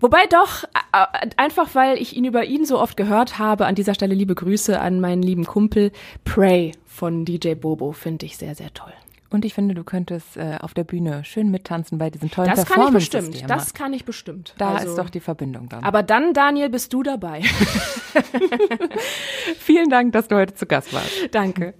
wobei 0.00 0.26
doch, 0.26 0.64
äh, 0.92 1.28
einfach 1.36 1.74
weil 1.74 2.00
ich 2.00 2.16
ihn 2.16 2.24
über 2.24 2.44
ihn 2.44 2.64
so 2.64 2.80
oft 2.80 2.96
gehört 2.96 3.38
habe, 3.38 3.66
an 3.66 3.74
dieser 3.74 3.94
Stelle 3.94 4.14
liebe 4.14 4.34
Grüße 4.34 4.78
an 4.80 5.00
meinen 5.00 5.22
lieben 5.22 5.44
Kumpel 5.44 5.92
Pray 6.24 6.72
von 6.86 7.24
DJ 7.24 7.54
Bobo, 7.54 7.92
finde 7.92 8.26
ich 8.26 8.36
sehr, 8.36 8.54
sehr 8.54 8.72
toll. 8.72 8.92
Und 9.30 9.44
ich 9.44 9.52
finde, 9.54 9.74
du 9.74 9.84
könntest 9.84 10.36
äh, 10.38 10.56
auf 10.60 10.72
der 10.72 10.84
Bühne 10.84 11.22
schön 11.24 11.50
mittanzen 11.50 11.98
bei 11.98 12.08
diesen 12.10 12.30
tollen 12.30 12.48
Das 12.48 12.64
kann 12.64 12.86
ich 12.88 12.92
bestimmt, 12.94 13.44
das 13.50 13.74
kann 13.74 13.92
ich 13.92 14.04
bestimmt. 14.06 14.54
Da 14.58 14.74
Also- 14.74 14.88
ist 14.88 14.96
doch 14.98 15.10
die 15.10 15.20
Verbindung 15.20 15.68
dann. 15.68 15.84
Aber 15.84 16.02
dann, 16.02 16.32
Daniel, 16.32 16.70
bist 16.70 16.92
du 16.94 17.02
dabei. 17.02 17.42
Vielen 19.58 19.90
Dank, 19.90 20.12
dass 20.12 20.28
du 20.28 20.36
heute 20.36 20.54
zu 20.54 20.64
Gast 20.66 20.92
warst. 20.94 21.10
Danke. 21.32 21.74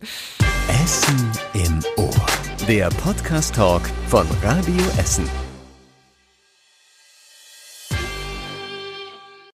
Essen 0.68 1.30
im 1.54 1.80
Ohr. 1.96 2.10
Der 2.68 2.90
Podcast-Talk 2.90 3.80
von 4.08 4.26
Radio 4.42 4.84
Essen. 4.98 5.47